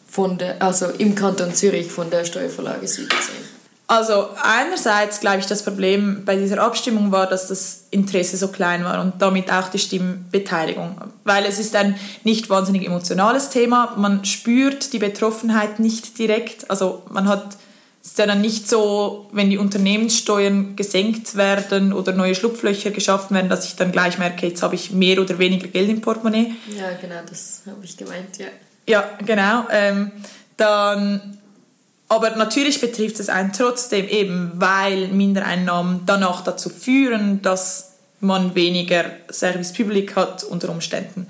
Von 0.06 0.36
der, 0.36 0.60
also 0.60 0.88
im 0.88 1.14
Kanton 1.14 1.54
Zürich 1.54 1.90
von 1.90 2.10
der 2.10 2.26
Steuervorlage 2.26 2.86
17? 2.86 3.55
Also 3.88 4.30
einerseits 4.42 5.20
glaube 5.20 5.38
ich, 5.38 5.46
das 5.46 5.62
Problem 5.62 6.24
bei 6.24 6.36
dieser 6.36 6.60
Abstimmung 6.60 7.12
war, 7.12 7.28
dass 7.28 7.46
das 7.46 7.84
Interesse 7.90 8.36
so 8.36 8.48
klein 8.48 8.84
war 8.84 9.00
und 9.00 9.22
damit 9.22 9.52
auch 9.52 9.68
die 9.68 9.78
Stimmbeteiligung. 9.78 10.96
Weil 11.22 11.44
es 11.44 11.60
ist 11.60 11.76
ein 11.76 11.96
nicht 12.24 12.50
wahnsinnig 12.50 12.84
emotionales 12.84 13.50
Thema. 13.50 13.94
Man 13.96 14.24
spürt 14.24 14.92
die 14.92 14.98
Betroffenheit 14.98 15.78
nicht 15.78 16.18
direkt. 16.18 16.68
Also 16.68 17.04
man 17.10 17.28
hat 17.28 17.56
es 18.06 18.12
ist 18.12 18.18
ja 18.20 18.26
dann 18.26 18.40
nicht 18.40 18.68
so, 18.68 19.28
wenn 19.32 19.50
die 19.50 19.58
Unternehmenssteuern 19.58 20.76
gesenkt 20.76 21.34
werden 21.34 21.92
oder 21.92 22.12
neue 22.12 22.36
Schlupflöcher 22.36 22.92
geschaffen 22.92 23.34
werden, 23.34 23.48
dass 23.50 23.66
ich 23.66 23.74
dann 23.74 23.90
gleich 23.90 24.16
merke, 24.16 24.46
jetzt 24.46 24.62
habe 24.62 24.76
ich 24.76 24.92
mehr 24.92 25.20
oder 25.20 25.40
weniger 25.40 25.66
Geld 25.66 25.88
im 25.90 26.00
Portemonnaie. 26.00 26.54
Ja, 26.68 26.92
genau, 27.00 27.20
das 27.28 27.62
habe 27.66 27.84
ich 27.84 27.96
gemeint, 27.96 28.38
ja. 28.38 28.46
Ja, 28.88 29.10
genau. 29.26 29.64
Ähm, 29.72 30.12
dann, 30.56 31.35
aber 32.08 32.36
natürlich 32.36 32.80
betrifft 32.80 33.18
es 33.20 33.28
einen 33.28 33.52
trotzdem 33.52 34.08
eben, 34.08 34.52
weil 34.54 35.08
Mindereinnahmen 35.08 36.02
danach 36.06 36.42
dazu 36.42 36.68
führen, 36.68 37.42
dass 37.42 37.92
man 38.20 38.54
weniger 38.54 39.04
Service 39.30 39.72
Public 39.72 40.16
hat 40.16 40.44
unter 40.44 40.68
Umständen. 40.68 41.26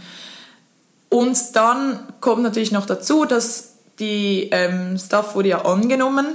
Und 1.09 1.57
dann 1.57 2.01
kommt 2.21 2.43
natürlich 2.43 2.73
noch 2.73 2.87
dazu, 2.87 3.25
dass 3.25 3.75
die 3.99 4.51
ähm, 4.53 4.99
Staff 4.99 5.35
wurde 5.35 5.49
ja 5.49 5.65
angenommen 5.65 6.27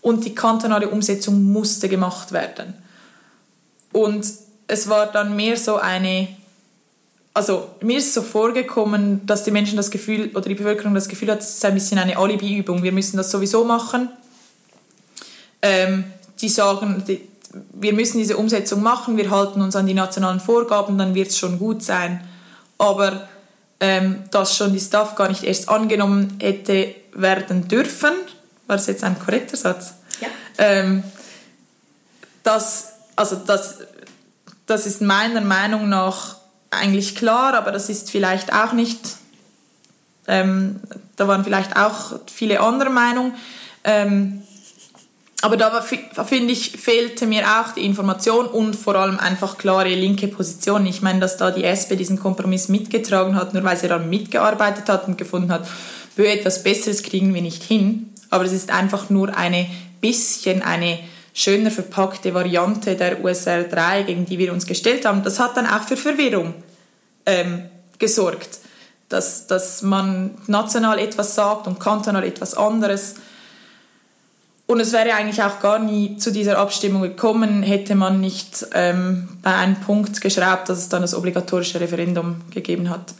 und 0.00 0.24
die 0.24 0.34
kantonale 0.34 0.88
Umsetzung 0.88 1.42
musste 1.42 1.88
gemacht 1.88 2.32
werden. 2.32 2.74
Und 3.92 4.26
es 4.68 4.88
war 4.88 5.06
dann 5.06 5.36
mehr 5.36 5.56
so 5.56 5.76
eine, 5.76 6.28
also 7.34 7.70
mir 7.80 7.98
ist 7.98 8.12
so 8.12 8.22
vorgekommen, 8.22 9.26
dass 9.26 9.44
die 9.44 9.50
Menschen 9.50 9.76
das 9.76 9.90
Gefühl 9.90 10.30
oder 10.34 10.48
die 10.48 10.54
Bevölkerung 10.54 10.94
das 10.94 11.08
Gefühl 11.08 11.30
hat, 11.30 11.40
es 11.40 11.56
ist 11.56 11.64
ein 11.64 11.74
bisschen 11.74 11.98
eine 11.98 12.16
Alibi-Übung. 12.16 12.82
Wir 12.82 12.92
müssen 12.92 13.16
das 13.16 13.30
sowieso 13.30 13.64
machen. 13.64 14.10
Ähm, 15.62 16.04
die 16.40 16.48
sagen, 16.48 17.02
die, 17.06 17.26
wir 17.72 17.92
müssen 17.92 18.18
diese 18.18 18.36
Umsetzung 18.36 18.82
machen, 18.82 19.16
wir 19.16 19.30
halten 19.30 19.62
uns 19.62 19.76
an 19.76 19.86
die 19.86 19.94
nationalen 19.94 20.40
Vorgaben, 20.40 20.98
dann 20.98 21.14
wird 21.14 21.28
es 21.28 21.38
schon 21.38 21.58
gut 21.58 21.82
sein. 21.82 22.22
Aber 22.78 23.28
ähm, 23.80 24.24
dass 24.30 24.56
schon 24.56 24.72
die 24.72 24.80
Staff 24.80 25.14
gar 25.14 25.28
nicht 25.28 25.44
erst 25.44 25.68
angenommen 25.68 26.36
hätte 26.40 26.94
werden 27.14 27.68
dürfen, 27.68 28.12
war 28.66 28.76
das 28.76 28.86
jetzt 28.86 29.04
ein 29.04 29.18
korrekter 29.18 29.56
Satz? 29.56 29.94
Ja. 30.20 30.28
Ähm, 30.58 31.02
das, 32.42 32.92
also 33.16 33.36
das, 33.36 33.78
das 34.66 34.86
ist 34.86 35.00
meiner 35.00 35.40
Meinung 35.40 35.88
nach 35.88 36.41
eigentlich 36.72 37.14
klar, 37.14 37.54
aber 37.54 37.70
das 37.70 37.88
ist 37.88 38.10
vielleicht 38.10 38.52
auch 38.52 38.72
nicht, 38.72 38.98
ähm, 40.26 40.80
da 41.16 41.28
waren 41.28 41.44
vielleicht 41.44 41.76
auch 41.76 42.18
viele 42.32 42.60
andere 42.60 42.90
Meinungen. 42.90 43.34
Ähm, 43.84 44.42
aber 45.42 45.56
da 45.56 45.82
finde 45.82 46.52
ich, 46.52 46.70
fehlte 46.70 47.26
mir 47.26 47.44
auch 47.44 47.72
die 47.74 47.84
Information 47.84 48.46
und 48.46 48.76
vor 48.76 48.94
allem 48.94 49.18
einfach 49.18 49.58
klare 49.58 49.92
linke 49.92 50.28
Position. 50.28 50.86
Ich 50.86 51.02
meine, 51.02 51.18
dass 51.18 51.36
da 51.36 51.50
die 51.50 51.64
SP 51.66 51.98
diesen 51.98 52.20
Kompromiss 52.20 52.68
mitgetragen 52.68 53.34
hat, 53.34 53.52
nur 53.52 53.64
weil 53.64 53.76
sie 53.76 53.88
daran 53.88 54.08
mitgearbeitet 54.08 54.88
hat 54.88 55.08
und 55.08 55.18
gefunden 55.18 55.50
hat, 55.50 55.66
Bö, 56.14 56.24
etwas 56.24 56.62
Besseres 56.62 57.02
kriegen 57.02 57.34
wir 57.34 57.42
nicht 57.42 57.64
hin. 57.64 58.12
Aber 58.30 58.44
es 58.44 58.52
ist 58.52 58.70
einfach 58.70 59.10
nur 59.10 59.36
eine 59.36 59.66
bisschen 60.00 60.62
eine 60.62 61.00
schöner 61.34 61.70
verpackte 61.70 62.34
Variante 62.34 62.96
der 62.96 63.22
USR 63.22 63.64
3, 63.64 64.02
gegen 64.02 64.26
die 64.26 64.38
wir 64.38 64.52
uns 64.52 64.66
gestellt 64.66 65.04
haben. 65.04 65.22
Das 65.22 65.38
hat 65.38 65.56
dann 65.56 65.66
auch 65.66 65.82
für 65.82 65.96
Verwirrung 65.96 66.54
ähm, 67.26 67.64
gesorgt, 67.98 68.58
dass, 69.08 69.46
dass 69.46 69.82
man 69.82 70.32
national 70.46 70.98
etwas 70.98 71.34
sagt 71.34 71.66
und 71.66 71.80
kantonal 71.80 72.24
etwas 72.24 72.54
anderes. 72.54 73.14
Und 74.66 74.80
es 74.80 74.92
wäre 74.92 75.14
eigentlich 75.14 75.42
auch 75.42 75.60
gar 75.60 75.78
nie 75.78 76.16
zu 76.16 76.30
dieser 76.32 76.58
Abstimmung 76.58 77.02
gekommen, 77.02 77.62
hätte 77.62 77.94
man 77.94 78.20
nicht 78.20 78.66
ähm, 78.72 79.28
bei 79.42 79.54
einem 79.54 79.76
Punkt 79.76 80.20
geschraubt, 80.20 80.68
dass 80.68 80.78
es 80.78 80.88
dann 80.88 81.02
das 81.02 81.14
obligatorische 81.14 81.80
Referendum 81.80 82.42
gegeben 82.50 82.88
hat. 82.88 83.14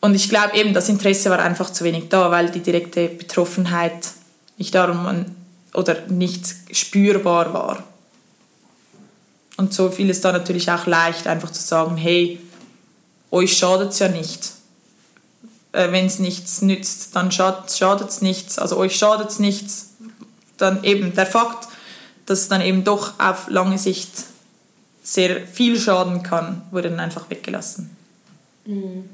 Und 0.00 0.14
ich 0.14 0.28
glaube 0.28 0.56
eben, 0.56 0.74
das 0.74 0.88
Interesse 0.88 1.30
war 1.30 1.38
einfach 1.38 1.70
zu 1.70 1.84
wenig 1.84 2.08
da, 2.08 2.30
weil 2.30 2.50
die 2.50 2.60
direkte 2.60 3.08
Betroffenheit 3.08 4.08
nicht 4.58 4.74
darum 4.74 5.06
oder 5.74 6.06
nicht 6.08 6.54
spürbar 6.72 7.52
war. 7.54 7.84
Und 9.56 9.72
so 9.74 9.90
fiel 9.90 10.10
es 10.10 10.20
dann 10.20 10.34
natürlich 10.34 10.70
auch 10.70 10.86
leicht, 10.86 11.26
einfach 11.26 11.50
zu 11.50 11.62
sagen, 11.62 11.96
hey, 11.96 12.40
euch 13.30 13.56
schadet 13.56 13.90
es 13.90 13.98
ja 13.98 14.08
nicht. 14.08 14.52
Äh, 15.72 15.92
Wenn 15.92 16.06
es 16.06 16.18
nichts 16.18 16.62
nützt, 16.62 17.14
dann 17.16 17.30
schadet 17.32 18.08
es 18.08 18.22
nichts. 18.22 18.58
Also 18.58 18.76
euch 18.76 18.96
schadet 18.96 19.30
es 19.30 19.38
nichts. 19.38 19.90
Dann 20.58 20.84
eben 20.84 21.14
der 21.14 21.26
Fakt, 21.26 21.68
dass 22.26 22.40
es 22.40 22.48
dann 22.48 22.60
eben 22.60 22.84
doch 22.84 23.18
auf 23.18 23.48
lange 23.48 23.78
Sicht 23.78 24.10
sehr 25.02 25.46
viel 25.46 25.78
schaden 25.78 26.22
kann, 26.22 26.62
wurde 26.70 26.90
dann 26.90 27.00
einfach 27.00 27.28
weggelassen. 27.30 27.96
Mhm. 28.64 29.08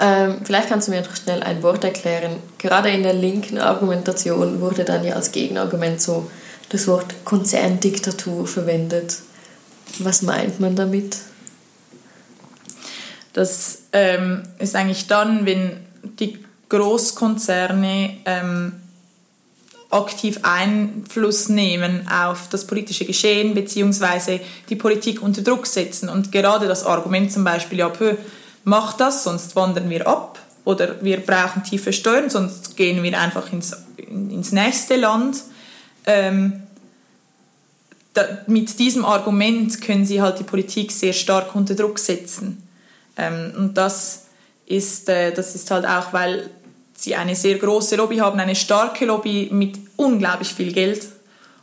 Ähm, 0.00 0.36
vielleicht 0.44 0.68
kannst 0.68 0.88
du 0.88 0.92
mir 0.92 1.02
schnell 1.04 1.42
ein 1.42 1.62
Wort 1.62 1.82
erklären. 1.82 2.36
Gerade 2.58 2.90
in 2.90 3.02
der 3.02 3.14
linken 3.14 3.58
Argumentation 3.58 4.60
wurde 4.60 4.84
dann 4.84 5.04
ja 5.04 5.14
als 5.14 5.32
Gegenargument 5.32 6.00
so 6.00 6.30
das 6.68 6.86
Wort 6.86 7.24
Konzerndiktatur 7.24 8.46
verwendet. 8.46 9.18
Was 9.98 10.22
meint 10.22 10.60
man 10.60 10.76
damit? 10.76 11.16
Das 13.32 13.82
ähm, 13.92 14.42
ist 14.58 14.76
eigentlich 14.76 15.06
dann, 15.06 15.46
wenn 15.46 15.80
die 16.18 16.38
Großkonzerne 16.68 18.18
ähm, 18.24 18.72
aktiv 19.90 20.40
Einfluss 20.42 21.48
nehmen 21.48 22.06
auf 22.08 22.48
das 22.50 22.66
politische 22.66 23.06
Geschehen 23.06 23.54
beziehungsweise 23.54 24.40
die 24.68 24.76
Politik 24.76 25.22
unter 25.22 25.42
Druck 25.42 25.66
setzen. 25.66 26.08
Und 26.08 26.30
gerade 26.30 26.68
das 26.68 26.84
Argument 26.84 27.32
zum 27.32 27.44
Beispiel, 27.44 27.78
ja, 27.78 27.90
mach 28.68 28.92
das, 28.96 29.24
sonst 29.24 29.56
wandern 29.56 29.88
wir 29.90 30.06
ab 30.06 30.38
oder 30.64 31.02
wir 31.02 31.18
brauchen 31.18 31.64
tiefe 31.64 31.92
Steuern, 31.92 32.28
sonst 32.28 32.76
gehen 32.76 33.02
wir 33.02 33.18
einfach 33.18 33.52
ins, 33.52 33.74
ins 33.96 34.52
nächste 34.52 34.96
Land. 34.96 35.38
Ähm, 36.04 36.62
da, 38.12 38.22
mit 38.46 38.78
diesem 38.78 39.04
Argument 39.04 39.80
können 39.80 40.04
sie 40.04 40.20
halt 40.20 40.38
die 40.38 40.44
Politik 40.44 40.92
sehr 40.92 41.12
stark 41.12 41.54
unter 41.54 41.74
Druck 41.74 41.98
setzen. 41.98 42.62
Ähm, 43.16 43.52
und 43.56 43.78
das 43.78 44.26
ist, 44.66 45.08
äh, 45.08 45.32
das 45.32 45.54
ist 45.54 45.70
halt 45.70 45.86
auch, 45.86 46.12
weil 46.12 46.50
sie 46.94 47.14
eine 47.14 47.34
sehr 47.34 47.56
große 47.56 47.96
Lobby 47.96 48.18
haben, 48.18 48.38
eine 48.38 48.56
starke 48.56 49.06
Lobby 49.06 49.48
mit 49.50 49.78
unglaublich 49.96 50.52
viel 50.52 50.72
Geld. 50.72 51.06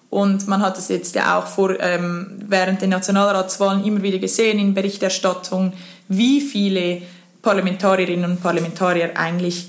Und 0.09 0.47
man 0.47 0.61
hat 0.61 0.77
es 0.77 0.87
jetzt 0.87 1.13
ja 1.13 1.37
auch 1.37 1.47
vor, 1.47 1.77
ähm, 1.79 2.39
während 2.47 2.81
der 2.81 2.87
Nationalratswahlen 2.87 3.83
immer 3.83 4.01
wieder 4.01 4.17
gesehen 4.17 4.59
in 4.59 4.73
Berichterstattung, 4.73 5.73
wie 6.07 6.41
viele 6.41 7.01
Parlamentarierinnen 7.41 8.31
und 8.31 8.41
Parlamentarier 8.41 9.11
eigentlich 9.15 9.67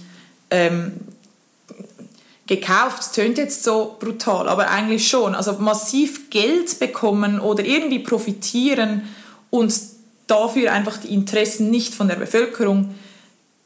ähm, 0.51 0.93
gekauft, 2.47 3.15
tönt 3.15 3.39
jetzt 3.39 3.65
so 3.65 3.97
brutal, 3.99 4.49
aber 4.49 4.71
eigentlich 4.71 5.09
schon, 5.09 5.35
also 5.35 5.55
massiv 5.55 6.31
Geld 6.31 6.79
bekommen 6.79 7.41
oder 7.41 7.65
irgendwie 7.65 7.99
profitieren 7.99 9.03
und 9.51 9.75
dafür 10.27 10.73
einfach 10.73 10.97
die 10.99 11.13
Interessen 11.13 11.71
nicht 11.71 11.95
von 11.95 12.09
der 12.09 12.17
Bevölkerung 12.17 12.95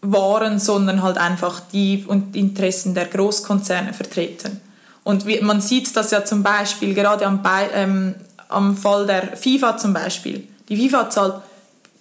waren, 0.02 0.58
sondern 0.58 1.02
halt 1.02 1.18
einfach 1.18 1.60
die 1.72 2.06
Interessen 2.32 2.94
der 2.94 3.06
Großkonzerne 3.06 3.92
vertreten. 3.92 4.60
Und 5.04 5.24
man 5.42 5.60
sieht 5.60 5.94
das 5.96 6.10
ja 6.10 6.24
zum 6.24 6.42
Beispiel 6.42 6.94
gerade 6.94 7.26
am, 7.26 7.42
ähm, 7.74 8.14
am 8.48 8.76
Fall 8.76 9.06
der 9.06 9.36
FIFA 9.36 9.76
zum 9.76 9.92
Beispiel. 9.92 10.46
Die 10.68 10.76
FIFA 10.76 11.10
zahlt 11.10 11.34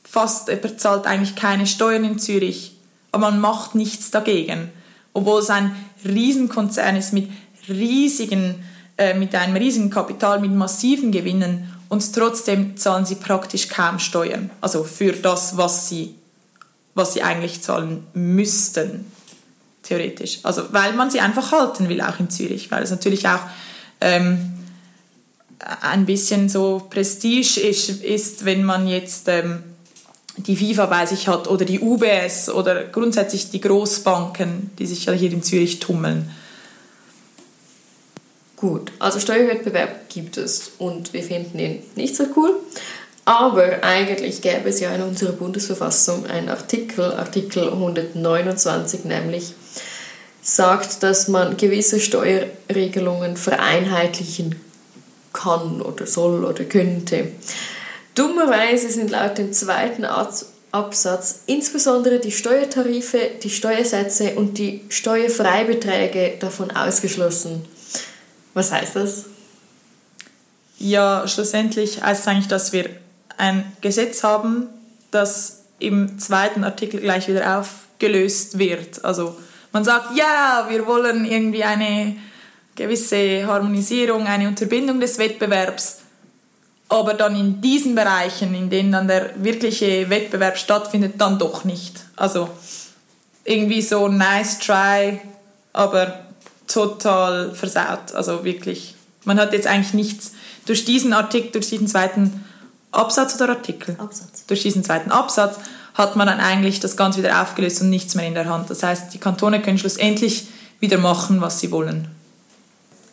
fast, 0.09 0.49
er 0.49 0.55
bezahlt 0.55 1.05
eigentlich 1.05 1.35
keine 1.35 1.67
Steuern 1.67 2.03
in 2.03 2.19
Zürich, 2.19 2.75
aber 3.11 3.31
man 3.31 3.39
macht 3.39 3.75
nichts 3.75 4.11
dagegen. 4.11 4.71
Obwohl 5.13 5.41
es 5.41 5.49
ein 5.49 5.75
Riesenkonzern 6.05 6.95
ist 6.95 7.13
mit 7.13 7.29
riesigen, 7.67 8.63
äh, 8.97 9.13
mit 9.13 9.35
einem 9.35 9.55
riesigen 9.55 9.89
Kapital, 9.89 10.39
mit 10.39 10.51
massiven 10.51 11.11
Gewinnen 11.11 11.73
und 11.89 12.13
trotzdem 12.13 12.77
zahlen 12.77 13.05
sie 13.05 13.15
praktisch 13.15 13.67
kaum 13.67 13.99
Steuern. 13.99 14.49
Also 14.61 14.83
für 14.83 15.11
das, 15.11 15.57
was 15.57 15.89
sie, 15.89 16.15
was 16.95 17.13
sie 17.13 17.21
eigentlich 17.21 17.61
zahlen 17.61 18.05
müssten, 18.13 19.05
theoretisch. 19.83 20.39
Also 20.43 20.63
weil 20.71 20.93
man 20.93 21.11
sie 21.11 21.19
einfach 21.19 21.51
halten 21.51 21.89
will, 21.89 22.01
auch 22.01 22.19
in 22.19 22.29
Zürich, 22.29 22.71
weil 22.71 22.83
es 22.83 22.91
natürlich 22.91 23.27
auch 23.27 23.41
ähm, 24.01 24.53
ein 25.81 26.05
bisschen 26.05 26.49
so 26.49 26.87
Prestige 26.89 27.59
ist, 27.59 27.89
ist 27.89 28.45
wenn 28.45 28.63
man 28.63 28.87
jetzt 28.87 29.27
ähm, 29.27 29.63
die 30.47 30.55
FIFA 30.55 30.85
bei 30.87 31.05
sich 31.05 31.27
hat 31.27 31.47
oder 31.47 31.65
die 31.65 31.79
UBS 31.79 32.49
oder 32.49 32.85
grundsätzlich 32.85 33.49
die 33.49 33.61
Großbanken, 33.61 34.71
die 34.79 34.85
sich 34.85 35.05
ja 35.05 35.13
hier 35.13 35.31
in 35.31 35.43
Zürich 35.43 35.79
tummeln. 35.79 36.29
Gut, 38.55 38.91
also 38.99 39.19
Steuerwettbewerb 39.19 40.09
gibt 40.09 40.37
es 40.37 40.71
und 40.79 41.13
wir 41.13 41.23
finden 41.23 41.59
ihn 41.59 41.83
nicht 41.95 42.15
so 42.15 42.25
cool. 42.35 42.55
Aber 43.25 43.83
eigentlich 43.83 44.41
gäbe 44.41 44.69
es 44.69 44.79
ja 44.79 44.93
in 44.93 45.01
unserer 45.01 45.33
Bundesverfassung 45.33 46.25
einen 46.25 46.49
Artikel, 46.49 47.13
Artikel 47.13 47.69
129 47.69 49.05
nämlich, 49.05 49.53
sagt, 50.41 51.03
dass 51.03 51.27
man 51.27 51.55
gewisse 51.55 51.99
Steuerregelungen 51.99 53.37
vereinheitlichen 53.37 54.55
kann 55.31 55.81
oder 55.81 56.07
soll 56.07 56.43
oder 56.43 56.63
könnte. 56.63 57.27
Dummerweise 58.19 58.91
sind 58.91 59.11
laut 59.11 59.37
dem 59.37 59.53
zweiten 59.53 60.03
Absatz 60.03 61.43
insbesondere 61.45 62.19
die 62.19 62.33
Steuertarife, 62.33 63.17
die 63.41 63.49
Steuersätze 63.49 64.35
und 64.35 64.57
die 64.57 64.81
Steuerfreibeträge 64.89 66.33
davon 66.37 66.69
ausgeschlossen. 66.69 67.63
Was 68.53 68.73
heißt 68.73 68.97
das? 68.97 69.23
Ja, 70.79 71.29
schlussendlich 71.29 72.03
heißt 72.03 72.21
es 72.23 72.27
eigentlich, 72.27 72.49
dass 72.49 72.73
wir 72.73 72.89
ein 73.37 73.71
Gesetz 73.79 74.21
haben, 74.21 74.67
das 75.11 75.61
im 75.79 76.19
zweiten 76.19 76.65
Artikel 76.65 76.99
gleich 76.99 77.29
wieder 77.29 77.57
aufgelöst 77.57 78.59
wird. 78.59 79.05
Also 79.05 79.37
man 79.71 79.85
sagt, 79.85 80.17
ja, 80.17 80.65
wir 80.67 80.85
wollen 80.87 81.23
irgendwie 81.23 81.63
eine 81.63 82.17
gewisse 82.75 83.47
Harmonisierung, 83.47 84.27
eine 84.27 84.49
Unterbindung 84.49 84.99
des 84.99 85.19
Wettbewerbs, 85.19 85.99
aber 86.89 87.13
dann 87.13 87.35
in 87.35 87.61
diesen 87.61 87.93
Bereichen, 87.93 88.55
in 88.55 88.69
denen 88.69 88.91
dann 88.91 89.07
der 89.07 89.31
wirkliche 89.43 90.09
Wettbewerb 90.09 90.57
stattfindet, 90.57 91.13
dann 91.17 91.37
doch 91.37 91.63
nicht. 91.63 92.03
Also 92.15 92.49
irgendwie 93.45 93.81
so 93.81 94.07
nice 94.07 94.59
try, 94.59 95.21
aber 95.71 96.19
total 96.67 97.53
versaut. 97.53 98.13
Also 98.13 98.43
wirklich, 98.43 98.95
man 99.23 99.39
hat 99.39 99.53
jetzt 99.53 99.67
eigentlich 99.67 99.93
nichts 99.93 100.31
durch 100.65 100.83
diesen 100.83 101.13
Artikel, 101.13 101.51
durch 101.51 101.69
diesen 101.69 101.87
zweiten 101.87 102.43
Absatz 102.91 103.35
oder 103.35 103.49
Artikel? 103.49 103.95
Absatz. 103.99 104.45
Durch 104.47 104.63
diesen 104.63 104.83
zweiten 104.83 105.11
Absatz 105.11 105.59
hat 105.93 106.15
man 106.15 106.27
dann 106.27 106.39
eigentlich 106.39 106.79
das 106.79 106.97
Ganze 106.97 107.19
wieder 107.19 107.41
aufgelöst 107.41 107.81
und 107.81 107.89
nichts 107.89 108.15
mehr 108.15 108.25
in 108.25 108.33
der 108.33 108.49
Hand. 108.49 108.69
Das 108.69 108.81
heißt, 108.81 109.13
die 109.13 109.19
Kantone 109.19 109.61
können 109.61 109.77
schlussendlich 109.77 110.47
wieder 110.79 110.97
machen, 110.97 111.41
was 111.41 111.59
sie 111.59 111.71
wollen. 111.71 112.07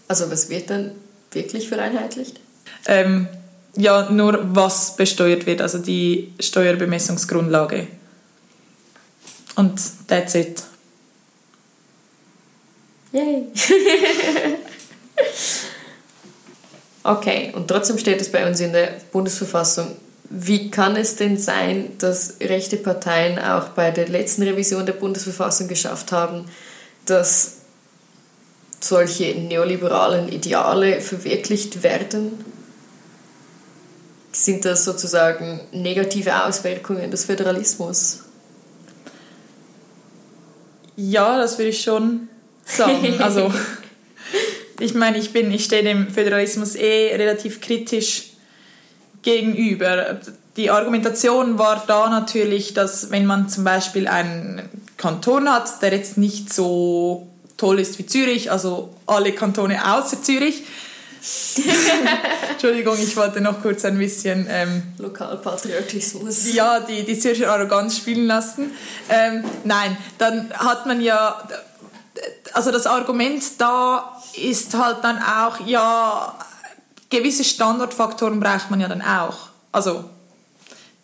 Also 0.09 0.31
was 0.31 0.49
wird 0.49 0.71
dann 0.71 0.93
wirklich 1.33 1.69
vereinheitlicht? 1.69 2.41
Ähm, 2.87 3.29
ja, 3.77 4.11
nur 4.11 4.41
was 4.55 4.97
besteuert 4.97 5.47
wird, 5.47 5.61
also 5.61 5.79
die 5.79 6.33
Steuerbemessungsgrundlage. 6.41 7.87
Und 9.57 9.81
that's 10.07 10.35
it. 10.35 10.63
Yay! 13.13 13.47
okay, 17.05 17.53
und 17.55 17.69
trotzdem 17.69 17.99
steht 17.99 18.21
es 18.21 18.31
bei 18.31 18.47
uns 18.47 18.61
in 18.61 18.73
der 18.73 19.01
Bundesverfassung. 19.13 19.97
Wie 20.29 20.71
kann 20.71 20.97
es 20.97 21.17
denn 21.17 21.39
sein, 21.39 21.93
dass 21.99 22.37
rechte 22.41 22.77
Parteien 22.77 23.39
auch 23.39 23.69
bei 23.71 23.91
der 23.91 24.09
letzten 24.09 24.43
Revision 24.43 24.85
der 24.85 24.95
Bundesverfassung 24.95 25.69
geschafft 25.69 26.13
haben, 26.13 26.47
dass 27.05 27.59
solche 28.81 29.35
neoliberalen 29.37 30.29
Ideale 30.29 31.01
verwirklicht 31.01 31.83
werden? 31.83 32.56
Sind 34.37 34.67
das 34.67 34.85
sozusagen 34.85 35.63
negative 35.73 36.45
Auswirkungen 36.45 37.11
des 37.11 37.25
Föderalismus? 37.25 38.21
Ja, 40.95 41.39
das 41.39 41.57
würde 41.57 41.71
ich 41.71 41.81
schon 41.81 42.29
sagen. 42.63 43.15
Also, 43.19 43.51
ich 44.79 44.93
meine, 44.93 45.17
ich 45.17 45.33
bin, 45.33 45.51
ich 45.51 45.65
stehe 45.65 45.83
dem 45.83 46.11
Föderalismus 46.11 46.75
eh 46.75 47.17
relativ 47.17 47.63
kritisch 47.63 48.33
gegenüber. 49.23 50.21
Die 50.59 50.69
Argumentation 50.69 51.59
war 51.59 51.83
da 51.87 52.11
natürlich, 52.11 52.75
dass 52.75 53.11
wenn 53.11 53.25
man 53.25 53.49
zum 53.49 53.65
Beispiel 53.65 54.07
einen 54.07 54.69
Kanton 54.99 55.49
hat, 55.49 55.81
der 55.81 55.95
jetzt 55.95 56.19
nicht 56.19 56.53
so 56.53 57.27
toll 57.57 57.81
ist 57.81 57.99
wie 57.99 58.05
Zürich, 58.05 58.51
also 58.51 58.95
alle 59.07 59.33
Kantone 59.33 59.97
außer 59.97 60.23
Zürich. 60.23 60.65
Entschuldigung, 62.51 62.97
ich 62.99 63.17
wollte 63.17 63.41
noch 63.41 63.61
kurz 63.63 63.85
ein 63.85 63.99
bisschen 63.99 64.47
ähm, 64.51 64.83
Lokalpatriotismus. 64.99 66.53
Ja, 66.53 66.81
die, 66.81 67.05
die 67.05 67.19
Zürcher 67.19 67.53
Arroganz 67.53 67.97
spielen 67.97 68.27
lassen. 68.27 68.73
Ähm, 69.09 69.45
nein, 69.65 69.97
dann 70.19 70.53
hat 70.53 70.87
man 70.87 71.01
ja, 71.01 71.49
also 72.53 72.71
das 72.71 72.87
Argument 72.87 73.43
da 73.59 74.17
ist 74.35 74.75
halt 74.75 74.99
dann 75.03 75.19
auch, 75.19 75.67
ja, 75.67 76.37
gewisse 77.11 77.45
Standortfaktoren 77.45 78.41
braucht 78.41 78.71
man 78.71 78.81
ja 78.81 78.89
dann 78.89 79.03
auch. 79.03 79.49
Also 79.73 80.05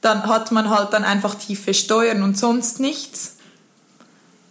dann 0.00 0.26
hat 0.26 0.52
man 0.52 0.68
halt 0.68 0.92
dann 0.92 1.04
einfach 1.04 1.34
tiefe 1.34 1.74
Steuern 1.74 2.22
und 2.22 2.36
sonst 2.36 2.80
nichts. 2.80 3.36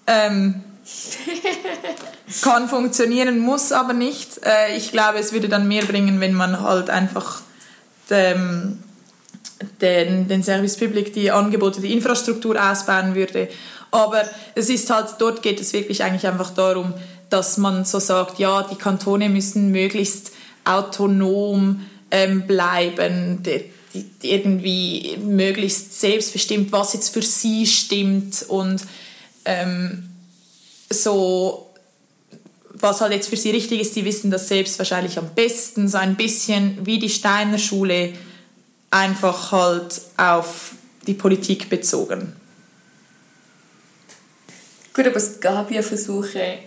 Ähm, 0.08 0.64
kann 2.42 2.70
funktionieren, 2.70 3.40
muss 3.40 3.72
aber 3.72 3.94
nicht. 3.94 4.40
Äh, 4.46 4.78
ich 4.78 4.92
glaube, 4.92 5.20
es 5.20 5.34
würde 5.34 5.50
dann 5.50 5.68
mehr 5.68 5.84
bringen, 5.84 6.20
wenn 6.20 6.34
man 6.34 6.62
halt 6.62 6.90
einfach 6.90 7.42
dem, 8.10 8.80
den, 9.82 10.28
den 10.28 10.44
Service 10.44 10.78
Public 10.78 11.14
die 11.14 11.32
Angebote, 11.32 11.82
die 11.82 11.94
Infrastruktur 11.94 12.62
ausbauen 12.62 13.16
würde. 13.16 13.50
Aber 13.92 14.24
es 14.56 14.70
ist 14.70 14.90
halt, 14.90 15.16
dort 15.20 15.42
geht 15.42 15.60
es 15.60 15.74
wirklich 15.74 16.04
eigentlich 16.04 16.28
einfach 16.28 16.52
darum, 16.52 16.94
dass 17.30 17.58
man 17.58 17.86
so 17.86 18.00
sagt, 18.00 18.40
ja, 18.40 18.64
die 18.64 18.76
Kantone 18.76 19.30
müssen 19.30 19.72
möglichst 19.72 20.32
autonom 20.64 21.86
ähm, 22.12 22.46
bleiben, 22.46 23.44
die, 23.44 23.72
die 23.94 24.32
irgendwie 24.32 25.18
möglichst 25.18 26.00
selbstbestimmt, 26.00 26.72
was 26.72 26.94
jetzt 26.94 27.14
für 27.14 27.22
sie 27.22 27.66
stimmt 27.66 28.46
und 28.48 28.82
ähm, 29.46 30.11
so, 30.92 31.72
was 32.70 33.02
halt 33.02 33.14
jetzt 33.14 33.30
für 33.30 33.38
sie 33.38 33.52
richtig 33.52 33.82
ist, 33.82 33.96
die 33.96 34.06
wissen 34.06 34.32
das 34.32 34.48
selbst 34.48 34.78
wahrscheinlich 34.80 35.18
am 35.18 35.34
besten, 35.34 35.88
so 35.88 35.98
ein 35.98 36.16
bisschen 36.16 36.86
wie 36.86 37.00
die 37.00 37.10
Steiner 37.10 37.58
Schule, 37.58 38.14
einfach 38.90 39.52
halt 39.52 40.02
auf 40.18 40.72
die 41.08 41.14
Politik 41.14 41.70
bezogen. 41.70 42.36
Gut, 44.94 45.08
aber 45.08 45.16
es 45.16 45.40
gab 45.40 45.72
ja 45.72 45.82
Versuche, 45.82 46.60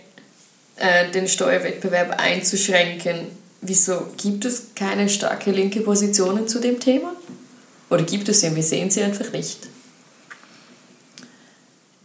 äh, 0.77 1.11
den 1.11 1.27
Steuerwettbewerb 1.27 2.19
einzuschränken. 2.19 3.27
Wieso 3.61 4.07
gibt 4.17 4.45
es 4.45 4.73
keine 4.75 5.09
starke 5.09 5.51
linke 5.51 5.81
Positionen 5.81 6.47
zu 6.47 6.59
dem 6.59 6.79
Thema? 6.79 7.15
Oder 7.89 8.03
gibt 8.03 8.27
es 8.27 8.41
sie? 8.41 8.55
Wir 8.55 8.63
sehen 8.63 8.89
sie 8.89 9.03
einfach 9.03 9.31
nicht. 9.31 9.67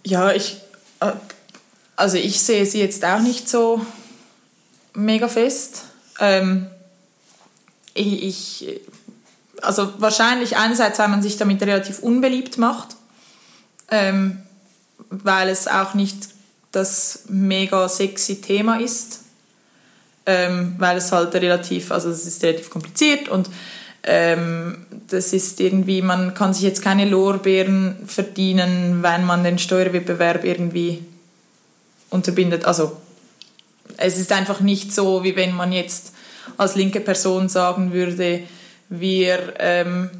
Ja, 0.04 0.32
ich, 0.32 0.58
äh, 1.00 1.12
also 2.00 2.16
ich 2.16 2.40
sehe 2.40 2.64
sie 2.64 2.80
jetzt 2.80 3.04
auch 3.04 3.20
nicht 3.20 3.48
so 3.48 3.84
mega 4.94 5.28
fest. 5.28 5.84
Ähm, 6.18 6.66
ich, 7.92 8.80
also 9.60 9.92
wahrscheinlich 9.98 10.56
einerseits, 10.56 10.98
weil 10.98 11.08
man 11.08 11.22
sich 11.22 11.36
damit 11.36 11.60
relativ 11.62 11.98
unbeliebt 11.98 12.56
macht, 12.56 12.96
ähm, 13.90 14.40
weil 15.10 15.50
es 15.50 15.68
auch 15.68 15.92
nicht 15.92 16.16
das 16.72 17.24
mega 17.28 17.88
sexy 17.88 18.40
Thema 18.40 18.80
ist, 18.80 19.20
ähm, 20.24 20.76
weil 20.78 20.96
es 20.96 21.12
halt 21.12 21.34
relativ, 21.34 21.92
also 21.92 22.08
es 22.08 22.26
ist 22.26 22.42
relativ 22.42 22.70
kompliziert 22.70 23.28
und 23.28 23.50
ähm, 24.04 24.86
das 25.08 25.34
ist 25.34 25.60
irgendwie, 25.60 26.00
man 26.00 26.32
kann 26.32 26.54
sich 26.54 26.62
jetzt 26.62 26.80
keine 26.80 27.04
Lorbeeren 27.04 27.96
verdienen, 28.06 29.02
wenn 29.02 29.24
man 29.26 29.44
den 29.44 29.58
Steuerwettbewerb 29.58 30.44
irgendwie 30.44 31.04
unterbindet. 32.10 32.64
Also 32.64 32.92
es 33.96 34.18
ist 34.18 34.32
einfach 34.32 34.60
nicht 34.60 34.92
so, 34.92 35.24
wie 35.24 35.36
wenn 35.36 35.54
man 35.54 35.72
jetzt 35.72 36.12
als 36.56 36.74
linke 36.74 37.00
Person 37.00 37.48
sagen 37.48 37.92
würde, 37.92 38.42
wir 38.88 39.54
ähm, 39.58 40.10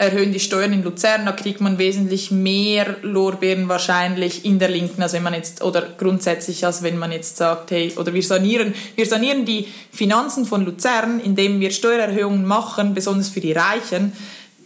erhöhen 0.00 0.32
die 0.32 0.40
Steuern 0.40 0.72
in 0.72 0.82
Luzern, 0.82 1.26
da 1.26 1.32
kriegt 1.32 1.60
man 1.60 1.76
wesentlich 1.76 2.30
mehr 2.30 2.96
Lorbeeren 3.02 3.68
wahrscheinlich 3.68 4.46
in 4.46 4.58
der 4.58 4.70
Linken, 4.70 5.02
als 5.02 5.12
wenn 5.12 5.22
man 5.22 5.34
jetzt, 5.34 5.62
oder 5.62 5.82
grundsätzlich, 5.82 6.64
als 6.64 6.82
wenn 6.82 6.96
man 6.96 7.12
jetzt 7.12 7.36
sagt, 7.36 7.70
hey, 7.70 7.92
oder 7.96 8.14
wir 8.14 8.22
sanieren, 8.22 8.74
wir 8.96 9.04
sanieren 9.04 9.44
die 9.44 9.68
Finanzen 9.92 10.46
von 10.46 10.64
Luzern, 10.64 11.20
indem 11.20 11.60
wir 11.60 11.70
Steuererhöhungen 11.70 12.46
machen, 12.46 12.94
besonders 12.94 13.28
für 13.28 13.40
die 13.40 13.52
Reichen, 13.52 14.14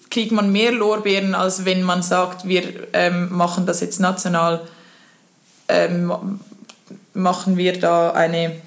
kriegt 0.09 0.31
man 0.31 0.53
mehr 0.53 0.71
Lorbeeren, 0.71 1.35
als 1.35 1.65
wenn 1.65 1.83
man 1.83 2.03
sagt, 2.03 2.47
wir 2.47 2.63
ähm, 2.93 3.29
machen 3.33 3.67
das 3.67 3.81
jetzt 3.81 3.99
national, 3.99 4.61
ähm, 5.67 6.39
machen 7.15 7.57
wir 7.57 7.79
da 7.79 8.11
eine 8.11 8.61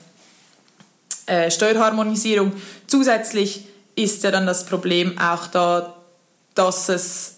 äh, 1.26 1.52
Steuerharmonisierung. 1.52 2.54
Zusätzlich 2.88 3.66
ist 3.96 4.24
ja 4.24 4.32
dann 4.32 4.46
das 4.46 4.66
Problem 4.66 5.18
auch 5.18 5.48
da, 5.48 5.96
dass 6.56 6.90
es 6.90 7.36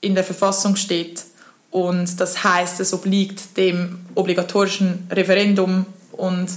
in 0.00 0.14
der 0.14 0.24
Verfassung 0.24 0.76
steht 0.76 1.24
und 1.70 2.18
das 2.18 2.42
heißt, 2.42 2.80
es 2.80 2.92
obliegt 2.92 3.56
dem 3.56 4.00
obligatorischen 4.14 5.06
Referendum 5.10 5.86
und 6.12 6.48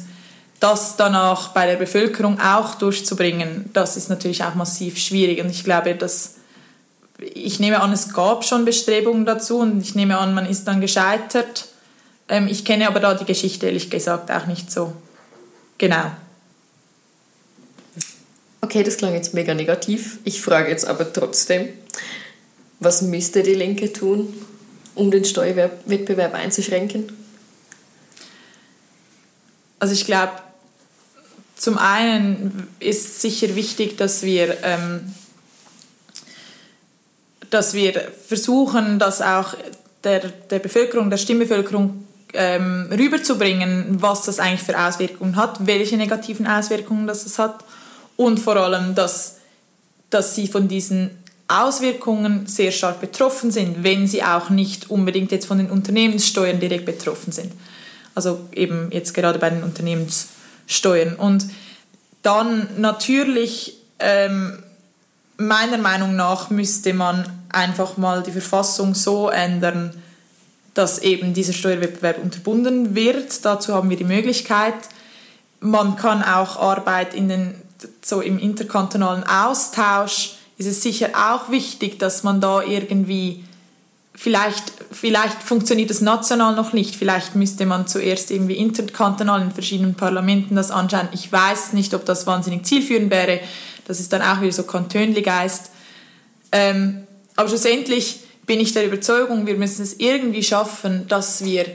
das 0.60 0.96
danach 0.96 1.50
bei 1.50 1.68
der 1.68 1.76
Bevölkerung 1.76 2.40
auch 2.40 2.76
durchzubringen, 2.76 3.70
das 3.74 3.98
ist 3.98 4.10
natürlich 4.10 4.44
auch 4.44 4.56
massiv 4.56 4.98
schwierig 4.98 5.42
und 5.44 5.50
ich 5.50 5.64
glaube, 5.64 5.94
dass 5.96 6.36
ich 7.20 7.60
nehme 7.60 7.82
an, 7.82 7.92
es 7.94 8.14
gab 8.14 8.44
schon 8.44 8.66
Bestrebungen 8.66 9.26
dazu 9.26 9.60
und 9.60 9.82
ich 9.82 9.96
nehme 9.96 10.18
an, 10.18 10.34
man 10.34 10.46
ist 10.46 10.66
dann 10.66 10.82
gescheitert. 10.82 11.68
Ähm, 12.34 12.48
ich 12.48 12.66
kenne 12.66 12.88
aber 12.88 13.00
da 13.00 13.14
die 13.14 13.26
Geschichte 13.26 13.68
ehrlich 13.68 13.92
gesagt 13.92 14.32
auch 14.32 14.48
nicht 14.48 14.72
so 14.72 14.92
genau. 15.78 16.12
Okay, 18.60 18.82
das 18.82 18.98
klang 18.98 19.14
jetzt 19.14 19.36
mega 19.36 19.54
negativ. 19.54 20.18
Ich 20.24 20.42
frage 20.42 20.72
jetzt 20.72 20.88
aber 20.88 21.14
trotzdem, 21.14 21.70
was 22.80 23.04
müsste 23.04 23.44
die 23.44 23.54
Linke 23.54 23.94
tun, 23.94 24.34
um 24.96 25.12
den 25.12 25.26
Steuerwettbewerb 25.26 26.34
einzuschränken? 26.34 27.14
Also 29.78 29.94
ich 29.94 30.06
glaube, 30.06 30.32
zum 31.56 31.78
einen 31.78 32.68
ist 32.80 33.22
sicher 33.22 33.56
wichtig, 33.56 33.96
dass 33.96 34.24
wir, 34.24 34.58
ähm, 34.64 35.14
dass 37.52 37.76
wir 37.76 38.12
versuchen, 38.28 38.98
das 38.98 39.22
auch 39.22 39.54
der, 40.04 40.30
der 40.30 40.58
Bevölkerung, 40.58 41.12
der 41.12 41.18
Stimmbevölkerung 41.18 42.08
ähm, 42.34 42.90
rüberzubringen, 42.92 44.02
was 44.02 44.24
das 44.24 44.40
eigentlich 44.40 44.64
für 44.64 44.80
Auswirkungen 44.80 45.36
hat, 45.36 45.66
welche 45.66 45.98
negativen 45.98 46.48
Auswirkungen 46.48 47.08
das 47.08 47.38
hat 47.40 47.64
und 48.18 48.40
vor 48.40 48.58
allem, 48.58 48.96
dass, 48.96 49.38
dass 50.10 50.36
sie 50.36 50.48
von 50.48 50.68
diesen 50.68 51.12
Auswirkungen 51.48 52.48
sehr 52.48 52.72
stark 52.72 53.02
betroffen 53.02 53.52
sind, 53.52 53.84
wenn 53.84 54.08
sie 54.08 54.24
auch 54.24 54.50
nicht 54.50 54.90
unbedingt 54.90 55.32
jetzt 55.32 55.46
von 55.46 55.58
den 55.58 55.70
Unternehmenssteuern 55.70 56.60
direkt 56.60 56.86
betroffen 56.86 57.32
sind. 57.32 57.52
Also 58.16 58.42
eben 58.54 58.90
jetzt 58.92 59.14
gerade 59.14 59.40
bei 59.40 59.50
den 59.50 59.64
Unternehmenssteuern. 59.64 61.16
Und 61.16 61.46
dann 62.22 62.70
natürlich, 62.78 63.78
ähm, 64.00 64.64
meiner 65.38 65.78
Meinung 65.78 66.16
nach, 66.16 66.50
müsste 66.50 66.94
man 66.94 67.26
einfach 67.50 67.98
mal 67.98 68.24
die 68.24 68.32
Verfassung 68.32 68.96
so 68.96 69.30
ändern, 69.30 69.94
dass 70.74 71.00
eben 71.00 71.34
dieser 71.34 71.54
Steuerwettbewerb 71.54 72.22
unterbunden 72.22 72.96
wird. 72.96 73.46
Dazu 73.46 73.74
haben 73.74 73.90
wir 73.90 73.98
die 73.98 74.04
Möglichkeit. 74.04 74.74
Man 75.60 75.96
kann 75.96 76.24
auch 76.24 76.58
Arbeit 76.58 77.14
in 77.14 77.30
den 77.30 77.56
so 78.02 78.22
im 78.22 78.40
interkantonalen 78.40 79.24
Austausch 79.24 80.36
ist 80.58 80.68
es 80.68 80.84
sicher 80.84 81.10
auch 81.16 81.50
wichtig, 81.50 82.00
dass 82.00 82.24
man 82.24 82.40
da 82.40 82.62
irgendwie 82.62 83.44
vielleicht, 84.16 84.72
vielleicht 84.92 85.42
funktioniert 85.42 85.90
es 85.90 86.02
national 86.02 86.56
noch 86.56 86.74
nicht, 86.74 86.96
vielleicht 86.96 87.36
müsste 87.36 87.66
man 87.66 87.88
zuerst 87.88 88.32
irgendwie 88.32 88.56
interkantonal 88.56 89.42
in 89.42 89.52
verschiedenen 89.52 89.96
Parlamenten 89.96 90.56
das 90.56 90.72
anschauen. 90.72 91.10
Ich 91.14 91.32
weiß 91.32 91.74
nicht, 91.74 91.94
ob 91.94 92.06
das 92.06 92.28
wahnsinnig 92.28 92.66
zielführend 92.66 93.10
wäre. 93.10 93.40
Das 93.86 94.00
ist 94.00 94.14
dann 94.14 94.22
auch 94.22 94.42
wieder 94.42 94.54
so 94.54 94.64
Kantönli-Geist. 94.64 95.72
Ähm, 96.52 97.08
aber 97.36 97.50
schlussendlich 97.50 98.20
bin 98.46 98.60
ich 98.60 98.74
der 98.74 98.86
Überzeugung, 98.86 99.46
wir 99.48 99.56
müssen 99.56 99.84
es 99.84 100.00
irgendwie 100.00 100.44
schaffen, 100.44 101.08
dass 101.08 101.44
wir 101.44 101.66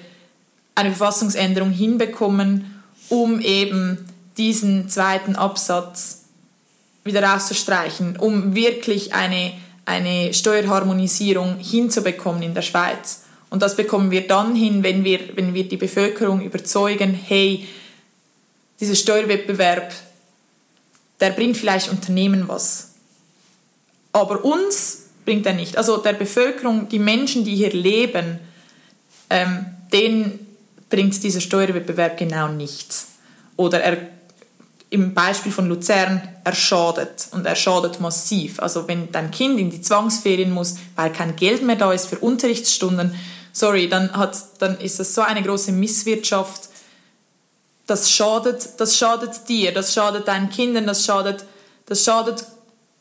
eine 0.74 0.90
Verfassungsänderung 0.90 1.70
hinbekommen, 1.70 2.82
um 3.08 3.40
eben 3.40 4.06
diesen 4.36 4.88
zweiten 4.88 5.34
Absatz 5.34 6.24
wieder 7.04 7.22
rauszustreichen, 7.22 8.16
um 8.16 8.54
wirklich 8.54 9.14
eine, 9.14 9.52
eine 9.84 10.32
Steuerharmonisierung 10.34 11.58
hinzubekommen 11.58 12.42
in 12.42 12.54
der 12.54 12.62
Schweiz. 12.62 13.22
Und 13.50 13.62
das 13.62 13.76
bekommen 13.76 14.10
wir 14.10 14.26
dann 14.26 14.54
hin, 14.54 14.82
wenn 14.82 15.04
wir, 15.04 15.20
wenn 15.36 15.54
wir 15.54 15.66
die 15.66 15.78
Bevölkerung 15.78 16.42
überzeugen, 16.42 17.14
hey, 17.14 17.66
dieser 18.78 18.94
Steuerwettbewerb, 18.94 19.92
der 21.18 21.30
bringt 21.30 21.56
vielleicht 21.56 21.90
Unternehmen 21.90 22.46
was. 22.46 22.90
Aber 24.12 24.44
uns 24.44 25.07
bringt 25.28 25.44
er 25.44 25.52
nicht. 25.52 25.76
Also 25.76 25.98
der 25.98 26.14
Bevölkerung, 26.14 26.88
die 26.88 26.98
Menschen, 26.98 27.44
die 27.44 27.54
hier 27.54 27.70
leben, 27.70 28.40
ähm, 29.28 29.66
denen 29.92 30.56
bringt 30.88 31.22
dieser 31.22 31.42
Steuerwettbewerb 31.42 32.16
genau 32.16 32.48
nichts. 32.48 33.08
Oder 33.56 33.82
er 33.82 33.98
im 34.88 35.12
Beispiel 35.12 35.52
von 35.52 35.68
Luzern, 35.68 36.26
er 36.44 36.54
schadet 36.54 37.28
und 37.32 37.44
er 37.44 37.56
schadet 37.56 38.00
massiv. 38.00 38.58
Also 38.58 38.88
wenn 38.88 39.12
dein 39.12 39.30
Kind 39.30 39.60
in 39.60 39.68
die 39.68 39.82
Zwangsferien 39.82 40.50
muss, 40.50 40.76
weil 40.96 41.12
kein 41.12 41.36
Geld 41.36 41.62
mehr 41.62 41.76
da 41.76 41.92
ist 41.92 42.06
für 42.06 42.18
Unterrichtsstunden, 42.20 43.14
sorry, 43.52 43.86
dann, 43.86 44.10
hat, 44.14 44.34
dann 44.60 44.80
ist 44.80 44.98
das 44.98 45.14
so 45.14 45.20
eine 45.20 45.42
große 45.42 45.72
Misswirtschaft. 45.72 46.70
Das 47.86 48.10
schadet, 48.10 48.66
das 48.78 48.96
schadet 48.96 49.46
dir, 49.46 49.74
das 49.74 49.92
schadet 49.92 50.26
deinen 50.26 50.48
Kindern, 50.48 50.86
das 50.86 51.04
schadet, 51.04 51.44
das 51.84 52.02
schadet 52.02 52.46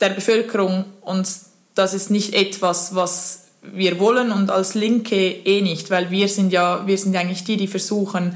der 0.02 0.10
Bevölkerung 0.10 0.84
und 1.00 1.47
das 1.78 1.94
ist 1.94 2.10
nicht 2.10 2.34
etwas, 2.34 2.96
was 2.96 3.48
wir 3.62 4.00
wollen 4.00 4.32
und 4.32 4.50
als 4.50 4.74
Linke 4.74 5.16
eh 5.16 5.62
nicht, 5.62 5.90
weil 5.90 6.10
wir 6.12 6.28
sind 6.28 6.52
ja, 6.52 6.86
wir 6.88 6.98
sind 6.98 7.16
eigentlich 7.16 7.44
die, 7.44 7.58
die 7.58 7.68
versuchen, 7.68 8.36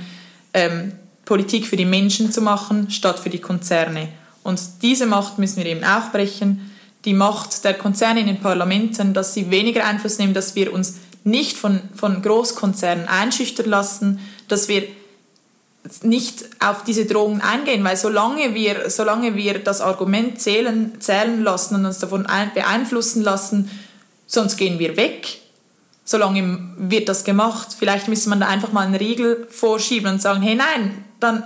ähm, 0.54 0.94
Politik 1.26 1.66
für 1.66 1.78
die 1.78 1.86
Menschen 1.86 2.32
zu 2.32 2.42
machen, 2.42 2.90
statt 2.90 3.20
für 3.20 3.30
die 3.30 3.40
Konzerne. 3.40 4.10
Und 4.44 4.60
diese 4.82 5.06
Macht 5.06 5.40
müssen 5.40 5.58
wir 5.58 5.66
eben 5.66 5.84
auch 5.84 6.12
brechen. 6.12 6.72
Die 7.06 7.14
Macht 7.14 7.64
der 7.64 7.74
Konzerne 7.74 8.20
in 8.20 8.28
den 8.28 8.42
Parlamenten, 8.42 9.14
dass 9.14 9.34
sie 9.34 9.50
weniger 9.50 9.86
Einfluss 9.86 10.18
nehmen, 10.18 10.34
dass 10.34 10.56
wir 10.56 10.74
uns 10.74 10.96
nicht 11.24 11.58
von, 11.58 11.80
von 11.96 12.22
Großkonzernen 12.22 13.08
einschüchtern 13.08 13.68
lassen, 13.68 14.20
dass 14.48 14.68
wir 14.68 14.84
nicht 16.04 16.46
auf 16.60 16.84
diese 16.84 17.06
Drohungen 17.06 17.42
eingehen, 17.42 17.84
weil 17.84 17.98
solange 17.98 18.54
wir, 18.54 18.90
solange 18.90 19.36
wir 19.36 19.60
das 19.60 19.82
Argument 19.82 20.40
zählen, 20.40 21.00
zählen 21.00 21.44
lassen 21.44 21.76
und 21.76 21.86
uns 21.86 22.00
davon 22.00 22.28
beeinflussen 22.54 23.24
lassen, 23.24 23.70
sonst 24.28 24.58
gehen 24.58 24.80
wir 24.80 24.96
weg, 24.96 25.40
solange 26.06 26.74
wird 26.78 27.10
das 27.10 27.24
gemacht. 27.24 27.70
Vielleicht 27.78 28.08
müsste 28.08 28.30
man 28.30 28.40
da 28.40 28.48
einfach 28.48 28.72
mal 28.72 28.86
einen 28.86 28.96
Riegel 28.96 29.48
vorschieben 29.50 30.14
und 30.14 30.22
sagen, 30.22 30.42
hey 30.42 30.56
nein, 30.56 31.04
dann 31.20 31.44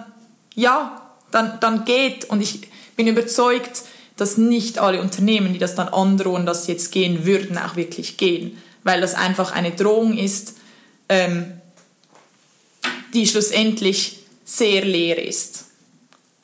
ja, 0.55 1.01
dann, 1.31 1.59
dann 1.59 1.85
geht. 1.85 2.25
Und 2.25 2.41
ich 2.41 2.69
bin 2.95 3.07
überzeugt, 3.07 3.83
dass 4.17 4.37
nicht 4.37 4.79
alle 4.79 5.01
Unternehmen, 5.01 5.53
die 5.53 5.59
das 5.59 5.75
dann 5.75 5.89
androhen, 5.89 6.45
dass 6.45 6.65
sie 6.65 6.71
jetzt 6.71 6.91
gehen 6.91 7.25
würden, 7.25 7.57
auch 7.57 7.75
wirklich 7.75 8.17
gehen. 8.17 8.57
Weil 8.83 9.01
das 9.01 9.13
einfach 9.13 9.51
eine 9.51 9.71
Drohung 9.71 10.17
ist, 10.17 10.55
ähm, 11.09 11.59
die 13.13 13.27
schlussendlich 13.27 14.24
sehr 14.45 14.85
leer 14.85 15.21
ist. 15.21 15.65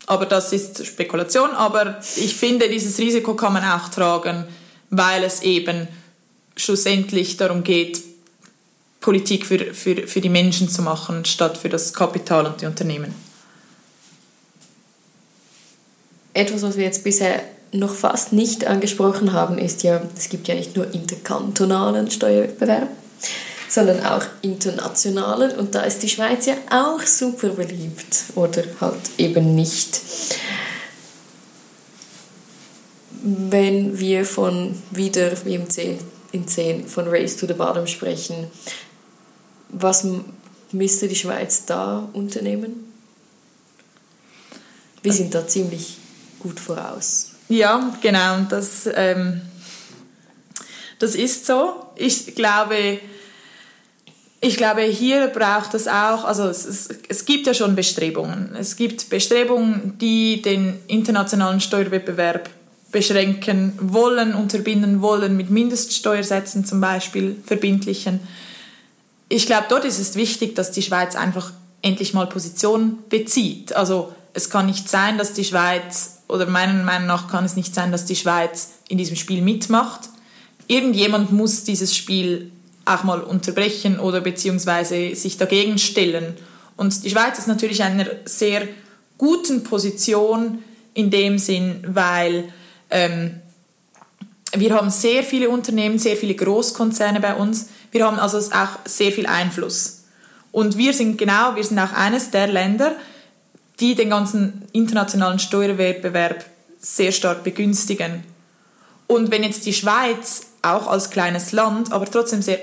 Aber 0.07 0.25
das 0.25 0.51
ist 0.51 0.85
Spekulation. 0.85 1.51
Aber 1.51 1.99
ich 2.17 2.35
finde, 2.35 2.67
dieses 2.67 2.97
Risiko 2.97 3.35
kann 3.35 3.53
man 3.53 3.63
auch 3.63 3.87
tragen, 3.89 4.45
weil 4.89 5.23
es 5.23 5.41
eben 5.43 5.87
schlussendlich 6.57 7.37
darum 7.37 7.63
geht, 7.63 8.01
Politik 8.99 9.45
für, 9.45 9.73
für, 9.73 10.07
für 10.07 10.21
die 10.21 10.29
Menschen 10.29 10.69
zu 10.69 10.81
machen, 10.81 11.25
statt 11.25 11.57
für 11.57 11.69
das 11.69 11.93
Kapital 11.93 12.45
und 12.45 12.61
die 12.61 12.65
Unternehmen. 12.65 13.13
Etwas, 16.33 16.61
was 16.61 16.77
wir 16.77 16.85
jetzt 16.85 17.03
bisher 17.03 17.43
noch 17.71 17.93
fast 17.93 18.33
nicht 18.33 18.65
angesprochen 18.65 19.33
haben, 19.33 19.57
ist 19.57 19.83
ja, 19.83 20.01
es 20.15 20.29
gibt 20.29 20.47
ja 20.47 20.55
nicht 20.55 20.75
nur 20.75 20.93
interkantonalen 20.93 22.11
Steuerwettbewerb, 22.11 22.89
sondern 23.71 24.05
auch 24.05 24.23
internationalen 24.41 25.57
und 25.57 25.73
da 25.75 25.83
ist 25.83 26.03
die 26.03 26.09
Schweiz 26.09 26.45
ja 26.45 26.55
auch 26.69 27.01
super 27.05 27.49
beliebt 27.49 28.25
oder 28.35 28.63
halt 28.81 28.99
eben 29.17 29.55
nicht. 29.55 30.01
Wenn 33.23 33.97
wir 33.97 34.25
von 34.25 34.77
wieder 34.91 35.31
wie 35.45 35.55
im 35.55 35.69
10, 35.69 35.99
in 36.33 36.47
10 36.49 36.85
von 36.85 37.07
Race 37.07 37.37
to 37.37 37.47
the 37.47 37.53
Bottom 37.53 37.87
sprechen, 37.87 38.47
was 39.69 40.05
müsste 40.73 41.07
die 41.07 41.15
Schweiz 41.15 41.65
da 41.65 42.09
unternehmen? 42.11 42.91
Wir 45.01 45.13
sind 45.13 45.33
da 45.33 45.47
ziemlich 45.47 45.97
gut 46.39 46.59
voraus. 46.59 47.31
Ja, 47.47 47.97
genau. 48.01 48.41
Das, 48.49 48.89
ähm, 48.93 49.41
das 50.99 51.15
ist 51.15 51.45
so. 51.45 51.85
Ich 51.95 52.35
glaube, 52.35 52.99
ich 54.43 54.57
glaube, 54.57 54.81
hier 54.81 55.27
braucht 55.27 55.75
es 55.75 55.87
auch, 55.87 56.25
also 56.25 56.47
es, 56.47 56.65
es, 56.65 56.89
es 57.07 57.25
gibt 57.25 57.45
ja 57.45 57.53
schon 57.53 57.75
Bestrebungen. 57.75 58.55
Es 58.55 58.75
gibt 58.75 59.09
Bestrebungen, 59.09 59.99
die 59.99 60.41
den 60.41 60.79
internationalen 60.87 61.61
Steuerwettbewerb 61.61 62.49
beschränken 62.91 63.73
wollen, 63.79 64.33
unterbinden 64.33 65.01
wollen, 65.01 65.37
mit 65.37 65.51
Mindeststeuersätzen 65.51 66.65
zum 66.65 66.81
Beispiel 66.81 67.35
verbindlichen. 67.45 68.19
Ich 69.29 69.45
glaube, 69.45 69.67
dort 69.69 69.85
ist 69.85 69.99
es 69.99 70.15
wichtig, 70.15 70.55
dass 70.55 70.71
die 70.71 70.81
Schweiz 70.81 71.15
einfach 71.15 71.53
endlich 71.83 72.15
mal 72.15 72.27
Position 72.27 72.97
bezieht. 73.09 73.75
Also 73.75 74.11
es 74.33 74.49
kann 74.49 74.65
nicht 74.65 74.89
sein, 74.89 75.19
dass 75.19 75.33
die 75.33 75.45
Schweiz, 75.45 76.17
oder 76.27 76.47
meiner 76.47 76.73
Meinung 76.83 77.07
nach 77.07 77.29
kann 77.29 77.45
es 77.45 77.55
nicht 77.55 77.75
sein, 77.75 77.91
dass 77.91 78.05
die 78.05 78.15
Schweiz 78.15 78.71
in 78.89 78.97
diesem 78.97 79.15
Spiel 79.15 79.43
mitmacht. 79.43 80.09
Irgendjemand 80.67 81.31
muss 81.31 81.63
dieses 81.63 81.95
Spiel 81.95 82.51
auch 82.93 83.03
mal 83.03 83.21
unterbrechen 83.21 83.99
oder 83.99 84.21
beziehungsweise 84.21 85.15
sich 85.15 85.37
dagegen 85.37 85.77
stellen. 85.77 86.35
Und 86.77 87.03
die 87.03 87.09
Schweiz 87.09 87.37
ist 87.37 87.47
natürlich 87.47 87.79
in 87.79 87.85
einer 87.85 88.07
sehr 88.25 88.67
guten 89.17 89.63
Position 89.63 90.59
in 90.93 91.09
dem 91.09 91.37
Sinn, 91.37 91.83
weil 91.87 92.51
ähm, 92.89 93.39
wir 94.53 94.75
haben 94.75 94.89
sehr 94.89 95.23
viele 95.23 95.49
Unternehmen, 95.49 95.99
sehr 95.99 96.17
viele 96.17 96.35
Großkonzerne 96.35 97.21
bei 97.21 97.35
uns. 97.35 97.69
Wir 97.91 98.05
haben 98.05 98.19
also 98.19 98.37
auch 98.37 98.79
sehr 98.85 99.11
viel 99.11 99.25
Einfluss. 99.25 100.03
Und 100.51 100.77
wir 100.77 100.93
sind 100.93 101.17
genau, 101.17 101.55
wir 101.55 101.63
sind 101.63 101.79
auch 101.79 101.93
eines 101.93 102.31
der 102.31 102.47
Länder, 102.47 102.95
die 103.79 103.95
den 103.95 104.09
ganzen 104.09 104.63
internationalen 104.73 105.39
Steuerwettbewerb 105.39 106.45
sehr 106.79 107.11
stark 107.11 107.43
begünstigen. 107.43 108.23
Und 109.07 109.31
wenn 109.31 109.43
jetzt 109.43 109.65
die 109.65 109.73
Schweiz 109.73 110.47
auch 110.61 110.87
als 110.87 111.09
kleines 111.09 111.51
Land, 111.51 111.91
aber 111.91 112.05
trotzdem 112.05 112.41
sehr 112.41 112.59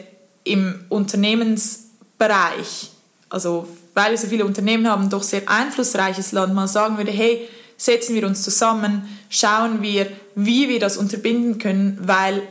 im 0.48 0.84
Unternehmensbereich, 0.88 2.90
also 3.28 3.68
weil 3.94 4.12
wir 4.12 4.18
so 4.18 4.28
viele 4.28 4.44
Unternehmen 4.44 4.88
haben, 4.88 5.10
doch 5.10 5.22
sehr 5.22 5.48
einflussreiches 5.48 6.32
Land, 6.32 6.54
mal 6.54 6.68
sagen 6.68 6.98
würde, 6.98 7.10
hey, 7.10 7.48
setzen 7.76 8.14
wir 8.14 8.26
uns 8.26 8.42
zusammen, 8.42 9.08
schauen 9.28 9.82
wir, 9.82 10.06
wie 10.34 10.68
wir 10.68 10.80
das 10.80 10.96
unterbinden 10.96 11.58
können, 11.58 11.98
weil, 12.00 12.42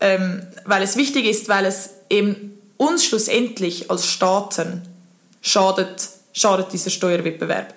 ähm, 0.00 0.42
weil 0.64 0.82
es 0.82 0.96
wichtig 0.96 1.26
ist, 1.26 1.48
weil 1.48 1.66
es 1.66 1.90
eben 2.08 2.58
uns 2.76 3.04
schlussendlich 3.04 3.90
als 3.90 4.06
Staaten 4.06 4.82
schadet, 5.42 6.08
schadet 6.32 6.72
dieser 6.72 6.90
Steuerwettbewerb 6.90 7.74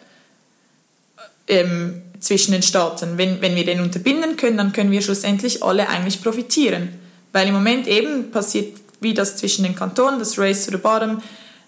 ähm, 1.48 2.02
zwischen 2.20 2.54
den 2.54 2.64
Staaten. 2.64 3.18
Wenn, 3.18 3.42
wenn 3.42 3.56
wir 3.56 3.66
den 3.66 3.82
unterbinden 3.82 4.38
können, 4.38 4.58
dann 4.58 4.74
können 4.74 4.92
wir 4.92 5.02
schlussendlich 5.02 5.64
alle 5.64 5.90
eigentlich 5.90 6.22
profitieren. 6.22 6.90
Weil 7.34 7.48
im 7.48 7.54
Moment 7.54 7.88
eben 7.88 8.32
passiert 8.32 8.78
wie 9.04 9.14
das 9.14 9.38
zwischen 9.38 9.64
den 9.64 9.76
Kantonen, 9.76 10.20
das 10.20 10.40
Race 10.40 10.66
to 10.66 10.72
the 10.72 10.78
Bottom, 10.78 11.22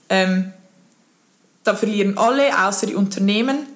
ähm, 0.09 0.53
da 1.63 1.75
verlieren 1.75 2.17
alle, 2.17 2.65
außer 2.65 2.87
die 2.87 2.95
Unternehmen. 2.95 3.67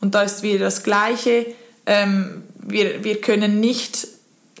Und 0.00 0.14
da 0.14 0.22
ist 0.22 0.42
wieder 0.42 0.64
das 0.64 0.82
Gleiche. 0.82 1.46
Ähm, 1.86 2.42
wir, 2.58 3.04
wir 3.04 3.20
können 3.20 3.60
nicht, 3.60 4.08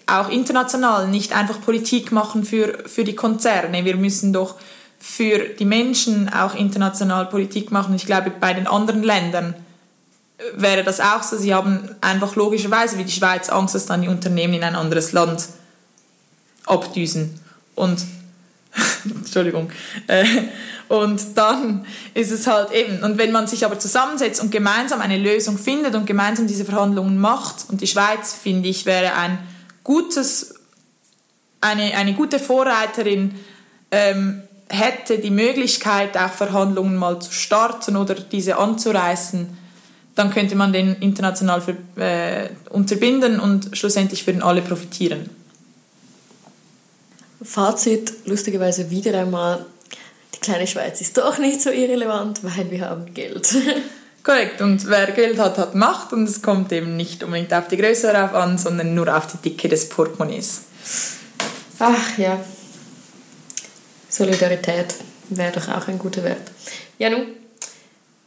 auch 0.06 0.28
international, 0.28 1.08
nicht 1.08 1.34
einfach 1.34 1.60
Politik 1.60 2.12
machen 2.12 2.44
für, 2.44 2.78
für 2.86 3.04
die 3.04 3.16
Konzerne. 3.16 3.84
Wir 3.84 3.96
müssen 3.96 4.32
doch 4.32 4.56
für 4.98 5.38
die 5.38 5.64
Menschen 5.64 6.32
auch 6.32 6.54
international 6.54 7.26
Politik 7.26 7.70
machen. 7.70 7.94
Ich 7.94 8.06
glaube, 8.06 8.30
bei 8.30 8.52
den 8.52 8.66
anderen 8.66 9.02
Ländern 9.02 9.54
wäre 10.54 10.82
das 10.82 11.00
auch 11.00 11.22
so. 11.22 11.36
Sie 11.36 11.54
haben 11.54 11.88
einfach 12.00 12.36
logischerweise 12.36 12.98
wie 12.98 13.04
die 13.04 13.12
Schweiz 13.12 13.48
Angst, 13.48 13.74
dass 13.74 13.86
dann 13.86 14.02
die 14.02 14.08
Unternehmen 14.08 14.54
in 14.54 14.64
ein 14.64 14.76
anderes 14.76 15.12
Land 15.12 15.48
abdüsen. 16.66 17.40
Und 17.74 18.04
Entschuldigung. 19.16 19.70
Äh, 20.06 20.24
und 20.88 21.20
dann 21.36 21.86
ist 22.12 22.30
es 22.30 22.46
halt 22.46 22.72
eben, 22.72 23.02
und 23.02 23.18
wenn 23.18 23.32
man 23.32 23.46
sich 23.46 23.64
aber 23.64 23.78
zusammensetzt 23.78 24.40
und 24.42 24.50
gemeinsam 24.50 25.00
eine 25.00 25.18
Lösung 25.18 25.58
findet 25.58 25.94
und 25.94 26.06
gemeinsam 26.06 26.46
diese 26.46 26.64
Verhandlungen 26.64 27.18
macht, 27.18 27.66
und 27.68 27.80
die 27.80 27.86
Schweiz, 27.86 28.34
finde 28.34 28.68
ich, 28.68 28.86
wäre 28.86 29.14
ein 29.14 29.38
gutes, 29.82 30.54
eine, 31.60 31.94
eine 31.96 32.14
gute 32.14 32.38
Vorreiterin, 32.38 33.34
ähm, 33.90 34.42
hätte 34.68 35.18
die 35.18 35.30
Möglichkeit, 35.30 36.16
auch 36.16 36.32
Verhandlungen 36.32 36.96
mal 36.96 37.20
zu 37.20 37.32
starten 37.32 37.96
oder 37.96 38.14
diese 38.14 38.56
anzureißen, 38.56 39.56
dann 40.14 40.30
könnte 40.30 40.54
man 40.54 40.72
den 40.72 40.94
international 40.96 41.60
für, 41.60 41.76
äh, 42.00 42.50
unterbinden 42.70 43.40
und 43.40 43.76
schlussendlich 43.76 44.26
würden 44.26 44.42
alle 44.42 44.62
profitieren. 44.62 45.28
Fazit, 47.44 48.12
lustigerweise 48.26 48.90
wieder 48.90 49.18
einmal, 49.18 49.66
die 50.34 50.40
kleine 50.40 50.66
Schweiz 50.66 51.00
ist 51.00 51.16
doch 51.18 51.38
nicht 51.38 51.60
so 51.60 51.70
irrelevant, 51.70 52.40
weil 52.42 52.70
wir 52.70 52.88
haben 52.88 53.12
Geld. 53.14 53.54
Korrekt, 54.22 54.62
und 54.62 54.88
wer 54.88 55.12
Geld 55.12 55.38
hat, 55.38 55.58
hat 55.58 55.74
Macht 55.74 56.14
und 56.14 56.26
es 56.26 56.40
kommt 56.40 56.72
eben 56.72 56.96
nicht 56.96 57.22
unbedingt 57.22 57.52
auf 57.52 57.68
die 57.68 57.76
Größe 57.76 58.10
darauf 58.10 58.34
an, 58.34 58.56
sondern 58.56 58.94
nur 58.94 59.14
auf 59.14 59.26
die 59.26 59.36
Dicke 59.36 59.68
des 59.68 59.88
Portemonnaies. 59.90 60.62
Ach 61.78 62.16
ja, 62.16 62.40
Solidarität 64.14 64.94
wäre 65.28 65.52
doch 65.52 65.68
auch 65.68 65.88
ein 65.88 65.98
guter 65.98 66.22
Wert. 66.22 66.50
Ja, 66.98 67.10
nun. 67.10 67.26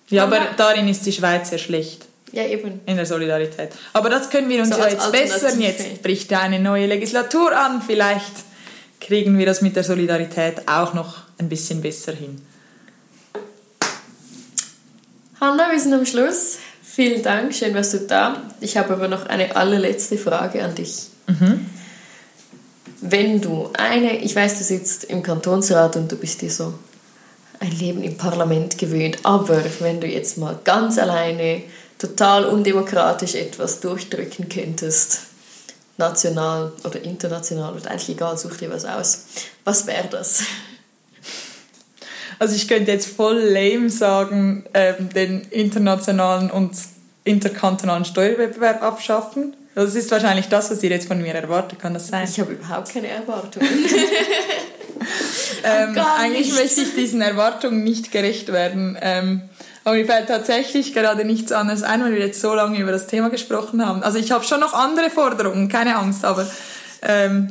Ja, 0.09 0.24
aber 0.24 0.39
darin 0.57 0.88
ist 0.88 1.05
die 1.05 1.13
Schweiz 1.13 1.49
sehr 1.49 1.57
schlecht. 1.57 2.05
Ja, 2.32 2.43
eben. 2.45 2.82
In 2.86 2.97
der 2.97 3.05
Solidarität. 3.05 3.70
Aber 3.93 4.09
das 4.09 4.30
können 4.30 4.49
wir 4.49 4.59
uns 4.59 4.76
So 4.76 4.82
ja 4.82 4.89
jetzt 4.89 5.11
bessern. 5.11 5.61
Jetzt 5.61 6.01
bricht 6.03 6.30
ja 6.30 6.41
eine 6.41 6.59
neue 6.59 6.88
Legislatur 6.88 7.57
an. 7.57 7.82
Vielleicht 7.82 8.34
kriegen 9.00 9.38
wir 9.38 9.45
das 9.45 9.62
mit 9.62 9.76
der 9.76 9.84
Solidarität 9.84 10.68
auch 10.68 10.93
noch 10.93 11.24
ein 11.38 11.50
bisschen 11.50 11.82
besser 11.82 12.14
hin. 12.14 12.41
Hanna, 15.39 15.72
wir 15.72 15.80
sind 15.80 15.93
am 15.93 16.06
Schluss. 16.06 16.58
Vielen 16.82 17.22
Dank, 17.22 17.54
schön 17.54 17.76
warst 17.76 17.93
du 17.93 18.00
da. 18.00 18.41
Ich 18.60 18.76
habe 18.76 18.93
aber 18.93 19.08
noch 19.08 19.28
eine 19.28 19.56
allerletzte 19.56 20.18
Frage 20.18 20.64
an 20.64 20.74
dich. 20.74 21.10
Wenn 23.02 23.39
du 23.39 23.70
eine, 23.74 24.18
ich 24.18 24.36
weiß, 24.36 24.58
du 24.58 24.64
sitzt 24.64 25.04
im 25.04 25.22
Kantonsrat 25.22 25.95
und 25.95 26.12
du 26.12 26.16
bist 26.16 26.41
dir 26.41 26.50
so 26.50 26.74
ein 27.60 27.72
Leben 27.72 28.02
im 28.02 28.18
Parlament 28.18 28.80
gewöhnt, 28.80 29.20
aber 29.24 29.64
wenn 29.80 30.02
du 30.02 30.08
jetzt 30.08 30.38
mal 30.38 30.60
ganz 30.64 30.98
alleine, 30.98 31.62
total 32.00 32.45
undemokratisch 32.45 33.36
etwas 33.36 33.80
durchdrücken 33.80 34.50
könntest, 34.50 35.26
national 35.98 36.72
oder 36.84 37.02
international, 37.04 37.76
oder 37.76 37.91
eigentlich 37.91 38.10
egal, 38.10 38.38
such 38.38 38.58
dir 38.58 38.70
was 38.70 38.86
aus, 38.86 39.26
was 39.64 39.88
wäre 39.88 40.08
das? 40.10 40.43
Also 42.39 42.56
ich 42.56 42.68
könnte 42.68 42.91
jetzt 42.91 43.08
voll 43.08 43.39
lame 43.39 43.89
sagen, 43.89 44.66
ähm, 44.74 45.10
den 45.10 45.41
internationalen 45.50 46.52
und 46.52 46.72
interkantonalen 47.24 48.06
Steuerwettbewerb 48.06 48.84
abschaffen. 48.84 49.56
Das 49.74 49.95
ist 49.95 50.12
wahrscheinlich 50.12 50.48
das, 50.48 50.72
was 50.72 50.82
ihr 50.84 50.89
jetzt 50.91 51.08
von 51.08 51.22
mir 51.22 51.34
erwartet. 51.34 51.80
Kann 51.80 51.93
das 51.93 52.08
sein? 52.08 52.28
Ich 52.30 52.39
habe 52.39 52.54
überhaupt 52.54 52.89
keine 52.93 53.08
Erwartungen. 53.08 53.68
Ähm, 55.64 55.98
eigentlich 55.98 56.54
möchte 56.54 56.82
ich 56.82 56.95
diesen 56.95 57.22
Erwartungen 57.22 57.84
nicht 57.84 58.12
gerecht 58.12 58.52
werden. 58.52 58.98
Ähm, 59.02 59.41
aber 59.88 59.95
mir 59.95 60.05
fällt 60.05 60.27
tatsächlich 60.27 60.93
gerade 60.93 61.23
nichts 61.23 61.53
anderes 61.53 61.81
ein, 61.81 62.03
weil 62.03 62.11
wir 62.11 62.19
jetzt 62.19 62.41
so 62.41 62.53
lange 62.53 62.77
über 62.77 62.91
das 62.91 63.07
Thema 63.07 63.29
gesprochen 63.29 63.85
haben. 63.85 64.03
Also 64.03 64.17
ich 64.17 64.31
habe 64.31 64.43
schon 64.43 64.59
noch 64.59 64.73
andere 64.73 65.09
Forderungen, 65.09 65.69
keine 65.69 65.95
Angst, 65.95 66.25
aber 66.25 66.45
ähm, 67.03 67.47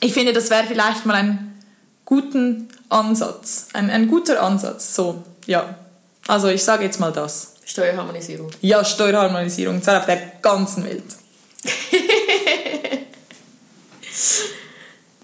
ich 0.00 0.12
finde, 0.12 0.34
das 0.34 0.50
wäre 0.50 0.64
vielleicht 0.66 1.06
mal 1.06 1.14
ein 1.14 1.62
guten 2.04 2.68
Ansatz, 2.90 3.68
ein, 3.72 3.88
ein 3.88 4.06
guter 4.06 4.42
Ansatz. 4.42 4.94
So, 4.94 5.24
ja. 5.46 5.76
Also 6.28 6.48
ich 6.48 6.62
sage 6.62 6.84
jetzt 6.84 7.00
mal 7.00 7.10
das. 7.10 7.54
Steuerharmonisierung. 7.64 8.50
Ja, 8.60 8.84
Steuerharmonisierung, 8.84 9.82
zwar 9.82 10.00
auf 10.00 10.06
der 10.06 10.18
ganzen 10.42 10.84
Welt. 10.84 11.04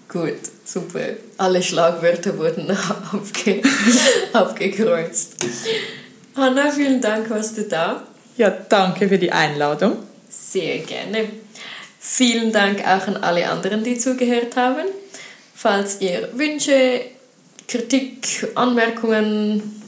Gut, 0.09 0.50
super. 0.71 1.15
Alle 1.37 1.61
Schlagwörter 1.61 2.37
wurden 2.37 2.71
abge 3.11 3.61
abgekreuzt. 4.33 5.35
Hanna, 6.35 6.71
vielen 6.71 7.01
Dank, 7.01 7.29
warst 7.29 7.57
du 7.57 7.63
da. 7.63 8.03
Ja, 8.37 8.49
danke 8.49 9.09
für 9.09 9.17
die 9.17 9.31
Einladung. 9.31 9.97
Sehr 10.29 10.79
gerne. 10.79 11.29
Vielen 11.99 12.51
Dank 12.51 12.79
auch 12.81 13.07
an 13.07 13.17
alle 13.17 13.49
anderen, 13.49 13.83
die 13.83 13.97
zugehört 13.97 14.55
haben. 14.55 14.85
Falls 15.53 15.99
ihr 16.01 16.29
Wünsche, 16.33 17.01
Kritik, 17.67 18.47
Anmerkungen, 18.55 19.81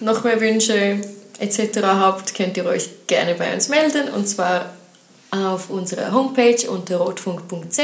noch 0.00 0.24
mehr 0.24 0.40
Wünsche 0.40 0.98
etc. 1.38 1.78
habt, 1.82 2.34
könnt 2.34 2.56
ihr 2.56 2.64
euch 2.64 2.88
gerne 3.06 3.34
bei 3.34 3.52
uns 3.54 3.68
melden 3.68 4.08
und 4.08 4.26
zwar 4.26 4.72
auf 5.30 5.70
unserer 5.70 6.12
Homepage 6.12 6.68
unter 6.68 6.96
rotfunk.ch. 6.96 7.78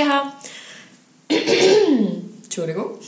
Entschuldigung. 2.44 2.98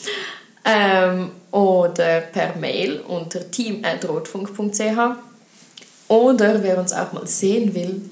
Ähm, 0.64 1.30
oder 1.50 2.20
per 2.20 2.56
Mail 2.56 3.00
unter 3.00 3.50
team.rotfunk.ch. 3.50 5.16
Oder 6.08 6.62
wer 6.62 6.78
uns 6.78 6.92
auch 6.92 7.12
mal 7.12 7.26
sehen 7.26 7.74
will, 7.74 8.02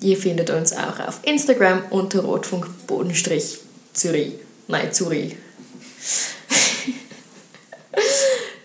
ihr 0.00 0.16
findet 0.16 0.50
uns 0.50 0.72
auch 0.72 1.00
auf 1.00 1.20
Instagram 1.22 1.82
unter 1.90 2.20
rotfunk-ch. 2.20 3.58
Zürich. 3.92 4.34
Nein, 4.68 4.92
Zürich. 4.92 5.36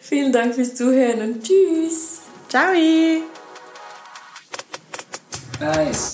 Vielen 0.02 0.32
Dank 0.32 0.54
fürs 0.54 0.76
Zuhören 0.76 1.22
und 1.22 1.44
tschüss. 1.44 2.20
Ciao! 2.50 2.72
Nice. 5.60 6.12